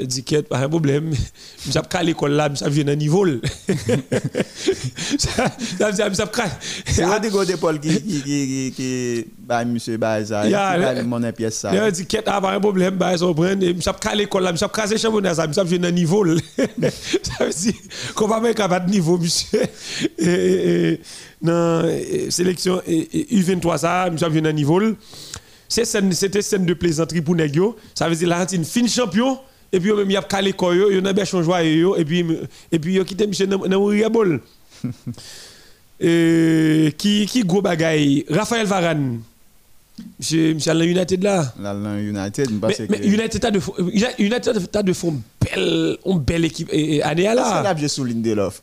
dit 0.04 0.24
qu'il 0.24 0.44
pas 0.44 0.58
un 0.60 0.70
problème. 0.70 1.14
Je 1.66 1.72
suis 1.72 1.80
à 1.80 2.04
l'école 2.04 2.34
là, 2.34 2.50
je 2.54 2.70
viens 2.70 2.84
d'un 2.84 2.96
niveau. 2.96 3.26
Ça 5.18 5.88
veut 5.88 5.94
dire 5.94 6.28
C'est 6.86 7.04
un 7.04 7.20
des 7.20 7.30
gars 7.30 7.46
d'épaule 7.46 7.80
qui 7.80 8.02
qui 8.02 8.74
qui 8.76 9.28
bah 9.40 9.64
monsieur 9.64 9.98
qui 9.98 11.04
mon 11.06 11.32
pièce 11.32 11.60
ça. 11.60 11.72
Il 11.74 11.92
dit 11.92 12.06
qu'il 12.06 12.22
pas 12.22 12.52
un 12.52 12.60
problème, 12.60 12.96
bah 12.96 13.16
prend 13.18 13.46
je 13.46 13.80
suis 13.80 13.90
à 13.90 14.16
l'école 14.16 14.44
là, 14.44 14.52
je 14.52 14.58
suis 14.58 14.68
craser 14.70 14.98
championnat 14.98 15.34
ça, 15.36 15.48
je 15.50 15.64
viens 15.64 15.92
niveau. 15.92 16.26
Ça 16.58 17.46
veut 17.46 17.52
dire 17.52 17.74
qu'on 18.14 18.28
va 18.28 18.40
mettre 18.40 18.62
à 18.62 18.80
niveau 18.82 19.18
monsieur. 19.18 19.62
Dans 21.42 21.84
sélection 22.30 22.82
U23 22.88 23.78
ça, 23.78 24.10
je 24.16 24.26
viens 24.26 24.42
d'un 24.42 24.54
niveau. 24.54 24.82
C'était 25.68 26.42
scène 26.42 26.66
de 26.66 26.74
plaisanterie 26.74 27.22
pour 27.22 27.36
Negio. 27.36 27.76
Ça 27.94 28.08
veut 28.10 28.16
dire 28.16 28.28
l'Argentine 28.28 28.64
fin 28.66 28.88
champion 28.88 29.40
et 29.72 29.80
puis 29.80 29.94
même 29.94 30.10
y 30.12 30.18
a 30.18 30.22
calé 30.22 30.54
quoi 30.54 30.76
yo 30.76 30.90
y 30.90 30.98
a 30.98 31.14
bien 31.14 31.26
joie 31.26 31.64
yo 31.64 31.96
et 31.96 32.06
puis 32.06 32.26
et 32.72 32.80
puis 32.80 32.94
yo 32.94 33.04
quitté 33.04 33.28
monsieur 33.28 33.48
dans 33.48 33.60
dans 33.60 34.10
bol 34.10 34.42
et 36.00 36.94
qui 36.98 37.26
qui 37.26 37.42
gros 37.44 37.62
bagaille? 37.62 38.26
Raphaël 38.30 38.68
Varane 38.68 39.22
Monsieur, 40.20 40.54
monsieur 40.54 40.72
Alain 40.72 40.84
United 40.84 41.24
là. 41.24 41.54
Alain 41.64 41.98
United, 42.00 42.50
mais, 42.52 42.88
mais 42.90 43.08
United 43.08 43.46
a 43.46 43.52
de 43.52 43.62
United 44.20 44.70
a 44.76 44.84
de 44.84 44.94
fond 44.94 45.22
belle, 45.40 45.98
une 46.06 46.20
belle 46.20 46.44
équipe 46.44 46.68
et, 46.72 47.02
année 47.02 47.24
là. 47.24 47.58
C'est 47.58 47.64
là 47.64 47.74
que 47.74 47.80
je 47.80 47.88
souligne 47.88 48.22
de 48.22 48.34
l'offre. 48.34 48.62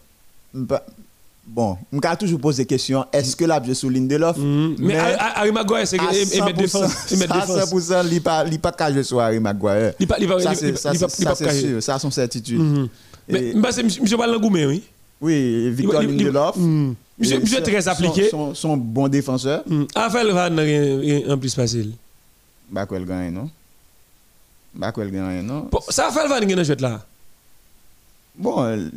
Bon, 1.44 1.76
je 1.92 1.96
me 1.96 2.16
toujours 2.16 2.40
poser 2.40 2.62
des 2.62 2.66
questions. 2.66 3.04
Est-ce 3.12 3.34
que 3.34 3.44
là, 3.44 3.60
je 3.66 3.74
souligne 3.74 4.06
de 4.06 4.16
l'offre? 4.16 4.40
Mm. 4.40 4.76
Mais 4.78 4.96
Harry 4.96 5.50
Maguire, 5.50 5.86
c'est 5.86 5.98
mettre 5.98 6.54
défense. 6.54 6.92
À 7.30 7.46
100%, 7.46 8.06
il 8.46 8.50
n'est 8.52 8.58
pas 8.58 8.72
qu'à 8.72 9.02
sur 9.02 9.20
Harry 9.20 9.40
Maguire. 9.40 9.92
Ça, 10.40 10.54
c'est 10.54 10.76
sûr. 10.76 11.10
Ça, 11.10 11.34
c'est 11.34 11.98
son 11.98 12.10
certitude. 12.10 12.60
Mm-hmm. 12.60 12.88
Mais 13.28 13.72
c'est 13.72 13.80
M. 13.80 14.16
Balangoumé, 14.18 14.66
oui. 14.66 14.82
Oui, 15.20 15.70
Victor 15.70 16.02
Lindelof. 16.02 16.56
Mm. 16.56 16.94
Monsieur 17.18 17.62
très 17.62 17.88
appliqué. 17.88 18.30
Son 18.54 18.76
bon 18.76 19.08
défenseur. 19.08 19.64
Raphaël 19.94 20.30
Van 20.30 21.32
en 21.32 21.38
plus 21.38 21.54
facile. 21.54 21.92
Bah, 22.70 22.86
quoi, 22.86 23.00
gagne, 23.00 23.34
non? 23.34 23.50
Bah, 24.74 24.92
quoi, 24.92 25.04
gagne, 25.04 25.42
non? 25.42 25.68
Ça, 25.90 26.06
Raphaël 26.06 26.28
Van 26.28 26.40
gagne 26.40 26.64
joué 26.64 26.76
là. 26.76 27.04
Bon, 28.34 28.90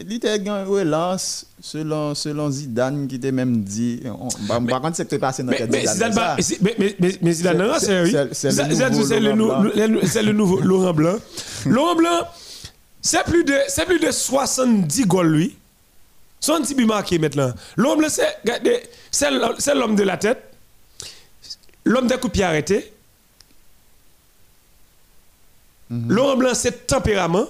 il 0.00 0.12
était 0.14 0.36
une 0.38 0.48
relance 0.48 1.44
selon, 1.60 2.14
selon 2.14 2.50
Zidane 2.50 3.06
même 3.32 3.62
dit. 3.62 4.00
On, 4.06 4.28
par 4.64 4.80
contre, 4.80 4.96
c'est 4.96 5.04
que 5.04 5.10
tu 5.14 5.18
passé 5.18 5.42
dans 5.42 5.52
mais, 5.52 5.86
Zidane. 5.86 6.14
Mais, 6.62 7.18
mais 7.20 7.32
Zidane, 7.32 7.74
c'est 7.78 8.02
oui. 8.02 8.16
C'est 8.32 10.22
le, 10.22 10.32
nouveau 10.32 10.60
Laurent 10.60 10.94
Blanc. 10.94 11.16
Laurent 11.66 11.96
Blanc, 11.96 12.26
c'est 13.02 13.24
plus, 13.24 13.44
de, 13.44 13.84
plus 13.84 14.00
de 14.00 14.10
70 14.10 15.06
goals, 15.06 15.32
lui. 15.32 15.56
70 16.40 16.74
buts 16.74 16.86
marqués 16.86 17.18
maintenant. 17.18 17.52
Laurent 17.76 17.96
Blanc, 17.98 18.08
c'est 19.10 19.74
l'homme 19.74 19.96
de 19.96 20.02
la 20.02 20.16
tête, 20.16 20.42
l'homme 21.84 22.06
des 22.06 22.14
coups 22.14 22.28
de 22.28 22.32
pied 22.32 22.44
arrêtés. 22.44 22.90
-hmm. 25.90 26.08
Laurent 26.08 26.36
Blanc, 26.36 26.54
c'est 26.54 26.86
tempérament 26.86 27.46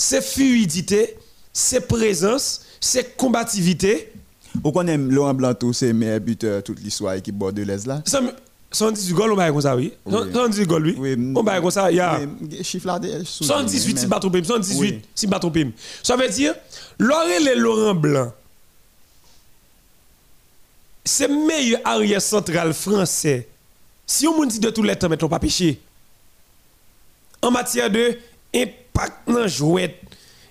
c'est 0.00 0.22
fluidité, 0.22 1.18
c'est 1.52 1.86
présence, 1.86 2.62
c'est 2.80 3.16
combativité. 3.18 4.10
Vous 4.64 4.72
connaissez 4.72 4.96
Laurent 4.96 5.34
Blanc, 5.34 5.54
c'est 5.74 5.92
meilleur 5.92 6.20
buteur 6.20 6.62
toute 6.62 6.80
l'histoire 6.80 7.14
équipe 7.14 7.36
bordelaise 7.36 7.86
là? 7.86 8.02
118 8.72 9.12
goals, 9.12 9.32
on 9.32 9.36
va 9.36 9.50
comme 9.50 9.60
ça, 9.60 9.76
oui. 9.76 9.92
118 10.08 10.66
goals, 10.66 10.94
oui. 10.96 11.16
On 11.36 11.42
va 11.42 11.60
comme 11.60 11.70
ça, 11.70 11.90
il 11.90 11.96
y 11.96 12.00
a. 12.00 12.18
Chiffre 12.62 12.86
là, 12.86 12.98
118 13.22 13.98
si 13.98 14.06
bateau 14.06 14.30
118 14.32 15.04
si 15.14 15.26
bateau 15.26 15.52
Ça 16.02 16.16
veut 16.16 16.28
dire, 16.28 16.54
Laurent 16.98 17.54
Laurent 17.56 17.94
Blanc, 17.94 18.32
c'est 21.04 21.28
meilleur 21.28 21.80
arrière 21.84 22.22
central 22.22 22.72
français. 22.72 23.48
Si 24.06 24.26
on 24.26 24.46
dit 24.46 24.60
de 24.60 24.70
tout 24.70 24.82
les 24.82 24.96
temps, 24.96 25.10
mais 25.10 25.22
on 25.22 25.28
pas 25.28 25.38
péché. 25.38 25.78
En 27.42 27.50
matière 27.50 27.90
de 27.90 28.16
dans 29.26 29.48
jouet. 29.48 29.96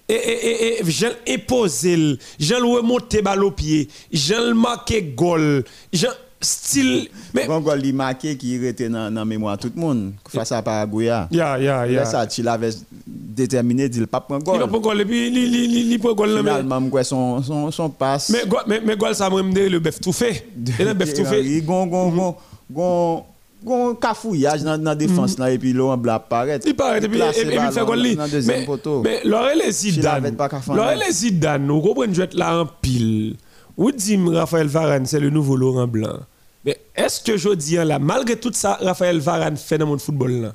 Et 0.08 0.14
et 0.14 0.80
et 0.80 0.84
j'en 0.90 1.10
imposer 1.28 2.18
j'en 2.40 2.68
remonter 2.68 3.22
balle 3.22 3.44
au 3.44 3.52
pied 3.52 3.88
j'en 4.12 4.56
marquer 4.56 5.04
goal 5.04 5.64
j'en 5.94 6.10
style 6.42 7.10
mais 7.34 7.46
bon 7.46 7.60
goal 7.60 7.86
il 7.86 7.94
marqué 7.94 8.36
qui 8.36 8.56
était 8.66 8.90
dans 8.90 9.14
dans 9.14 9.24
mémoire 9.24 9.58
tout 9.60 9.72
le 9.76 9.80
monde 9.80 10.14
face 10.28 10.52
à 10.52 10.64
Paraguay. 10.64 11.06
Ya 11.06 11.60
ya 11.60 11.86
ya. 11.86 12.06
Ça 12.06 12.26
il 12.38 12.48
avait 12.48 12.72
déterminé 13.06 13.88
dit 13.88 14.04
pas 14.08 14.20
prendre 14.22 14.44
goal. 14.44 14.62
Il 14.66 14.72
pas 14.72 14.80
goal 14.80 15.02
et 15.02 15.06
puis 15.06 15.28
il 15.28 16.00
prend 16.00 16.14
goal 16.14 16.40
finalement 16.40 16.90
quoi 16.90 17.04
son 17.04 17.44
son 17.44 17.70
son 17.70 17.90
passe. 17.90 18.30
Mais 18.30 18.44
mais 18.68 18.82
mais 18.84 18.96
goal 18.98 19.14
ça 19.14 19.30
me 19.30 19.70
le 19.70 19.80
bœuf 19.80 20.00
tout 20.00 20.14
fait. 20.14 20.48
Et 20.80 20.84
le 20.86 20.94
bœuf 20.94 21.14
tout 21.14 21.26
fait. 21.26 21.44
gon 21.62 21.86
gon 21.86 22.10
gon 22.10 22.36
gon 22.72 23.24
gon 23.64 23.96
cafouillage 23.96 24.64
dans 24.64 24.82
la 24.82 24.96
défense 24.96 25.38
là 25.38 25.52
et 25.52 25.58
puis 25.58 25.74
Laurent 25.74 25.98
Blanc 25.98 26.16
apparaît. 26.16 26.60
Il 26.66 26.76
paraît 26.76 27.04
et 27.04 27.08
puis 27.08 27.20
puis 27.20 27.72
fait 27.72 27.86
gol 27.86 28.00
li. 28.00 28.18
Mais 28.46 28.68
mais 29.04 29.22
Laurel 29.24 29.62
Zidane. 29.72 30.36
Laurel 30.68 31.02
Zidane, 31.12 31.66
nous 31.66 31.82
comprenons 31.82 32.14
jouer 32.14 32.30
là 32.34 32.62
en 32.62 32.66
pile. 32.66 33.36
Ou 33.78 33.92
dit 33.92 34.20
Raphaël 34.28 34.68
Varane 34.68 35.06
c'est 35.06 35.20
le 35.20 35.30
nouveau 35.30 35.56
Laurent 35.56 35.88
Blanc? 35.88 36.20
Mais 36.66 36.80
est-ce 36.96 37.22
que 37.22 37.38
je 37.38 37.50
dis 37.50 37.76
là 37.76 38.00
malgré 38.00 38.36
tout 38.36 38.52
ça 38.54 38.78
Raphaël 38.82 39.20
Varane 39.20 39.58
fait 39.58 39.78
dans 39.78 39.92
le 39.92 39.98
football 39.98 40.32
là. 40.42 40.54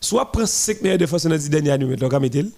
Soit 0.00 0.30
prend 0.30 0.46
5 0.46 0.82
meilleurs 0.82 0.98
défenseurs 0.98 1.30
dans 1.30 1.36
les 1.36 1.48
derniers 1.48 1.70
années 1.70 1.84
maintenant 1.86 2.08
comme 2.08 2.24
il. 2.24 2.50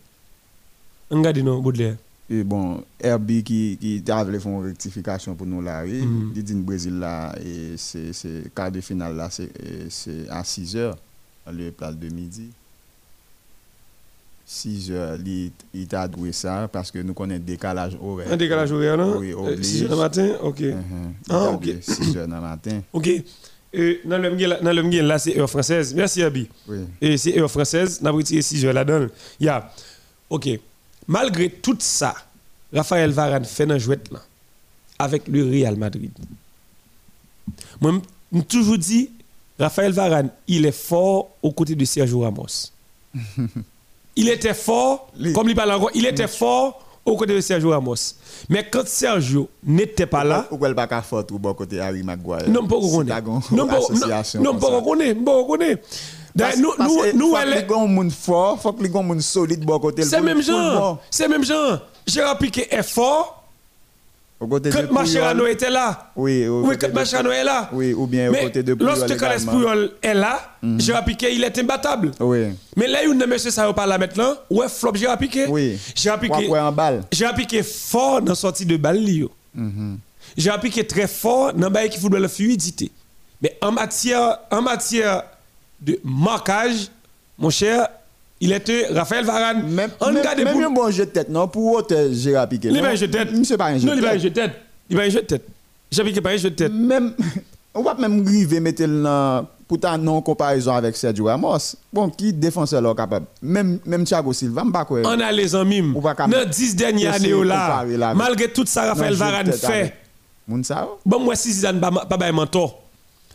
Regardez 1.11 1.43
non 1.43 1.61
Baudelaire. 1.61 1.97
Et 2.29 2.43
bon, 2.43 2.83
Herbie 3.01 3.45
qui, 3.45 3.79
qui 3.81 4.03
faire 4.05 4.27
une 4.47 4.65
rectification 4.65 5.35
pour 5.37 5.47
nous 5.47 5.63
là, 5.63 5.83
oui. 5.85 6.03
Mm. 6.05 6.33
Il 6.35 6.43
dit 6.43 6.55
Brésil 6.55 6.99
là, 6.99 7.33
et 7.45 7.77
c'est 7.77 8.53
quart 8.53 8.71
de 8.71 8.81
finale 8.81 9.15
là, 9.15 9.29
c'est 9.31 10.29
à 10.29 10.43
6 10.43 10.77
heures, 10.77 10.97
le 11.53 11.71
plat 11.71 11.93
de 11.93 12.09
midi. 12.09 12.49
6 14.45 14.91
heures, 14.93 15.19
il, 15.73 15.87
t'a 15.87 16.09
doué 16.09 16.33
ça 16.33 16.69
parce 16.73 16.91
que 16.91 16.99
nous 16.99 17.15
connaissons 17.15 17.43
un 17.43 17.45
décalage 17.45 17.97
horaire. 18.01 18.33
Un 18.33 18.37
décalage 18.37 18.73
horaire, 18.73 18.97
non? 18.97 19.19
Oui, 19.19 19.33
6 19.63 19.85
heures 19.85 19.91
du 19.91 19.97
matin, 19.97 20.29
ok. 20.43 20.61
Uh 20.61 20.65
-huh. 20.65 20.77
Ah, 21.31 21.51
ok. 21.51 21.67
6 21.81 22.17
heures 22.17 22.27
du 22.29 22.35
matin. 22.35 22.83
Ok. 22.93 23.09
Et 23.73 24.01
dans 24.05 24.19
le 24.19 25.03
là, 25.03 25.19
c'est 25.19 25.39
heure 25.39 25.51
française. 25.51 25.95
Merci, 25.95 26.21
Herbie. 26.21 26.49
Oui. 26.69 26.79
Et 27.01 27.17
c'est 27.19 27.39
heure 27.39 27.51
française, 27.51 28.01
nous 28.01 28.09
avons 28.09 28.19
retiré 28.19 28.43
6 28.43 28.65
heures 28.65 28.73
là-dedans. 28.75 29.13
Yeah. 29.39 29.71
Ok 30.31 30.59
malgré 31.09 31.51
tout 31.51 31.77
ça, 31.79 32.15
Raphaël 32.73 33.11
Varane 33.11 33.45
fait 33.45 33.71
un 33.71 33.79
jouet 33.79 33.99
là 34.11 34.21
avec 34.99 35.29
le 35.29 35.45
Real 35.49 35.77
Madrid. 35.77 36.11
Moi, 37.81 38.01
je 38.33 38.41
toujours 38.41 38.79
dit, 38.79 39.11
Raphaël 39.59 39.93
Varane, 39.93 40.31
il 40.49 40.67
est 40.67 40.73
fort 40.73 41.31
aux 41.43 41.53
côtés 41.53 41.75
de 41.75 41.85
Sergio 41.85 42.21
Ramos. 42.21 42.73
il 44.17 44.29
était 44.29 44.55
fort, 44.55 45.11
comme 45.35 45.49
il 45.49 45.55
parle 45.55 45.73
encore, 45.73 45.91
il 45.95 46.07
était 46.07 46.29
fort 46.29 46.83
aux 47.05 47.17
côtés 47.17 47.35
de 47.35 47.41
Sergio 47.41 47.71
Ramos. 47.71 47.95
Mais 48.49 48.67
quand 48.69 48.87
Sergio 48.87 49.49
n'était 49.65 50.07
pas 50.07 50.25
là. 50.25 50.45
Pourquoi 50.49 50.69
il 50.69 50.75
n'est 50.75 50.87
pas 50.87 51.03
fort 51.03 51.25
au 51.31 51.55
côté 51.55 51.81
Harry 51.81 52.03
Maguire 52.03 52.49
Non, 52.49 52.67
pas 52.67 52.77
qu'on 52.77 53.05
Non, 53.05 53.67
pas 53.67 53.81
Non, 54.41 54.59
pas 54.59 54.83
Pas 56.37 56.57
nous, 56.57 56.73
nous, 56.79 57.13
nous, 57.15 57.37
elle 57.37 57.53
est. 57.53 57.67
Il 58.05 58.11
fort, 58.11 58.61
faut 58.61 58.73
que 58.73 58.83
les 58.83 58.93
gens 58.93 59.21
solide 59.21 59.65
bon 59.65 59.79
côté. 59.79 60.03
C'est 60.03 60.21
même 60.21 60.43
genre. 60.43 61.01
C'est 61.11 61.29
même 61.29 61.45
genre. 61.45 61.81
Gérard 62.07 62.39
Piqué 62.39 62.73
est 62.73 62.83
fort. 62.83 63.45
Quand 64.39 64.93
Machirano 64.93 65.47
était 65.47 65.71
là. 65.71 66.11
Oui, 66.15 66.47
oui 66.47 66.77
quand 66.79 66.89
est 66.93 67.45
là. 67.45 67.71
Oui, 67.73 67.95
ou 67.95 68.07
bien 68.07 68.31
au 68.31 68.35
côté 68.35 68.63
de 68.63 68.75
Puyol. 68.75 68.95
Lorsque 68.95 69.19
Carles 69.19 69.41
Puyol 69.41 69.93
est 70.03 70.13
là, 70.13 70.57
mm 70.63 70.79
Gérard 70.79 71.05
Piqué, 71.07 71.35
il 71.35 71.43
est 71.43 71.59
imbattable. 71.59 72.13
Oui. 72.21 72.49
Mais 72.77 72.87
là, 72.87 73.03
il 73.03 73.19
y 73.19 73.23
a 73.23 73.27
monsieur 73.27 73.51
ça 73.51 73.73
pas 73.73 73.87
là 73.87 73.97
maintenant. 73.97 74.35
Ouais, 74.51 74.69
flop? 74.69 74.95
Gérard 74.95 75.17
Piqué. 75.17 75.47
Oui. 75.49 75.79
Gérard 75.95 76.21
Piqué. 76.21 76.49
Ouais, 76.49 76.61
en 76.61 76.71
balle. 76.71 77.05
Gérard 77.11 77.35
Piqué 77.35 77.63
fort 77.63 78.21
dans 78.21 78.33
la 78.33 78.37
sortie 78.37 78.67
de 78.67 78.77
balle. 78.77 79.01
Mm 79.55 79.97
Gérard 80.37 80.61
Piqué 80.61 80.87
très 80.87 81.09
fort 81.09 81.55
dans 81.55 81.71
le 81.71 81.89
qui 81.89 81.99
football 81.99 82.21
la 82.21 82.29
fluidité. 82.29 82.91
Mais 83.41 83.57
en 83.63 83.73
matière, 83.73 84.39
en 84.51 84.61
matière 84.61 85.23
de 85.81 85.99
marquage, 86.05 86.89
mon 87.39 87.51
cher, 87.51 87.89
il 88.41 88.53
était 88.53 88.87
Raphaël 88.91 89.25
Varane. 89.25 89.69
Même, 89.69 89.91
on 90.01 90.13
même, 90.13 90.25
même 90.25 90.53
pour... 90.53 90.63
un 90.63 90.71
bon 90.71 90.91
jeu 90.91 91.07
de 91.07 91.11
tête, 91.11 91.29
non 91.29 91.49
Pour 91.49 91.73
autre 91.73 91.95
Gérard 92.13 92.49
Piqué. 92.49 92.69
Il 92.69 92.81
va 92.81 92.89
un 92.89 92.95
jeu 92.95 93.07
de 93.07 93.13
tête. 93.13 93.33
Monsieur 93.33 93.57
pas 93.57 93.67
un 93.67 93.79
jeu 93.79 93.89
de 93.89 93.95
tête. 93.95 93.95
Non, 93.95 93.97
il 93.97 94.03
va 94.03 94.11
un 94.13 94.19
jeu 94.19 94.31
de 94.31 94.35
tête. 94.35 94.53
Il 94.91 94.97
va 94.97 95.03
un 95.03 95.09
jeu 95.09 95.21
de 95.21 95.27
tête. 95.27 95.49
Gérard 95.91 96.09
Piqué 96.09 96.21
pas 96.21 96.31
un 96.31 96.37
jeu 96.37 96.51
de 96.51 96.55
tête. 96.55 96.73
Même, 96.73 97.15
on 97.75 97.83
va 97.83 97.95
même 97.95 98.23
griver 98.23 98.61
mettre 98.61 98.83
le 98.87 99.43
pourtant 99.69 99.99
non 99.99 100.23
comparaison 100.23 100.75
avec 100.75 100.97
Sergio 100.97 101.25
Ramos. 101.25 101.77
Bon, 101.93 102.09
qui 102.11 102.33
défenseur 102.33 102.81
là 102.81 102.95
capable 102.95 103.27
Même 103.43 103.79
même 103.85 104.05
Thiago 104.05 104.33
Silva, 104.33 104.65
m'pas 104.65 104.85
quoi. 104.85 105.01
On 105.05 105.21
a 105.21 105.33
les 105.33 105.55
amis. 105.55 105.83
Dans 105.83 106.49
10 106.49 106.77
dernières 106.77 107.15
années 107.15 107.45
là, 107.45 108.15
malgré 108.15 108.53
tout 108.53 108.65
ça 108.67 108.89
Raphaël 108.89 109.15
Varane 109.15 109.53
fait. 109.53 109.95
Moun 110.47 110.63
ça 110.63 110.89
Bon 111.05 111.21
moi 111.21 111.35
si 111.35 111.53
Zidane 111.53 111.81
pas 111.81 111.91
pas 111.91 112.33
mentor. 112.33 112.83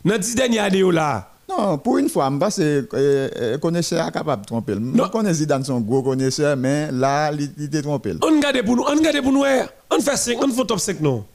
Dans 0.04 0.18
10 0.18 0.36
dernières 0.36 0.66
années 0.66 0.92
là, 0.92 1.31
non, 1.58 1.78
pour 1.78 1.98
une 1.98 2.10
fois, 2.10 2.30
je 2.30 2.82
que 2.82 3.52
le 3.54 3.58
connaisseur 3.58 4.12
capable 4.12 4.44
de 4.44 4.48
tromper. 4.48 4.74
Je 4.74 5.10
connais 5.10 5.34
Zidane 5.34 5.64
son 5.64 5.82
gros 5.82 6.02
connaisseur, 6.02 6.56
mais 6.56 6.92
là, 6.92 7.32
il 7.32 7.64
était 7.64 7.82
trompé. 7.82 8.14
On 8.22 8.28
regarde 8.28 8.62
pour 8.64 8.76
nous, 8.76 8.84
on 8.84 8.96
regarde 8.96 9.22
pour 9.22 9.32
nous, 9.32 9.44
on 9.90 10.00
fait 10.00 10.18
5, 10.18 10.38
on 10.42 10.50
fait 10.50 10.66
top 10.66 10.80
5 10.80 11.00
non. 11.02 11.26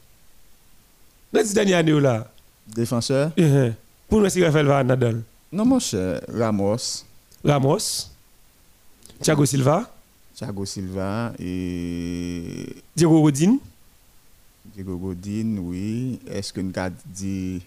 Dans 1.31 1.45
ces 1.45 1.53
dernières 1.53 1.79
années 1.79 1.99
là. 1.99 2.27
Défenseur? 2.67 3.31
Uh 3.37 3.71
Pour 4.09 4.21
nous, 4.21 4.29
c'est 4.29 4.45
Rafael 4.45 4.65
Nadal? 4.85 5.21
Non, 5.51 5.65
mon 5.65 5.79
cher, 5.79 6.21
Ramos. 6.33 7.05
Ramos. 7.43 8.11
Thiago 9.21 9.45
Silva. 9.45 9.89
Thiago 10.35 10.65
Silva 10.65 11.33
et. 11.39 12.75
Diego 12.95 13.21
Godin. 13.21 13.57
Diego 14.75 14.97
Godin, 14.97 15.57
oui. 15.59 16.19
Est-ce 16.29 16.51
que 16.51 16.61
nous 16.61 16.71
avons 16.75 16.93
dit. 17.05 17.61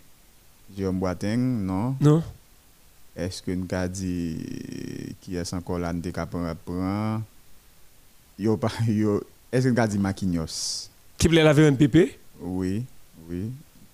Jérôme 0.77 1.01
Boateng, 1.01 1.39
non. 1.39 1.97
Non. 2.01 2.23
Est-ce 3.17 3.43
que 3.43 3.51
nous 3.51 3.67
avons 3.73 3.93
dit 3.93 4.37
qui 5.21 5.37
est 5.37 5.55
encore 5.55 5.79
là, 5.79 5.93
nous 5.93 6.03
avons 6.17 7.23
Yo 8.39 8.57
pas 8.57 8.73
yo 8.89 9.23
est-ce 9.53 9.67
que 9.67 9.73
nous 9.73 9.81
avons 9.81 9.91
dit 9.91 9.99
Maquinhos 9.99 10.89
Qui 11.19 11.29
plaît 11.29 11.43
la 11.43 11.51
un 11.51 11.75
PP 11.75 12.19
Oui, 12.41 12.85
oui. 13.29 13.51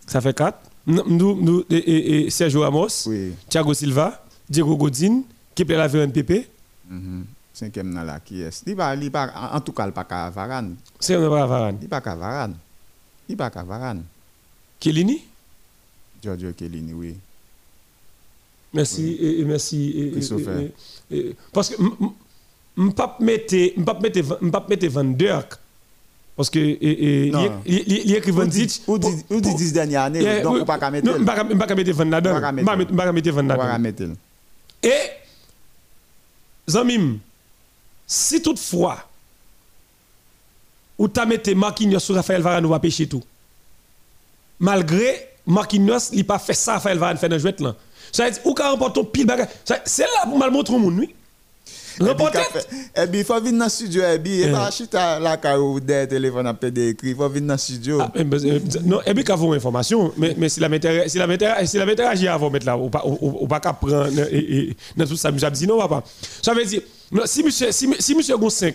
Ça 0.07 0.21
fait 0.21 0.37
quatre. 0.37 0.71
Nous, 0.87 1.03
nous, 1.09 1.65
et, 1.71 2.27
et, 2.27 2.31
Sergio 2.31 2.61
Ramos, 2.61 3.07
oui. 3.07 3.33
Thiago 3.49 3.75
Silva, 3.75 4.25
Diego 4.49 4.77
Godin, 4.77 5.23
qui 5.55 5.65
plaît 5.65 5.77
la 5.77 5.85
un 5.85 6.09
PP. 6.09 6.49
Mm 6.89 7.23
Cinquième 7.55 7.95
là, 7.95 8.21
qui 8.23 8.43
est 8.43 8.63
il 8.67 8.77
pas, 8.77 8.95
il 8.95 9.11
pas, 9.11 9.51
En 9.55 9.61
tout 9.63 9.73
cas, 9.73 9.87
il 9.87 9.93
pas 9.93 10.05
qu'à 10.05 10.29
Varane. 10.29 10.77
C'est 11.01 11.15
pas 11.17 11.47
Varane. 11.47 11.79
Il 11.81 11.89
pas 11.89 12.03
qu'à 12.03 12.15
Varane. 12.15 12.55
Il 13.31 13.35
pas 13.35 13.49
qu'à 13.49 13.63
Varane. 13.63 14.05
Kelini 14.79 15.25
Giorgio 16.23 16.53
Kellini, 16.53 16.93
oui. 16.93 17.17
Merci, 18.77 19.17
et, 19.21 19.45
merci. 19.45 20.13
Parce 21.53 21.71
que 21.71 21.77
je 21.79 22.83
ne 22.83 22.91
peux 22.91 22.95
pas 22.95 24.67
mettre 24.69 24.87
Van 24.89 25.05
Dirk. 25.05 25.55
Parce 26.37 26.51
que 26.51 26.59
il 26.59 28.15
écrit 28.15 28.31
Van 28.31 28.45
Dijk. 28.45 28.83
Ou 28.87 28.99
dit 28.99 29.55
10 29.55 29.73
dernières 29.73 30.03
années, 30.03 30.43
donc 30.43 30.57
on 30.57 30.59
ne 30.59 30.65
pas 30.65 30.91
mettre. 30.91 31.11
Je 31.11 31.19
ne 31.19 31.25
pas 31.25 31.45
mettre. 31.45 31.51
Je 31.51 31.55
ne 31.55 32.97
pas 32.97 33.13
mettre 33.13 33.31
Van 33.31 33.43
Nadal. 33.43 34.17
Et, 34.83 34.91
Zamim, 36.69 37.19
si 38.07 38.43
toutefois, 38.43 38.99
ou 40.99 41.09
tu 41.09 41.19
as 41.19 41.27
mis 41.27 41.39
Marquinhos 41.55 42.01
sur 42.01 42.15
Raphaël 42.15 42.43
Varane, 42.43 42.67
on 42.67 42.71
va 42.71 42.79
pêcher 42.79 43.07
tout. 43.07 43.23
Malgré 44.61 45.29
Marquinhos, 45.47 46.11
il 46.13 46.19
n'a 46.19 46.25
pas 46.25 46.39
fait 46.39 46.55
ça, 46.55 46.75
Raphaël 46.75 46.99
Varane 46.99 47.17
fait 47.17 47.29
dans 47.29 47.37
le 47.37 47.41
jouet 47.41 47.57
là. 47.61 47.75
Ça 48.17 48.25
veut 48.25 48.31
dire, 48.31 48.41
ou 48.47 48.55
quand 48.55 48.71
remporte 48.71 49.13
pile 49.13 49.27
bagage. 49.27 49.49
C'est 49.85 50.03
là 50.03 50.25
pour 50.25 50.39
mal 50.39 50.51
montrer 50.51 50.75
au 50.75 50.79
monde, 50.79 50.99
oui. 50.99 51.15
Remporter. 52.01 52.39
Et 52.95 53.07
puis, 53.07 53.21
il 53.21 53.25
faut 53.25 53.39
venir 53.41 53.59
dans 53.59 53.65
le 53.65 53.71
studio, 53.71 54.03
et 54.03 54.19
puis, 54.19 54.41
il 54.43 54.53
pas 54.53 54.67
acheter 54.67 54.97
la 54.97 55.37
carte 55.37 55.85
des 55.85 56.09
téléphones 56.09 56.47
à 56.47 56.55
pédé 56.55 56.89
écrit, 56.89 57.11
il 57.11 57.17
faut 57.17 57.29
venir 57.29 57.49
dans 57.49 57.55
le 57.55 57.59
studio. 57.59 57.99
Ah, 58.01 58.13
non, 58.85 59.01
et 59.05 59.13
puis, 59.13 59.23
quand 59.23 59.37
vous 59.37 59.53
information, 59.53 60.13
mais, 60.17 60.49
si 60.49 60.61
la 60.61 60.69
m'intéresse, 60.71 61.13
si 61.13 61.19
la 61.19 61.27
m'intéresse, 61.27 61.71
si 61.71 61.77
la 61.77 61.85
m'intéresse, 61.85 62.23
avant 62.25 62.51
mettre 62.51 62.67
là, 62.67 62.77
ou 62.77 62.89
pas, 62.89 63.03
ou 63.05 63.47
pas 63.47 63.61
qu'à 63.61 63.75
prendre, 63.75 64.09
et, 64.33 64.75
dans 64.97 65.07
tout 65.07 65.17
ça, 65.17 65.31
je 65.35 65.47
dit 65.49 65.67
non, 65.67 65.79
papa. 65.79 66.03
Ça 66.43 66.55
veut 66.55 66.65
dire, 66.65 66.81
si 67.27 67.43
monsieur, 67.43 67.71
si, 67.71 67.89
si 67.99 68.15
monsieur 68.15 68.37
Gon 68.37 68.51
5, 68.51 68.75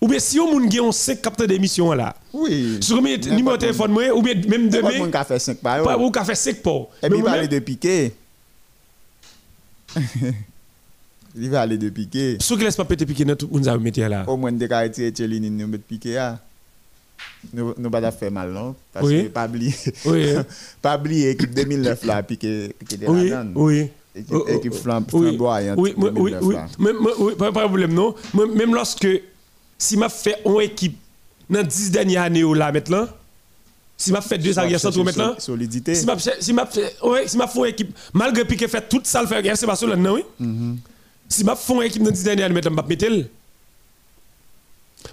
ou 0.00 0.08
bien 0.08 0.18
si 0.18 0.38
on 0.40 0.58
a 0.58 0.86
un 0.86 0.92
5 0.92 1.20
capteurs 1.20 1.46
d'émission 1.46 1.92
là. 1.92 2.14
Oui. 2.32 2.78
Sur 2.80 3.00
le 3.00 3.16
numéro 3.34 3.56
de 3.56 3.60
téléphone, 3.60 3.92
ou 4.14 4.22
bien 4.22 4.34
même 4.48 4.68
demain. 4.68 5.10
Pas 5.10 5.24
café 5.24 5.38
5 5.38 5.58
pas. 5.58 5.96
Ou 5.98 6.10
café 6.10 6.34
5 6.34 6.56
pas. 6.56 6.88
Et 7.02 7.08
puis 7.08 7.22
parler 7.22 7.48
de 7.48 7.58
piquer. 7.58 8.14
Il 11.36 11.48
va 11.48 11.60
aller 11.62 11.78
de 11.78 11.88
piquer. 11.90 12.38
Ceux 12.40 12.56
qui 12.56 12.64
laissent 12.64 12.76
pas 12.76 12.84
péter 12.84 13.06
piquer, 13.06 13.24
nous 13.24 13.68
avons 13.68 13.80
mis 13.80 13.92
là? 13.92 14.24
Au 14.28 14.36
moins, 14.36 14.50
des 14.50 14.66
caractères 14.66 15.06
et 15.06 15.10
Tchelini, 15.10 15.50
nous 15.50 15.66
mettre 15.68 15.84
piquer 15.84 16.14
là. 16.14 16.38
Nous 17.52 17.74
ne 17.78 17.88
pas 17.88 18.10
faire 18.10 18.32
mal, 18.32 18.50
non? 18.50 18.74
Parce 18.92 19.08
que 19.08 19.28
pas 19.28 19.46
oublier. 19.46 19.74
Oui. 20.04 20.34
pas 20.82 20.98
oublier 20.98 21.28
l'équipe 21.28 21.54
2009 21.54 22.04
là, 22.04 22.22
piquer 22.22 22.74
des 22.88 23.06
Oui. 23.06 23.32
Oui. 23.54 23.88
Équipe 24.48 24.74
flamboyante. 24.74 25.78
Oui, 25.78 25.94
oui, 25.96 26.10
oui. 26.16 26.34
Oui, 26.78 27.34
pas 27.38 27.46
de 27.46 27.52
problème, 27.52 27.94
non? 27.94 28.14
Même 28.34 28.74
lorsque 28.74 29.06
si 29.78 29.96
m'a 29.96 30.08
fait 30.08 30.36
une 30.44 30.60
équipe 30.60 30.98
dans 31.48 31.66
10 31.66 31.90
dernières 31.90 32.24
années 32.24 32.44
là 32.54 32.72
maintenant, 32.72 33.06
si 34.00 34.12
m'a 34.12 34.22
fait 34.22 34.38
deux 34.38 34.58
arrières 34.58 34.80
centraux 34.80 35.04
maintenant, 35.04 35.34
solidité. 35.38 35.94
Si 35.94 36.06
m'a 36.06 36.16
si 36.18 36.52
m'a 36.54 36.64
fait 36.64 36.96
ouais, 37.02 37.28
si 37.28 37.36
m'a 37.36 37.46
fait 37.46 37.58
une 37.58 37.66
équipe 37.66 37.94
malgré 38.14 38.46
Piqué 38.46 38.66
fait 38.66 38.88
toute 38.88 39.06
ça 39.06 39.20
le 39.20 39.28
faire 39.28 39.42
c'est 39.56 39.66
pas 39.66 39.78
non 39.96 40.14
oui? 40.14 40.24
Mm-hmm. 40.40 40.76
Si 41.28 41.44
m'a 41.44 41.54
fait 41.54 41.74
une 41.74 41.82
équipe 41.82 42.02
dans 42.02 42.10
10 42.10 42.24
dernières 42.24 42.50
maintenant, 42.50 42.70
m'a 42.70 42.82
mettre 42.82 43.06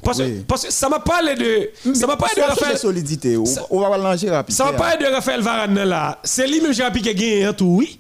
parce, 0.04 0.22
parce 0.48 0.66
que 0.66 0.72
ça 0.72 0.90
m'a 0.90 1.00
parlé 1.00 1.36
de 1.36 1.94
ça 1.94 2.08
m'a 2.08 2.16
parlé 2.16 2.36
de 2.36 2.42
Raphaël 2.42 2.78
solidité 2.78 3.38
on 3.38 3.90
va 3.90 3.98
lancer 3.98 4.30
rapide 4.30 4.56
ça 4.56 4.66
m'a 4.66 4.74
parlé 4.74 5.06
de 5.06 5.12
Raphaël 5.12 5.42
Varane 5.42 5.84
là 5.84 6.20
c'est 6.24 6.48
lui 6.48 6.62
même 6.62 6.74
j'ai 6.74 6.90
Piqué 6.92 7.14
gagné 7.14 7.50
tout 7.58 7.66
oui 7.66 8.00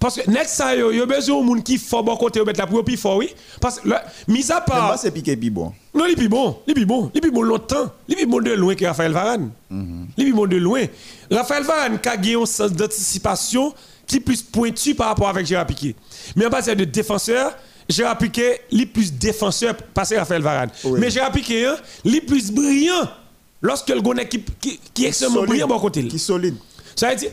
parce 0.00 0.16
que 0.16 0.30
next 0.30 0.54
ça 0.54 0.74
yo 0.74 0.90
yo 0.90 1.04
besoin 1.04 1.42
de 1.42 1.44
monde 1.44 1.62
qui 1.62 1.76
fort 1.76 2.02
bon 2.02 2.16
côté 2.16 2.42
mettre 2.42 2.58
la 2.58 2.66
pour 2.66 2.82
plus 2.82 2.96
fort 2.96 3.18
oui. 3.18 3.34
Parce 3.60 3.80
que 3.80 3.88
mis 4.26 4.50
à 4.50 4.62
part 4.62 4.98
c'est 4.98 5.10
piqué 5.10 5.36
plus 5.36 5.50
bon. 5.50 5.74
Non 5.92 6.06
il 6.06 6.16
plus 6.16 6.28
bon 6.30 6.56
il 6.66 6.72
plus 6.72 6.86
bon 6.86 7.10
il 7.14 7.20
plus 7.20 7.30
bon 7.30 7.42
longtemps. 7.42 7.92
Il 8.08 8.16
plus 8.16 8.24
bon 8.24 8.40
de 8.40 8.52
loin 8.52 8.74
que 8.74 8.86
Raphaël 8.86 9.12
Varane. 9.12 9.50
Mm 9.68 10.04
il 10.16 10.24
plus 10.24 10.32
bon 10.32 10.46
de 10.46 10.56
loin. 10.56 10.84
Raphaël 11.30 11.64
Varane 11.64 12.00
a 12.02 12.16
gagné 12.16 12.34
un 12.34 12.46
sens 12.46 12.72
d'anticipation 12.72 13.74
qui 14.06 14.16
est 14.16 14.20
plus 14.20 14.42
pointu 14.42 14.94
par 14.94 15.08
rapport 15.08 15.28
avec 15.28 15.44
Gérard 15.44 15.66
Piqué. 15.66 15.94
Mais 16.34 16.46
en 16.46 16.48
base 16.48 16.66
de 16.66 16.84
défenseur 16.84 17.52
Gérard 17.86 18.16
Piqué 18.16 18.58
est 18.72 18.86
plus 18.86 19.12
défenseur 19.12 19.76
passé 19.92 20.16
Raphaël 20.18 20.40
Varane. 20.40 20.70
Mais 20.96 21.10
Gérard 21.10 21.32
Piqué 21.32 21.66
hein, 21.66 21.76
est 22.06 22.20
plus 22.22 22.50
brillant 22.50 23.06
lorsque 23.60 23.90
le 23.90 24.00
gonne 24.00 24.24
qui 24.26 24.42
qui, 24.58 24.80
qui 24.94 25.04
est 25.04 25.08
extrêmement 25.08 25.42
brillant 25.44 25.68
bon 25.68 25.78
côté. 25.78 26.08
Qui 26.08 26.18
solide. 26.18 26.56
Ça 26.96 27.10
veut 27.10 27.16
dire 27.16 27.32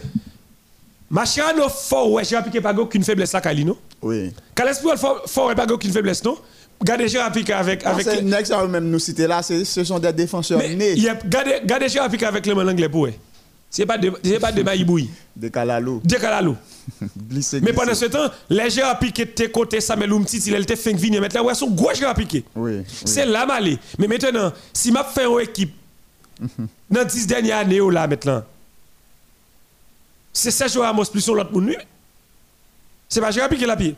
Machirano 1.09 1.69
fort, 1.69 2.11
ouais, 2.11 2.23
j'ai 2.25 2.37
Piqué 2.41 2.59
pas 2.59 2.73
aucune 2.73 3.03
faiblesse 3.03 3.31
là, 3.33 3.41
Kalino. 3.41 3.77
Oui. 4.01 4.31
Calespoir 4.53 4.97
fort, 4.97 5.55
pas 5.55 5.65
aucune 5.71 5.91
faiblesse, 5.91 6.23
non? 6.23 6.37
Gardez 6.83 7.07
j'ai 7.07 7.19
Piqué 7.33 7.53
avec. 7.53 7.85
avec 7.85 8.03
c'est 8.03 8.21
next 8.21 8.53
même 8.69 8.89
nous 8.89 8.99
citer 8.99 9.25
là, 9.25 9.41
ce 9.41 9.63
sont 9.63 9.99
des 9.99 10.13
défenseurs 10.13 10.59
nés. 10.59 10.95
Gardez 11.25 11.89
j'ai 11.89 11.99
Piqué 12.11 12.25
avec 12.25 12.45
le 12.45 12.53
anglais 12.53 12.89
pour, 12.89 13.07
C'est 13.69 13.85
pas 13.85 13.97
de, 13.97 14.11
c'est 14.23 14.39
pas 14.39 14.51
de 14.51 14.63
Maïboui. 14.63 15.09
De 15.35 15.49
Kalalo. 15.49 16.01
De 16.03 16.15
Kalalo. 16.15 16.55
Glissé, 17.29 17.59
Mais 17.61 17.73
pendant 17.73 17.93
ce 17.93 18.05
temps, 18.05 18.27
les 18.49 18.71
gens 18.71 18.91
ont 18.91 18.95
piqué 18.99 19.25
de 19.25 19.31
tes 19.31 19.51
côtés, 19.51 19.81
Samuel 19.81 20.13
Oumtit, 20.13 20.41
il 20.47 20.55
était 20.55 20.75
fait 20.75 20.93
venir. 20.93 21.21
Maintenant, 21.21 21.43
ouais, 21.43 21.53
son 21.53 21.69
gauche 21.69 22.01
a 22.01 22.13
piqué. 22.15 22.43
Oui. 22.55 22.77
oui. 22.77 22.83
C'est 23.05 23.25
là, 23.25 23.45
malé. 23.45 23.77
Mais 23.99 24.07
maintenant, 24.07 24.51
si 24.73 24.91
m'a 24.91 25.03
fait 25.03 25.25
une 25.25 25.39
équipe, 25.41 25.75
dans 26.89 27.03
10 27.03 27.27
dernières 27.27 27.59
années, 27.59 27.81
oh, 27.81 27.91
là, 27.91 28.07
maintenant, 28.07 28.43
c'est 30.37 30.51
Sergio 30.51 30.81
Ramos 30.81 31.05
plus 31.05 31.21
son 31.21 31.33
l'autre 31.33 31.51
monde. 31.51 31.73
C'est 33.09 33.19
pas 33.21 33.31
Gérard 33.31 33.49
Piqué 33.49 33.65
la 33.65 33.75
pied. 33.75 33.95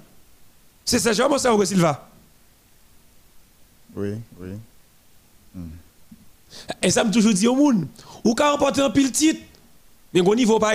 C'est 0.85 0.99
Sergio 0.99 1.25
Ramos, 1.25 1.37
ça, 1.37 1.53
ou 1.53 1.65
Silva. 1.65 2.07
Oui, 3.95 4.13
oui. 4.39 4.49
Et 6.81 6.89
ça 6.89 7.03
me 7.03 7.11
toujours 7.11 7.33
dit 7.33 7.47
au 7.47 7.55
monde, 7.55 7.87
ou 8.23 8.33
qu'à 8.33 8.51
remporter 8.51 8.81
un 8.81 8.89
pile 8.89 9.11
titre, 9.11 9.41
mais 10.13 10.21
au 10.21 10.35
niveau 10.35 10.59
pas. 10.59 10.73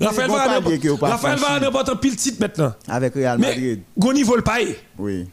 Raphaël 0.00 0.30
vous 0.30 0.96
pas 0.96 1.10
Raphaël 1.10 1.38
franchi. 1.38 1.42
Varane 1.42 1.64
remporte 1.66 1.88
un 1.90 1.96
pile 1.96 2.16
titre 2.16 2.40
maintenant. 2.40 2.72
Avec 2.88 3.12
Real 3.14 3.38
Mais 3.38 3.48
Madrid. 3.48 3.82
au 4.00 4.12
niveau 4.12 4.36
le 4.36 4.42
pas 4.42 4.62
est. 4.62 4.80
Oui. 4.98 5.28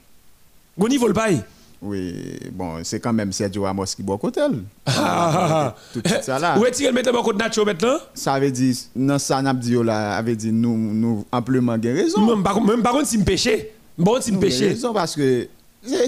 Au 0.78 0.90
niveau 0.90 1.08
le 1.08 1.14
pas 1.14 1.32
est. 1.32 1.44
Oui. 1.82 2.14
Bon, 2.52 2.76
c'est 2.84 3.00
quand 3.00 3.14
même 3.14 3.32
Sergio 3.32 3.64
Ramos 3.64 3.86
qui 3.86 4.04
boit 4.04 4.18
côté. 4.18 4.42
Ah. 4.86 5.76
Tout 5.94 6.02
ça 6.22 6.38
là. 6.40 6.58
Où 6.60 6.66
est-il 6.66 6.92
mettre 6.92 7.12
mon 7.14 7.34
Nacho 7.34 7.64
maintenant? 7.64 7.98
Ça 8.14 8.40
veut 8.40 8.52
dire, 8.52 8.76
non, 8.96 9.18
ça 9.18 9.42
n'a 9.42 9.54
pas 9.54 9.60
dit 9.60 9.76
là, 9.84 10.18
avait 10.18 10.36
dit 10.36 10.52
nous, 10.52 10.76
nous 10.76 11.26
amplement 11.32 11.78
gain 11.78 11.94
raison. 11.94 12.26
Même 12.26 12.44
par 12.44 12.62
même 12.62 12.82
par 12.82 12.94
contre, 12.94 13.08
si 13.08 13.18
me 13.18 13.24
péché. 13.24 13.72
Bon, 13.98 14.18
si 14.20 14.32
me 14.32 14.40
péché. 14.40 14.70
raison 14.70 14.94
parce 14.94 15.16
que 15.16 15.48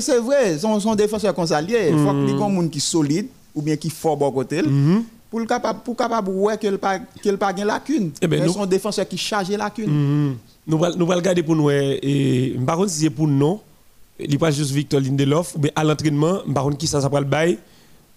c'est 0.01 0.17
vrai, 0.17 0.57
son, 0.57 0.80
son 0.80 0.95
défenseur 0.95 1.34
comme 1.34 1.47
ça, 1.47 1.61
lié. 1.61 1.89
il 1.91 1.97
faut 1.97 2.11
qu'il 2.11 2.30
y 2.30 2.32
ait 2.32 2.43
un 2.43 2.49
monde 2.49 2.69
qui 2.69 2.80
est 2.80 2.82
solide 2.82 3.28
ou 3.55 3.61
bien 3.61 3.78
qui 3.78 3.89
fort 3.89 4.17
bon 4.17 4.32
côté. 4.32 4.61
Mhm. 4.61 5.03
Pour 5.30 5.39
le 5.39 5.45
capable, 5.45 5.80
pour 5.80 5.95
capable 5.95 6.30
ouais 6.32 6.57
qu'elle 6.57 6.78
pas 6.78 6.99
qu'elle 7.24 7.38
pas 7.38 7.53
gain 7.53 7.63
lacune. 7.63 8.11
Eh 8.22 8.28
ben, 8.28 8.43
Mais 8.43 8.49
son 8.49 8.65
défenseur 8.65 9.07
qui 9.07 9.17
charge 9.17 9.49
lacune. 9.51 9.89
Mhm. 9.89 10.36
Nous 10.67 10.84
allons 10.84 10.97
nous 10.97 11.05
allons 11.05 11.15
regarder 11.19 11.41
pour 11.43 11.55
nous. 11.55 11.69
eh, 11.72 11.99
Et 12.03 12.59
par 12.65 12.76
contre, 12.76 12.89
si 12.89 12.99
c'est 13.03 13.09
pour 13.09 13.28
nous, 13.30 13.61
il 14.28 14.38
pas 14.39 14.51
juste 14.51 14.72
Victor 14.72 14.99
Lindelof, 14.99 15.55
mais 15.61 15.72
à 15.76 15.84
l'entraînement, 15.84 16.39
contre, 16.63 16.78
qui 16.78 16.88
ça, 16.88 17.01
ça 17.01 17.09
le 17.11 17.26
bail. 17.26 17.57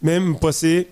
Même 0.02 0.36
penser, 0.38 0.88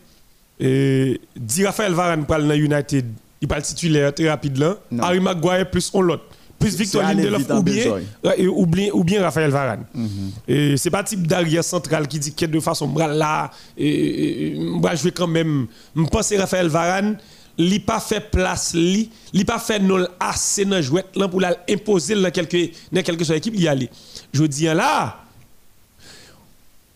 euh, 0.63 1.17
dit 1.37 1.65
Raphaël 1.67 1.93
Varane 1.93 2.25
aller 2.29 2.49
dans 2.49 2.55
United, 2.55 3.07
il 3.41 3.49
parle 3.49 3.63
titulaire 3.63 4.15
très 4.15 4.29
rapide 4.29 4.57
là. 4.59 4.77
Harry 5.01 5.21
Maguire 5.21 5.71
plus 5.71 5.91
on 5.93 6.01
l'autre. 6.01 6.25
Plus 6.59 6.77
Victor 6.77 7.03
Lindelof 7.03 7.43
ou 7.51 7.63
bien, 7.63 7.93
ouais, 8.25 8.47
ou 8.47 8.67
bien, 8.67 8.89
ou 8.93 9.03
bien 9.03 9.21
Raphaël 9.21 9.51
Varane. 9.51 9.85
Mhm. 9.93 10.09
Et 10.47 10.77
c'est 10.77 10.91
pas 10.91 11.03
type 11.03 11.27
d'arrière 11.27 11.65
central 11.65 12.07
qui 12.07 12.21
dit 12.21 12.33
que 12.33 12.47
de 12.47 12.61
façon 12.61 12.87
bras 12.87 13.09
là 13.09 13.51
et 13.77 14.55
moi 14.59 14.95
jouer 14.95 15.11
quand 15.11 15.27
même 15.27 15.67
me 15.95 16.07
penser 16.07 16.37
Raphaël 16.39 16.69
Varane 16.69 17.19
li 17.59 17.81
pas 17.81 18.01
fait 18.01 18.31
place 18.31 18.75
li 18.75 19.11
li 19.33 19.45
pas 19.45 19.59
fait 19.59 19.79
non 19.79 20.07
assez 20.19 20.65
dans 20.65 20.81
jouet 20.81 21.05
là 21.15 21.29
pour 21.29 21.41
la 21.41 21.57
imposer 21.69 22.15
dans 22.15 22.31
quelque 22.31 22.71
dans 22.91 23.03
quelque 23.03 23.25
soit 23.25 23.37
équipe 23.37 23.55
il 23.57 23.63
y 23.63 23.69
aller 23.69 23.91
je 24.33 24.45
dis 24.45 24.65
là 24.65 25.19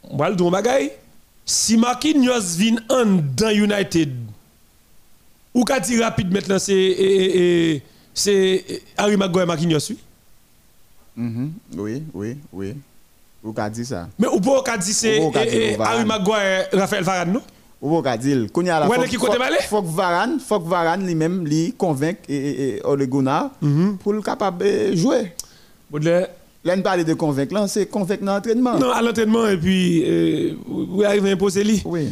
on 0.04 0.16
va 0.16 0.30
le 0.30 0.36
dire 0.36 0.50
bagay 0.50 0.92
si 1.44 1.76
Marquinhos 1.76 2.56
vient 2.56 2.76
en 2.88 3.06
dans 3.36 3.50
United 3.50 4.12
ou 5.54 5.64
qu'a 5.64 5.80
dit 5.80 6.00
rapide 6.02 6.32
maintenant 6.32 6.58
c'est 6.58 6.74
et- 6.74 7.74
et- 7.74 7.82
c'est 8.14 8.82
Harry 8.96 9.16
Maguire 9.16 9.46
Marquinhos 9.46 9.78
oui? 9.90 9.98
Mhm. 11.18 11.52
Oui, 11.78 12.02
oui, 12.12 12.36
oui. 12.52 12.74
Ou 13.42 13.52
qu'a 13.52 13.70
dit 13.70 13.84
ça? 13.86 14.08
mais 14.18 14.26
ou 14.28 14.40
pas 14.40 14.62
qu'a 14.62 14.76
dit 14.78 14.92
c'est 14.92 15.20
Ou 15.20 15.30
pas 15.30 15.44
qu'a 15.44 15.50
dit 15.50 15.56
eh, 15.56 15.72
eh, 15.72 15.76
Varane. 15.76 15.94
Harry 15.94 16.04
Maguire 16.06 16.66
Raphaël 16.72 17.04
Varane 17.04 17.32
non? 17.32 17.42
Ou 17.82 18.02
qu'a 18.02 18.16
dit, 18.16 18.46
qu'on 18.52 18.62
y 18.64 18.70
a 18.70 18.80
la 18.80 18.86
faut- 19.68 19.82
que 19.82 19.86
Varane, 19.88 20.40
faut 20.40 20.58
que 20.60 20.68
Varane 20.68 21.06
lui-même 21.06 21.46
lui 21.46 21.74
convainc 21.76 22.16
et, 22.28 22.34
et, 22.34 22.76
et 22.78 22.80
Ole 22.84 23.06
Gunnar 23.06 23.50
Mhm. 23.60 23.98
pour 23.98 24.12
le 24.14 24.22
capable 24.22 24.64
de 24.64 24.96
jouer. 24.96 25.32
Baudelaire 25.90 26.28
Là, 26.66 26.74
ne 26.74 26.82
parle 26.82 27.04
de 27.04 27.14
convaincre, 27.14 27.54
là, 27.54 27.68
c'est 27.68 27.86
convaincre 27.86 28.24
dans 28.24 28.34
l'entraînement. 28.34 28.76
Non, 28.76 28.90
à 28.90 29.00
l'entraînement, 29.00 29.46
et 29.46 29.56
puis, 29.56 30.02
euh, 30.04 30.54
vous 30.66 31.00
arrivez 31.04 31.30
à 31.30 31.32
imposer 31.34 31.62
lui. 31.62 31.80
Oui, 31.84 32.08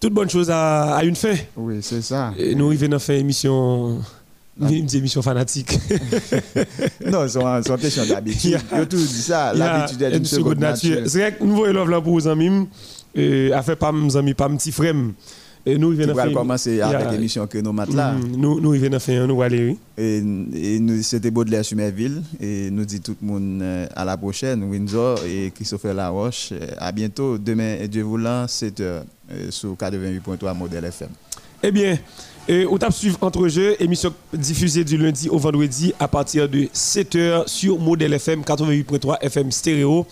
Toute 0.00 0.14
bonne 0.14 0.30
chose 0.30 0.50
a, 0.50 0.96
a 0.96 1.04
une 1.04 1.14
fin. 1.16 1.34
oui, 1.54 1.80
c'est 1.82 2.00
ça. 2.00 2.32
Et 2.38 2.54
nous 2.54 2.68
arrivons 2.68 2.92
à 2.92 2.98
faire 2.98 3.16
émission, 3.18 3.98
une 4.58 4.88
émission 4.94 5.20
fanatique. 5.20 5.72
non, 7.06 7.28
c'est 7.28 7.40
une 7.40 7.76
question 7.76 8.06
d'habitude. 8.06 8.58
Yo 8.74 8.86
tout 8.86 8.96
dit 8.96 9.22
ça, 9.22 9.52
l'habitude 9.52 10.00
est 10.00 10.16
une 10.16 10.24
seconde 10.24 10.60
nature. 10.60 11.02
C'est 11.04 11.18
vrai 11.20 11.34
que 11.34 11.44
nous 11.44 11.56
voyons 11.56 11.74
l'offre 11.74 11.90
là 11.90 12.00
pour 12.00 12.18
les 12.18 12.26
amis, 12.26 12.68
et 13.14 13.52
a 13.52 13.62
fait 13.62 13.76
pas 13.76 13.92
mes 13.92 14.16
amis, 14.16 14.32
pas 14.32 14.48
mes 14.48 14.56
petits 14.56 14.72
frères. 14.72 14.94
Et 15.66 15.76
nous 15.76 15.94
va 15.94 16.14
faire. 16.14 16.32
commencer 16.32 16.80
avec 16.80 17.10
l'émission 17.12 17.46
que 17.46 17.58
nous 17.58 17.72
mettons 17.72 17.94
là. 17.94 18.12
Mhm, 18.12 18.36
Nous 18.36 18.60
nous 18.60 18.70
arrivons 18.70 18.92
à 18.94 18.98
faire 18.98 19.22
un 19.22 19.26
nous 19.26 19.42
aller, 19.42 19.76
oui. 19.98 20.78
Nous, 20.80 21.02
c'était 21.02 21.30
Baudelaire 21.30 21.64
Sumerville. 21.64 22.22
Et 22.40 22.70
nous 22.70 22.84
dit 22.84 23.00
tout 23.00 23.14
le 23.20 23.26
monde 23.26 23.60
euh, 23.62 23.86
à 23.94 24.04
la 24.04 24.16
prochaine. 24.16 24.62
Windsor 24.64 25.18
et 25.26 25.50
Christopher 25.54 25.92
Laroche. 25.94 26.50
Euh, 26.52 26.66
À 26.78 26.92
bientôt. 26.92 27.36
Demain, 27.38 27.76
Dieu 27.88 28.02
voulant, 28.02 28.46
7h 28.46 28.80
euh, 28.82 29.02
sur 29.50 29.74
88.3 29.74 30.56
Modèle 30.56 30.84
FM. 30.86 31.10
Eh 31.62 31.70
bien, 31.70 31.98
on 32.70 32.78
tape 32.78 32.92
suivre 32.94 33.18
entre 33.20 33.46
jeux, 33.48 33.76
émission 33.80 34.12
diffusée 34.32 34.82
du 34.82 34.96
lundi 34.96 35.28
au 35.28 35.38
vendredi 35.38 35.92
à 36.00 36.08
partir 36.08 36.48
de 36.48 36.62
7h 36.74 37.46
sur 37.46 37.78
Modèle 37.78 38.14
FM 38.14 38.40
88.3 38.40 39.18
FM 39.20 39.52
stéréo. 39.52 40.06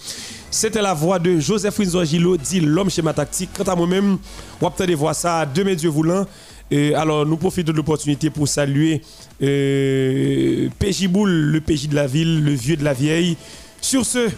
C'était 0.51 0.81
la 0.83 0.95
voix 0.95 1.19
de 1.19 1.39
Joseph 1.39 1.79
Windsor 1.79 2.05
Gilo, 2.05 2.37
dit 2.37 2.61
l'homme 2.61 2.89
schéma 2.91 3.13
tactique. 3.13 3.51
Quant 3.57 3.65
à 3.65 3.77
moi-même, 3.77 4.19
on 4.61 4.65
va 4.65 4.71
peut-être 4.71 4.93
voir 4.95 5.15
ça 5.15 5.45
demain 5.47 5.75
Dieu 5.75 5.91
voulant. 5.91 6.27
Et 6.71 6.95
alors, 6.95 7.25
nous 7.27 7.37
profitons 7.37 7.73
de 7.73 7.77
l'opportunité 7.77 8.31
pour 8.31 8.49
saluer 8.49 9.03
euh, 9.43 10.69
PJ 10.79 11.07
Boule, 11.09 11.31
le 11.31 11.61
PJ 11.61 11.89
de 11.89 11.95
la 11.95 12.07
ville, 12.07 12.45
le 12.45 12.53
vieux 12.53 12.77
de 12.77 12.85
la 12.85 12.93
vieille. 12.95 13.37
Sur 13.81 14.05
ce, 14.05 14.29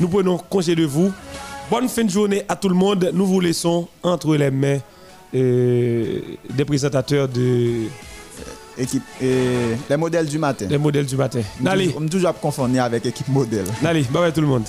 nous 0.00 0.08
prenons 0.08 0.38
congé 0.38 0.74
de 0.74 0.84
vous. 0.84 1.12
Bonne 1.70 1.88
fin 1.88 2.04
de 2.04 2.10
journée 2.10 2.42
à 2.48 2.56
tout 2.56 2.68
le 2.68 2.74
monde. 2.74 3.10
Nous 3.12 3.26
vous 3.26 3.40
laissons 3.40 3.88
entre 4.02 4.34
les 4.36 4.50
mains 4.50 4.78
euh, 5.34 6.20
des 6.50 6.64
présentateurs 6.64 7.28
de, 7.28 7.86
Équipe, 8.78 9.02
et 9.20 9.74
les 9.90 9.96
modèles 9.96 10.26
du 10.26 10.38
matin. 10.38 10.66
des 10.66 10.78
modèles 10.78 11.06
du 11.06 11.16
matin. 11.16 11.40
Allez, 11.66 11.92
On 11.96 12.00
me 12.00 12.08
toujours 12.08 12.32
confondre 12.38 12.80
avec 12.80 13.04
équipe 13.06 13.26
modèle. 13.28 13.64
allez, 13.84 14.02
bye 14.02 14.22
bye 14.22 14.32
tout 14.32 14.40
le 14.40 14.46
monde. 14.46 14.64